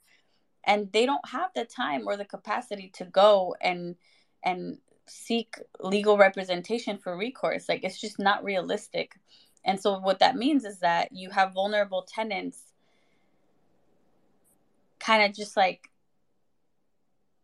And 0.67 0.91
they 0.93 1.07
don't 1.07 1.29
have 1.29 1.51
the 1.55 1.65
time 1.65 2.07
or 2.07 2.17
the 2.17 2.25
capacity 2.25 2.91
to 2.95 3.05
go 3.05 3.55
and 3.61 3.97
and 4.43 4.79
seek 5.07 5.59
legal 5.81 6.17
representation 6.17 6.99
for 6.99 7.17
recourse. 7.17 7.69
Like 7.69 7.85
it's 7.85 8.01
just 8.01 8.19
not 8.19 8.45
realistic. 8.45 9.19
And 9.65 9.81
so 9.81 9.99
what 9.99 10.19
that 10.19 10.37
means 10.37 10.65
is 10.65 10.81
that 10.81 11.13
you 11.13 11.31
have 11.31 11.55
vulnerable 11.55 12.03
tenants 12.03 12.73
kind 14.99 15.23
of 15.23 15.35
just 15.35 15.57
like 15.57 15.91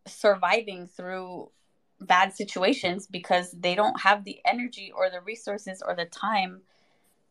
surviving 0.07 0.87
through 0.87 1.51
bad 1.99 2.33
situations 2.33 3.07
because 3.07 3.51
they 3.51 3.75
don't 3.75 3.99
have 4.01 4.23
the 4.23 4.39
energy 4.45 4.91
or 4.95 5.09
the 5.09 5.21
resources 5.21 5.83
or 5.85 5.95
the 5.95 6.05
time 6.05 6.61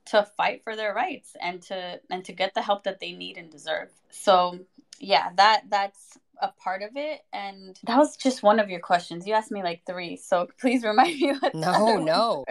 to 0.06 0.26
fight 0.36 0.62
for 0.64 0.76
their 0.76 0.94
rights 0.94 1.36
and 1.40 1.62
to 1.62 2.00
and 2.10 2.24
to 2.24 2.32
get 2.32 2.54
the 2.54 2.62
help 2.62 2.84
that 2.84 3.00
they 3.00 3.12
need 3.12 3.36
and 3.36 3.50
deserve. 3.50 3.88
So 4.10 4.58
yeah 4.98 5.30
that 5.36 5.64
that's 5.68 6.18
a 6.42 6.48
part 6.62 6.82
of 6.82 6.90
it. 6.96 7.20
And 7.32 7.78
that 7.84 7.98
was 7.98 8.16
just 8.16 8.42
one 8.42 8.60
of 8.60 8.70
your 8.70 8.80
questions. 8.80 9.26
You 9.26 9.34
asked 9.34 9.50
me 9.50 9.62
like 9.62 9.82
three 9.86 10.16
so 10.16 10.48
please 10.60 10.84
remind 10.84 11.18
me 11.20 11.34
what 11.38 11.54
no 11.54 11.96
no. 11.96 12.44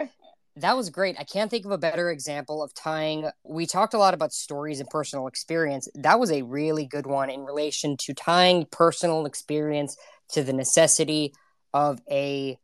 that 0.56 0.76
was 0.76 0.90
great. 0.90 1.16
I 1.18 1.24
can't 1.24 1.50
think 1.50 1.64
of 1.64 1.70
a 1.70 1.78
better 1.78 2.10
example 2.10 2.62
of 2.62 2.74
tying 2.74 3.28
we 3.44 3.66
talked 3.66 3.94
a 3.94 3.98
lot 3.98 4.14
about 4.14 4.32
stories 4.32 4.80
and 4.80 4.88
personal 4.88 5.26
experience. 5.26 5.88
That 5.94 6.20
was 6.20 6.30
a 6.30 6.42
really 6.42 6.86
good 6.86 7.06
one 7.06 7.30
in 7.30 7.44
relation 7.44 7.96
to 7.98 8.14
tying 8.14 8.66
personal 8.70 9.26
experience 9.26 9.96
to 10.30 10.42
the 10.42 10.52
necessity 10.52 11.32
of 11.72 12.00
a 12.10 12.58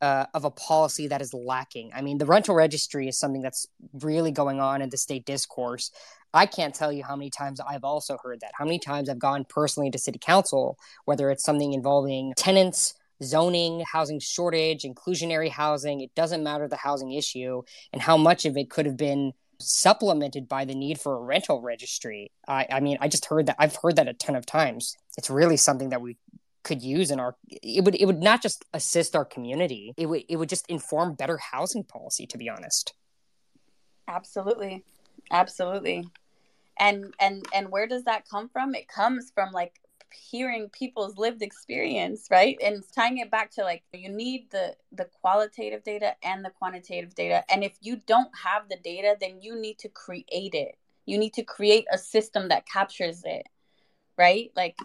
uh, 0.00 0.26
of 0.34 0.44
a 0.44 0.50
policy 0.50 1.08
that 1.08 1.20
is 1.20 1.34
lacking. 1.34 1.90
I 1.94 2.02
mean, 2.02 2.18
the 2.18 2.26
rental 2.26 2.54
registry 2.54 3.08
is 3.08 3.18
something 3.18 3.42
that's 3.42 3.66
really 3.92 4.30
going 4.30 4.60
on 4.60 4.82
in 4.82 4.90
the 4.90 4.96
state 4.96 5.24
discourse. 5.24 5.90
I 6.34 6.46
can't 6.46 6.74
tell 6.74 6.92
you 6.92 7.04
how 7.04 7.16
many 7.16 7.30
times 7.30 7.60
I've 7.60 7.84
also 7.84 8.18
heard 8.22 8.40
that. 8.40 8.52
How 8.54 8.64
many 8.64 8.78
times 8.78 9.08
I've 9.08 9.18
gone 9.18 9.44
personally 9.48 9.90
to 9.90 9.98
city 9.98 10.18
council, 10.18 10.78
whether 11.04 11.30
it's 11.30 11.44
something 11.44 11.72
involving 11.72 12.34
tenants, 12.36 12.94
zoning, 13.22 13.82
housing 13.90 14.20
shortage, 14.20 14.84
inclusionary 14.84 15.50
housing, 15.50 16.00
it 16.00 16.14
doesn't 16.14 16.42
matter 16.42 16.68
the 16.68 16.76
housing 16.76 17.12
issue 17.12 17.62
and 17.92 18.02
how 18.02 18.16
much 18.16 18.44
of 18.44 18.56
it 18.56 18.70
could 18.70 18.86
have 18.86 18.96
been 18.96 19.32
supplemented 19.58 20.48
by 20.48 20.64
the 20.64 20.74
need 20.74 21.00
for 21.00 21.16
a 21.16 21.20
rental 21.20 21.60
registry. 21.60 22.30
I, 22.46 22.66
I 22.70 22.80
mean, 22.80 22.98
I 23.00 23.08
just 23.08 23.24
heard 23.24 23.46
that. 23.46 23.56
I've 23.58 23.76
heard 23.82 23.96
that 23.96 24.06
a 24.06 24.12
ton 24.12 24.36
of 24.36 24.46
times. 24.46 24.96
It's 25.16 25.30
really 25.30 25.56
something 25.56 25.88
that 25.88 26.00
we 26.00 26.16
could 26.68 26.82
use 26.82 27.10
in 27.10 27.18
our 27.18 27.34
it 27.48 27.84
would 27.84 27.96
it 27.96 28.04
would 28.04 28.22
not 28.22 28.42
just 28.42 28.64
assist 28.74 29.16
our 29.16 29.24
community. 29.24 29.94
It 29.96 30.06
would 30.06 30.24
it 30.28 30.36
would 30.36 30.50
just 30.50 30.66
inform 30.68 31.14
better 31.14 31.38
housing 31.38 31.82
policy 31.82 32.26
to 32.26 32.38
be 32.38 32.48
honest. 32.48 32.92
Absolutely. 34.06 34.84
Absolutely. 35.30 36.08
And 36.78 37.14
and 37.18 37.44
and 37.54 37.72
where 37.72 37.88
does 37.88 38.04
that 38.04 38.28
come 38.28 38.48
from? 38.48 38.74
It 38.74 38.86
comes 38.86 39.32
from 39.34 39.50
like 39.52 39.80
hearing 40.30 40.70
people's 40.70 41.18
lived 41.18 41.42
experience 41.42 42.28
right? 42.30 42.58
And 42.62 42.82
tying 42.94 43.18
it 43.18 43.30
back 43.30 43.50
to 43.52 43.62
like 43.62 43.82
you 43.92 44.10
need 44.10 44.50
the 44.50 44.76
the 44.92 45.06
qualitative 45.20 45.82
data 45.82 46.14
and 46.22 46.44
the 46.44 46.50
quantitative 46.50 47.14
data. 47.14 47.44
And 47.50 47.64
if 47.64 47.76
you 47.80 47.96
don't 48.06 48.30
have 48.44 48.68
the 48.68 48.78
data 48.84 49.16
then 49.18 49.40
you 49.40 49.58
need 49.58 49.78
to 49.78 49.88
create 49.88 50.54
it. 50.54 50.76
You 51.06 51.16
need 51.16 51.32
to 51.34 51.42
create 51.42 51.86
a 51.90 51.96
system 51.96 52.48
that 52.48 52.66
captures 52.66 53.22
it 53.24 53.46
right? 54.18 54.50
Like 54.56 54.76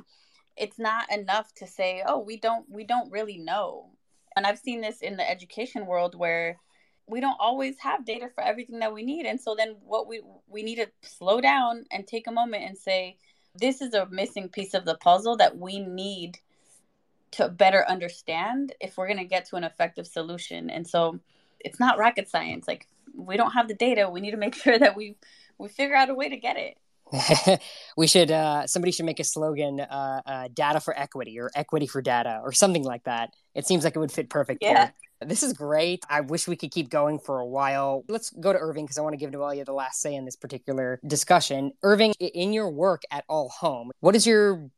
it's 0.56 0.80
not 0.80 1.12
enough 1.12 1.54
to 1.56 1.68
say 1.68 2.04
oh 2.06 2.20
we 2.20 2.38
don't 2.38 2.70
we 2.70 2.84
don't 2.84 3.12
really 3.12 3.38
know. 3.38 3.90
And 4.36 4.46
i've 4.46 4.60
seen 4.60 4.82
this 4.82 5.02
in 5.02 5.18
the 5.18 5.30
education 5.30 5.86
world 5.86 6.16
where 6.16 6.58
we 7.08 7.20
don't 7.20 7.40
always 7.40 7.78
have 7.80 8.06
data 8.06 8.30
for 8.34 8.44
everything 8.44 8.80
that 8.80 8.94
we 8.94 9.04
need. 9.04 9.26
And 9.26 9.40
so 9.40 9.56
then 9.56 9.76
what 9.84 10.08
we 10.08 10.22
we 10.48 10.64
need 10.64 10.76
to 10.76 10.90
slow 11.02 11.42
down 11.42 11.86
and 11.92 12.08
take 12.08 12.28
a 12.28 12.32
moment 12.32 12.64
and 12.64 12.78
say 12.78 13.18
this 13.56 13.82
is 13.82 13.94
a 13.94 14.08
missing 14.10 14.50
piece 14.50 14.74
of 14.74 14.86
the 14.86 14.96
puzzle 14.96 15.38
that 15.38 15.58
we 15.58 15.80
need 15.80 16.40
to 17.32 17.50
better 17.50 17.86
understand 17.88 18.74
if 18.80 18.98
we're 18.98 19.08
going 19.08 19.18
to 19.18 19.26
get 19.26 19.46
to 19.46 19.56
an 19.56 19.64
effective 19.64 20.08
solution. 20.08 20.70
And 20.70 20.88
so 20.88 21.20
it's 21.60 21.80
not 21.80 21.98
rocket 21.98 22.30
science. 22.30 22.68
Like 22.68 22.88
we 23.16 23.38
don't 23.38 23.52
have 23.52 23.68
the 23.68 23.74
data. 23.74 24.10
We 24.10 24.22
need 24.22 24.32
to 24.32 24.38
make 24.38 24.56
sure 24.64 24.80
that 24.80 24.96
we 24.96 25.18
we 25.58 25.68
figure 25.70 25.96
out 25.96 26.10
a 26.10 26.16
way 26.16 26.30
to 26.30 26.38
get 26.38 26.58
it 26.58 26.78
we 27.98 28.08
should 28.08 28.32
uh, 28.32 28.66
somebody 28.68 28.92
should 28.92 29.06
make 29.06 29.20
a 29.20 29.24
slogan 29.24 29.80
uh, 29.80 30.22
uh, 30.26 30.48
data 30.54 30.80
for 30.80 30.98
equity 30.98 31.40
or 31.40 31.52
equity 31.56 31.88
for 31.88 32.02
data 32.02 32.40
or 32.44 32.52
something 32.52 32.84
like 32.84 33.04
that. 33.04 33.30
It 33.56 33.68
seems 33.68 33.84
like 33.84 33.96
it 33.96 34.00
would 34.00 34.12
fit 34.12 34.30
perfect 34.30 34.64
yeah. 34.64 34.90
this 35.22 35.44
is 35.44 35.54
great. 35.54 36.04
I 36.10 36.22
wish 36.22 36.48
we 36.48 36.56
could 36.56 36.72
keep 36.72 36.90
going 36.90 37.20
for 37.20 37.40
a 37.40 37.46
while. 37.46 38.04
Let's 38.08 38.30
go 38.30 38.52
to 38.52 38.60
irving 38.60 38.86
because 38.86 38.98
i 38.98 39.02
want 39.02 39.14
to 39.14 39.18
give 39.18 39.32
Noelia 39.32 39.66
the 39.66 39.74
last 39.74 40.02
say 40.02 40.16
in 40.16 40.26
this 40.26 40.36
particular 40.36 41.00
discussion. 41.06 41.72
Irving 41.84 42.14
in 42.20 42.54
your 42.54 42.70
work 42.70 43.04
at 43.12 43.24
all 43.28 43.50
home 43.50 43.92
what 44.00 44.16
is 44.16 44.28
your 44.28 44.70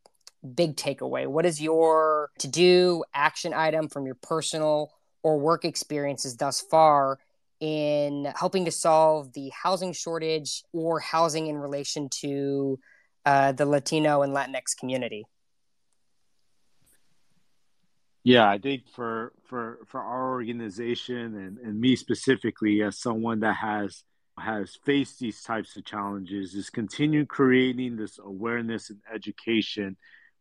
big 0.53 0.75
takeaway? 0.75 1.27
What 1.27 1.45
is 1.45 1.61
your 1.61 2.29
to 2.39 2.47
do 2.47 3.03
action 3.13 3.53
item 3.53 3.89
from 3.89 4.05
your 4.05 4.15
personal 4.15 4.91
or 5.23 5.39
work 5.39 5.65
experiences 5.65 6.37
thus 6.37 6.61
far 6.61 7.17
in 7.59 8.31
helping 8.35 8.65
to 8.65 8.71
solve 8.71 9.33
the 9.33 9.49
housing 9.49 9.93
shortage 9.93 10.63
or 10.73 10.99
housing 10.99 11.47
in 11.47 11.57
relation 11.57 12.09
to 12.21 12.79
uh, 13.25 13.51
the 13.51 13.65
Latino 13.65 14.21
and 14.21 14.33
Latinx 14.33 14.77
community? 14.77 15.25
Yeah, 18.23 18.49
I 18.49 18.57
think 18.57 18.89
for 18.89 19.33
for 19.45 19.79
for 19.85 20.01
our 20.01 20.31
organization 20.31 21.35
and, 21.35 21.59
and 21.59 21.79
me 21.79 21.95
specifically 21.95 22.81
as 22.81 22.99
someone 22.99 23.39
that 23.41 23.55
has 23.55 24.03
has 24.39 24.77
faced 24.83 25.19
these 25.19 25.41
types 25.43 25.77
of 25.77 25.85
challenges 25.85 26.55
is 26.55 26.69
continue 26.69 27.25
creating 27.25 27.95
this 27.95 28.19
awareness 28.19 28.89
and 28.89 28.99
education 29.13 29.95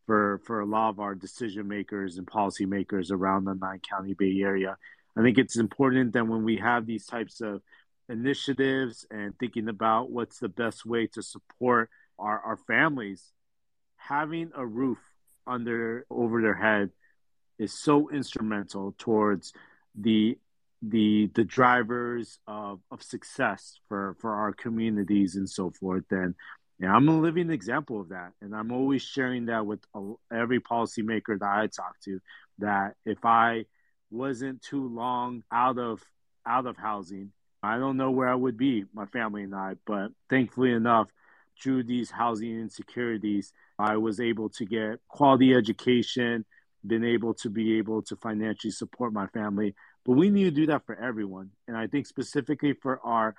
for 0.06 0.40
for 0.44 0.60
a 0.60 0.66
lot 0.66 0.88
of 0.88 0.98
our 0.98 1.14
decision 1.14 1.68
makers 1.68 2.16
and 2.16 2.26
policymakers 2.26 3.10
around 3.10 3.44
the 3.44 3.54
nine 3.54 3.80
county 3.88 4.14
Bay 4.14 4.40
Area 4.40 4.76
I 5.16 5.22
think 5.22 5.38
it's 5.38 5.56
important 5.56 6.12
that 6.14 6.26
when 6.26 6.44
we 6.44 6.56
have 6.56 6.86
these 6.86 7.06
types 7.06 7.40
of 7.40 7.62
initiatives 8.08 9.06
and 9.10 9.38
thinking 9.38 9.68
about 9.68 10.10
what's 10.10 10.38
the 10.38 10.48
best 10.48 10.84
way 10.84 11.06
to 11.08 11.22
support 11.22 11.88
our, 12.18 12.38
our 12.40 12.56
families, 12.56 13.32
having 13.96 14.50
a 14.54 14.66
roof 14.66 14.98
under 15.46 16.06
over 16.10 16.42
their 16.42 16.54
head 16.54 16.90
is 17.58 17.72
so 17.72 18.10
instrumental 18.10 18.94
towards 18.98 19.52
the 19.94 20.38
the 20.82 21.30
the 21.34 21.44
drivers 21.44 22.38
of, 22.46 22.80
of 22.90 23.02
success 23.02 23.78
for 23.88 24.16
for 24.20 24.34
our 24.34 24.52
communities 24.52 25.36
and 25.36 25.48
so 25.48 25.70
forth 25.70 26.04
and 26.10 26.34
yeah, 26.78 26.92
I'm 26.92 27.08
a 27.08 27.20
living 27.20 27.50
example 27.50 28.00
of 28.00 28.08
that, 28.08 28.32
and 28.40 28.54
I'm 28.54 28.72
always 28.72 29.02
sharing 29.02 29.46
that 29.46 29.64
with 29.64 29.80
every 30.32 30.60
policymaker 30.60 31.38
that 31.38 31.48
I 31.48 31.68
talk 31.68 32.00
to. 32.04 32.20
That 32.58 32.94
if 33.06 33.24
I 33.24 33.66
wasn't 34.14 34.62
too 34.62 34.88
long 34.88 35.42
out 35.52 35.78
of 35.78 36.02
out 36.46 36.66
of 36.66 36.76
housing. 36.76 37.32
I 37.62 37.78
don't 37.78 37.96
know 37.96 38.10
where 38.10 38.28
I 38.28 38.34
would 38.34 38.56
be, 38.56 38.84
my 38.92 39.06
family 39.06 39.42
and 39.42 39.54
I, 39.54 39.74
but 39.86 40.08
thankfully 40.28 40.72
enough, 40.72 41.08
through 41.62 41.84
these 41.84 42.10
housing 42.10 42.60
insecurities, 42.60 43.52
I 43.78 43.96
was 43.96 44.20
able 44.20 44.50
to 44.50 44.64
get 44.66 45.00
quality 45.08 45.54
education, 45.54 46.44
been 46.86 47.04
able 47.04 47.34
to 47.34 47.48
be 47.48 47.78
able 47.78 48.02
to 48.02 48.16
financially 48.16 48.70
support 48.70 49.12
my 49.12 49.26
family. 49.28 49.74
But 50.04 50.12
we 50.12 50.28
need 50.28 50.44
to 50.44 50.50
do 50.50 50.66
that 50.66 50.84
for 50.84 50.94
everyone. 50.94 51.50
And 51.66 51.76
I 51.76 51.86
think 51.86 52.06
specifically 52.06 52.74
for 52.74 53.00
our 53.02 53.34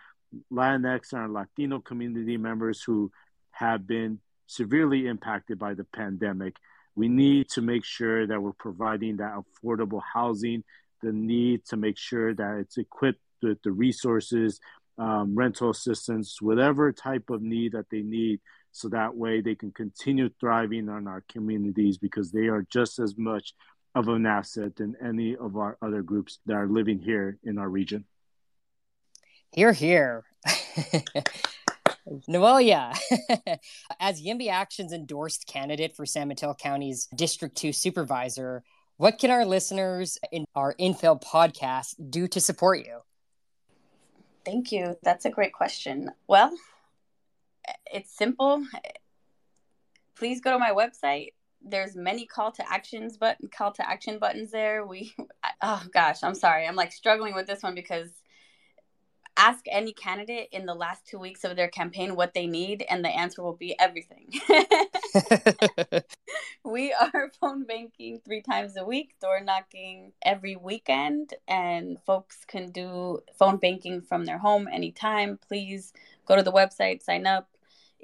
Latinx 0.51 1.13
and 1.13 1.21
our 1.21 1.29
Latino 1.29 1.79
community 1.79 2.37
members 2.37 2.81
who 2.81 3.11
have 3.51 3.85
been 3.85 4.19
severely 4.47 5.07
impacted 5.07 5.59
by 5.59 5.75
the 5.75 5.83
pandemic, 5.83 6.55
we 6.95 7.07
need 7.07 7.49
to 7.49 7.61
make 7.61 7.83
sure 7.83 8.25
that 8.25 8.41
we're 8.41 8.53
providing 8.53 9.17
that 9.17 9.33
affordable 9.35 10.01
housing, 10.13 10.63
the 11.01 11.11
need 11.11 11.65
to 11.65 11.77
make 11.77 11.97
sure 11.97 12.33
that 12.33 12.57
it's 12.59 12.77
equipped 12.77 13.21
with 13.41 13.61
the 13.63 13.71
resources, 13.71 14.59
um, 14.97 15.35
rental 15.35 15.69
assistance, 15.69 16.41
whatever 16.41 16.91
type 16.91 17.29
of 17.29 17.41
need 17.41 17.73
that 17.73 17.89
they 17.91 18.01
need 18.01 18.39
so 18.71 18.89
that 18.89 19.15
way 19.15 19.41
they 19.41 19.55
can 19.55 19.71
continue 19.71 20.29
thriving 20.39 20.89
on 20.89 21.07
our 21.07 21.23
communities 21.29 21.97
because 21.97 22.31
they 22.31 22.47
are 22.47 22.65
just 22.69 22.99
as 22.99 23.17
much 23.17 23.53
of 23.93 24.09
an 24.09 24.25
asset 24.25 24.75
than 24.75 24.95
any 25.01 25.35
of 25.35 25.55
our 25.55 25.77
other 25.81 26.01
groups 26.01 26.39
that 26.45 26.55
are 26.55 26.67
living 26.67 26.99
here 26.99 27.37
in 27.43 27.57
our 27.57 27.69
region. 27.69 28.03
Here, 29.55 29.71
here. 32.05 32.19
Noelia, 32.29 32.97
as 33.99 34.21
YIMBY 34.21 34.49
Action's 34.49 34.93
endorsed 34.93 35.47
candidate 35.47 35.95
for 35.95 36.05
San 36.05 36.27
Mateo 36.27 36.53
County's 36.53 37.07
District 37.15 37.55
2 37.55 37.73
supervisor, 37.73 38.63
what 38.97 39.19
can 39.19 39.31
our 39.31 39.45
listeners 39.45 40.17
in 40.31 40.45
our 40.55 40.73
Infill 40.79 41.21
podcast 41.21 41.95
do 42.09 42.27
to 42.29 42.39
support 42.39 42.79
you? 42.79 42.99
Thank 44.45 44.71
you. 44.71 44.95
That's 45.03 45.25
a 45.25 45.29
great 45.29 45.53
question. 45.53 46.11
Well, 46.27 46.55
it's 47.91 48.15
simple. 48.15 48.63
Please 50.15 50.39
go 50.39 50.51
to 50.51 50.59
my 50.59 50.71
website. 50.71 51.33
There's 51.67 51.95
many 51.95 52.27
call 52.27 52.51
to 52.53 52.71
actions 52.71 53.17
but 53.17 53.37
call 53.51 53.71
to 53.73 53.89
action 53.89 54.19
buttons 54.19 54.51
there. 54.51 54.85
We 54.85 55.13
oh 55.61 55.83
gosh, 55.91 56.23
I'm 56.23 56.35
sorry. 56.35 56.67
I'm 56.67 56.75
like 56.75 56.91
struggling 56.91 57.33
with 57.33 57.47
this 57.47 57.63
one 57.63 57.75
because 57.75 58.09
ask 59.37 59.65
any 59.69 59.93
candidate 59.93 60.49
in 60.51 60.65
the 60.65 60.73
last 60.73 61.07
two 61.07 61.19
weeks 61.19 61.43
of 61.43 61.55
their 61.55 61.67
campaign 61.67 62.15
what 62.15 62.33
they 62.33 62.47
need, 62.47 62.85
and 62.89 63.03
the 63.03 63.09
answer 63.09 63.43
will 63.43 63.55
be 63.55 63.77
everything. 63.79 64.33
we 66.63 66.93
are 66.93 67.31
phone 67.41 67.65
banking 67.65 68.19
three 68.23 68.41
times 68.41 68.77
a 68.77 68.85
week, 68.85 69.15
door 69.21 69.41
knocking 69.41 70.11
every 70.23 70.55
weekend, 70.55 71.33
and 71.47 71.97
folks 72.05 72.45
can 72.45 72.71
do 72.71 73.19
phone 73.37 73.57
banking 73.57 74.01
from 74.01 74.25
their 74.25 74.37
home 74.37 74.67
anytime. 74.71 75.39
Please 75.47 75.93
go 76.25 76.35
to 76.35 76.43
the 76.43 76.51
website, 76.51 77.01
sign 77.03 77.27
up, 77.27 77.49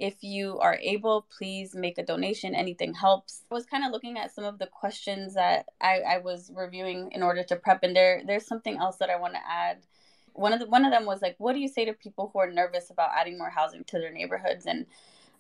if 0.02 0.24
you 0.24 0.58
are 0.60 0.80
able, 0.82 1.28
please 1.38 1.76
make 1.76 2.00
a 2.00 2.04
donation. 2.04 2.56
Anything 2.56 2.94
helps. 2.96 3.44
I 3.52 3.54
was 3.54 3.68
kind 3.68 3.86
of 3.86 3.92
looking 3.92 4.18
at 4.18 4.34
some 4.34 4.46
of 4.46 4.58
the 4.58 4.66
questions 4.66 5.36
that 5.36 5.68
I, 5.80 6.00
I 6.00 6.18
was 6.18 6.52
reviewing 6.56 7.12
in 7.12 7.22
order 7.22 7.44
to 7.44 7.56
prep, 7.56 7.84
and 7.84 7.96
there 7.96 8.24
there's 8.26 8.48
something 8.48 8.78
else 8.78 8.98
that 8.98 9.12
I 9.12 9.18
want 9.18 9.34
to 9.36 9.40
add. 9.48 9.86
One 10.34 10.54
of 10.54 10.60
the 10.60 10.68
one 10.68 10.86
of 10.86 10.92
them 10.92 11.06
was 11.06 11.22
like, 11.22 11.36
what 11.38 11.54
do 11.54 11.60
you 11.60 11.68
say 11.68 11.86
to 11.86 11.94
people 11.94 12.30
who 12.32 12.40
are 12.40 12.52
nervous 12.52 12.90
about 12.90 13.12
adding 13.16 13.38
more 13.38 13.50
housing 13.50 13.84
to 13.86 14.00
their 14.00 14.12
neighborhoods? 14.12 14.66
And 14.66 14.86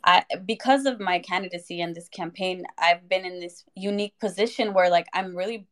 I, 0.03 0.23
because 0.45 0.85
of 0.85 0.99
my 0.99 1.19
candidacy 1.19 1.81
and 1.81 1.95
this 1.95 2.09
campaign, 2.09 2.65
I've 2.77 3.07
been 3.07 3.25
in 3.25 3.39
this 3.39 3.63
unique 3.75 4.17
position 4.19 4.73
where 4.73 4.89
like 4.89 5.07
I'm 5.13 5.35
really 5.35 5.67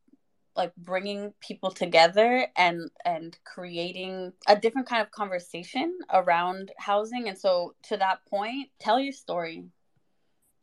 like 0.55 0.75
bringing 0.75 1.33
people 1.39 1.71
together 1.71 2.47
and 2.57 2.91
and 3.05 3.37
creating 3.45 4.33
a 4.47 4.55
different 4.55 4.87
kind 4.87 5.01
of 5.01 5.11
conversation 5.11 5.97
around 6.11 6.71
housing. 6.77 7.27
And 7.27 7.37
so 7.37 7.75
to 7.83 7.97
that 7.97 8.25
point 8.25 8.69
tell 8.79 8.99
your 8.99 9.13
story. 9.13 9.65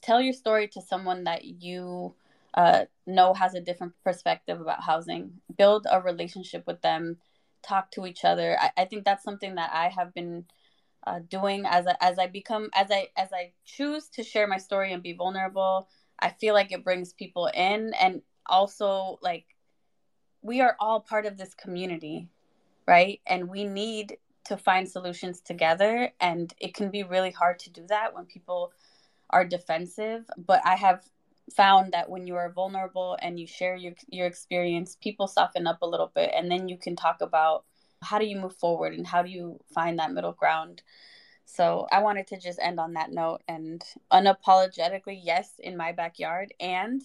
Tell 0.03 0.21
your 0.21 0.35
story 0.35 0.69
to 0.69 0.83
someone 0.83 1.25
that 1.25 1.45
you 1.45 2.15
uh, 2.55 2.85
know 3.07 3.35
has 3.35 3.55
a 3.55 3.61
different 3.61 3.95
perspective 4.05 4.61
about 4.61 4.85
housing. 4.85 5.33
Build 5.57 5.87
a 5.91 6.01
relationship 6.01 6.65
with 6.67 6.81
them 6.83 7.17
talk 7.67 7.91
to 7.91 8.07
each 8.07 8.25
other 8.25 8.57
i, 8.61 8.71
I 8.77 8.85
think 8.85 9.05
that's 9.05 9.25
something 9.25 9.57
that 9.57 9.71
i 9.73 9.89
have 9.89 10.14
been 10.14 10.45
uh, 11.07 11.21
doing 11.29 11.64
as 11.67 11.87
I, 11.87 11.95
as 12.01 12.19
I 12.19 12.27
become 12.27 12.69
as 12.75 12.89
I 12.91 13.07
as 13.17 13.29
I 13.33 13.53
choose 13.64 14.09
to 14.09 14.25
share 14.25 14.49
my 14.49 14.59
story 14.59 14.93
and 14.93 15.05
be 15.05 15.12
vulnerable 15.12 15.89
I 16.19 16.31
feel 16.31 16.55
like 16.55 16.73
it 16.73 16.83
brings 16.83 17.12
people 17.12 17.47
in 17.55 17.93
and 18.01 18.23
also 18.47 19.19
like 19.23 19.45
we 20.43 20.61
are 20.61 20.77
all 20.79 21.01
part 21.01 21.27
of 21.27 21.37
this 21.37 21.55
community, 21.55 22.29
right? 22.87 23.21
And 23.27 23.49
we 23.49 23.64
need 23.64 24.17
to 24.45 24.57
find 24.57 24.89
solutions 24.89 25.41
together. 25.41 26.12
And 26.21 26.53
it 26.59 26.75
can 26.75 26.91
be 26.91 27.03
really 27.03 27.33
hard 27.33 27.59
to 27.61 27.71
do 27.71 27.85
that 27.89 28.14
when 28.14 28.27
people 28.27 28.73
are 29.31 29.45
defensive. 29.45 30.25
But 30.39 30.62
I 30.64 30.77
have 30.77 31.03
found 31.55 31.92
that 31.92 32.09
when 32.09 32.26
you 32.26 32.36
are 32.36 32.51
vulnerable 32.51 33.16
and 33.20 33.38
you 33.38 33.47
share 33.47 33.76
your, 33.76 33.92
your 34.09 34.26
experience, 34.26 34.97
people 35.01 35.26
soften 35.26 35.66
up 35.66 35.82
a 35.82 35.86
little 35.86 36.11
bit. 36.14 36.30
And 36.34 36.51
then 36.51 36.68
you 36.68 36.76
can 36.76 36.97
talk 36.97 37.20
about 37.20 37.64
how 38.03 38.18
do 38.18 38.26
you 38.26 38.36
move 38.36 38.57
forward 38.57 38.94
and 38.94 39.07
how 39.07 39.22
do 39.22 39.30
you 39.30 39.61
find 39.74 39.99
that 39.99 40.12
middle 40.12 40.32
ground. 40.32 40.82
So 41.44 41.86
I 41.92 42.03
wanted 42.03 42.26
to 42.28 42.40
just 42.40 42.59
end 42.61 42.80
on 42.80 42.94
that 42.94 43.12
note 43.12 43.42
and 43.47 43.82
unapologetically, 44.12 45.20
yes, 45.22 45.53
in 45.59 45.76
my 45.76 45.92
backyard. 45.92 46.53
And 46.59 47.03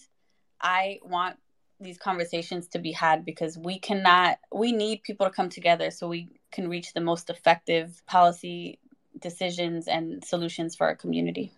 I 0.59 0.99
want 1.03 1.37
these 1.79 1.97
conversations 1.97 2.67
to 2.69 2.79
be 2.79 2.91
had 2.91 3.25
because 3.25 3.57
we 3.57 3.79
cannot 3.79 4.37
we 4.53 4.71
need 4.71 5.01
people 5.01 5.25
to 5.25 5.31
come 5.31 5.49
together 5.49 5.89
so 5.89 6.07
we 6.07 6.29
can 6.51 6.69
reach 6.69 6.93
the 6.93 7.01
most 7.01 7.29
effective 7.31 8.03
policy 8.05 8.77
decisions 9.19 9.87
and 9.87 10.23
solutions 10.23 10.75
for 10.75 10.85
our 10.85 10.95
community 10.95 11.51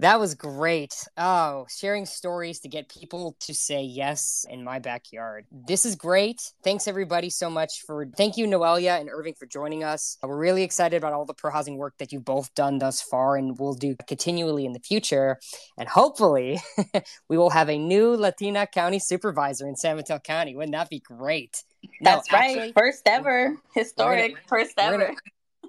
that 0.00 0.20
was 0.20 0.34
great. 0.34 0.94
Oh, 1.16 1.66
sharing 1.68 2.06
stories 2.06 2.60
to 2.60 2.68
get 2.68 2.88
people 2.88 3.36
to 3.40 3.52
say 3.52 3.82
yes 3.82 4.46
in 4.48 4.62
my 4.62 4.78
backyard. 4.78 5.46
This 5.50 5.84
is 5.84 5.96
great. 5.96 6.52
Thanks 6.62 6.86
everybody 6.86 7.30
so 7.30 7.50
much 7.50 7.82
for 7.84 8.06
thank 8.16 8.36
you 8.36 8.46
Noelia 8.46 9.00
and 9.00 9.10
Irving 9.10 9.34
for 9.34 9.46
joining 9.46 9.82
us. 9.82 10.16
We're 10.22 10.36
really 10.36 10.62
excited 10.62 10.96
about 10.96 11.14
all 11.14 11.24
the 11.24 11.34
pro 11.34 11.50
housing 11.50 11.78
work 11.78 11.94
that 11.98 12.12
you've 12.12 12.24
both 12.24 12.54
done 12.54 12.78
thus 12.78 13.02
far 13.02 13.36
and 13.36 13.58
will 13.58 13.74
do 13.74 13.96
continually 14.06 14.64
in 14.64 14.72
the 14.72 14.80
future. 14.80 15.38
And 15.76 15.88
hopefully 15.88 16.60
we 17.28 17.36
will 17.36 17.50
have 17.50 17.68
a 17.68 17.76
new 17.76 18.14
Latina 18.14 18.68
county 18.68 19.00
supervisor 19.00 19.66
in 19.66 19.74
San 19.74 19.96
Mateo 19.96 20.20
County. 20.20 20.54
Wouldn't 20.54 20.72
that 20.72 20.90
be 20.90 21.00
great? 21.00 21.64
That's 22.02 22.30
no, 22.30 22.38
right. 22.38 22.56
Actually, 22.56 22.72
first 22.72 23.02
ever. 23.06 23.56
Historic. 23.74 24.34
Gonna, 24.34 24.42
first 24.46 24.74
ever. 24.78 24.96
We're 24.96 25.06
gonna, 25.06 25.16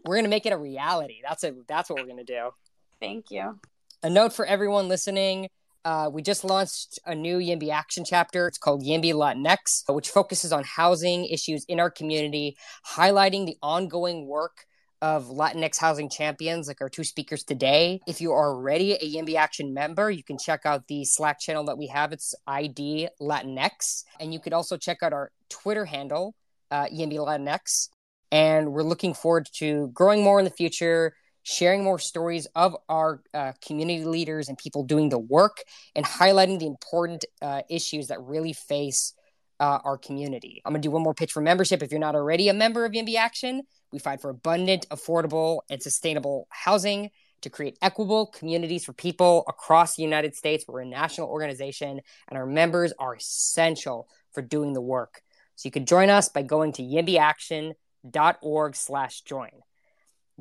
we're 0.06 0.16
gonna 0.18 0.28
make 0.28 0.46
it 0.46 0.54
a 0.54 0.58
reality. 0.58 1.22
That's 1.28 1.44
it. 1.44 1.56
That's 1.68 1.90
what 1.90 2.00
we're 2.00 2.08
gonna 2.08 2.24
do. 2.24 2.52
Thank 3.00 3.32
you 3.32 3.60
a 4.04 4.10
note 4.10 4.34
for 4.34 4.46
everyone 4.46 4.88
listening. 4.88 5.50
Uh, 5.84 6.10
we 6.12 6.22
just 6.22 6.44
launched 6.44 7.00
a 7.06 7.16
new 7.16 7.38
YIMBY 7.38 7.70
action 7.70 8.04
chapter. 8.06 8.48
It's 8.48 8.58
called 8.58 8.84
YIMBY 8.84 9.14
Latinx, 9.14 9.84
which 9.94 10.10
focuses 10.10 10.52
on 10.52 10.64
housing 10.64 11.26
issues 11.26 11.66
in 11.68 11.80
our 11.80 11.90
community, 11.90 12.58
highlighting 12.86 13.46
the 13.46 13.58
ongoing 13.62 14.28
work 14.28 14.66
of 15.02 15.28
Latinx 15.28 15.78
housing 15.78 16.10
champions 16.10 16.68
like 16.68 16.82
our 16.82 16.90
two 16.90 17.06
speakers 17.06 17.44
today. 17.44 18.02
If 18.08 18.20
you 18.20 18.32
are 18.34 18.54
already 18.54 18.94
a 18.94 19.00
YIMBY 19.00 19.36
Action 19.36 19.74
member, 19.74 20.12
you 20.12 20.24
can 20.24 20.38
check 20.38 20.66
out 20.66 20.88
the 20.88 21.06
Slack 21.06 21.40
channel 21.40 21.64
that 21.66 21.78
we 21.78 21.88
have. 21.88 22.12
It's 22.12 22.36
ID 22.48 23.10
Latinx. 23.22 24.04
And 24.20 24.34
you 24.34 24.40
could 24.40 24.54
also 24.54 24.76
check 24.78 25.02
out 25.02 25.14
our 25.14 25.32
Twitter 25.50 25.86
handle, 25.86 26.36
uh, 26.72 26.86
YIMBY 26.86 27.18
Latinx. 27.18 27.90
And 28.32 28.74
we're 28.74 28.84
looking 28.84 29.14
forward 29.14 29.48
to 29.56 29.90
growing 29.94 30.24
more 30.24 30.40
in 30.40 30.46
the 30.46 30.52
future, 30.52 31.14
sharing 31.50 31.84
more 31.84 31.98
stories 31.98 32.46
of 32.56 32.78
our 32.88 33.24
uh, 33.34 33.54
community 33.66 34.06
leaders 34.06 34.50
and 34.50 34.58
people 34.58 34.84
doing 34.84 35.10
the 35.10 35.18
work, 35.18 35.64
and 35.96 36.06
highlighting 36.06 36.60
the 36.60 36.68
important 36.68 37.26
uh, 37.42 37.64
issues 37.70 38.08
that 38.08 38.22
really 38.22 38.54
face 38.54 39.14
uh, 39.60 39.80
our 39.84 39.98
community. 39.98 40.62
I'm 40.64 40.74
going 40.74 40.82
to 40.82 40.88
do 40.88 40.92
one 40.92 41.02
more 41.02 41.16
pitch 41.16 41.32
for 41.32 41.42
membership. 41.42 41.82
If 41.82 41.90
you're 41.90 42.00
not 42.00 42.14
already 42.14 42.50
a 42.50 42.54
member 42.54 42.86
of 42.86 42.92
YIMBY 42.92 43.16
Action, 43.16 43.64
we 43.92 43.98
fight 43.98 44.22
for 44.22 44.30
abundant, 44.30 44.88
affordable, 44.90 45.62
and 45.72 45.82
sustainable 45.82 46.48
housing 46.52 47.10
to 47.42 47.50
create 47.50 47.80
equitable 47.82 48.28
communities 48.28 48.86
for 48.86 48.94
people 48.94 49.44
across 49.48 49.96
the 49.96 50.04
United 50.04 50.36
States. 50.36 50.66
We're 50.68 50.82
a 50.82 50.86
national 50.86 51.30
organization, 51.30 52.00
and 52.28 52.38
our 52.38 52.46
members 52.46 52.94
are 53.00 53.16
essential 53.16 54.08
for 54.34 54.44
doing 54.44 54.74
the 54.74 54.82
work. 54.82 55.24
So 55.56 55.66
you 55.66 55.72
can 55.72 55.88
join 55.88 56.12
us 56.12 56.30
by 56.30 56.44
going 56.44 56.74
to 56.74 56.84
yimbyaction.org 56.84 58.76
slash 58.76 59.22
join. 59.22 59.50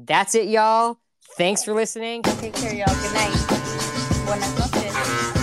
That's 0.06 0.34
it, 0.34 0.48
y'all. 0.48 0.98
Thanks 1.36 1.64
for 1.64 1.74
listening. 1.74 2.22
Take 2.22 2.54
care, 2.54 2.72
y'all. 2.72 2.86
Good 2.86 3.14
night. 3.14 4.24
Buenas 4.24 4.58
noches. 4.58 5.37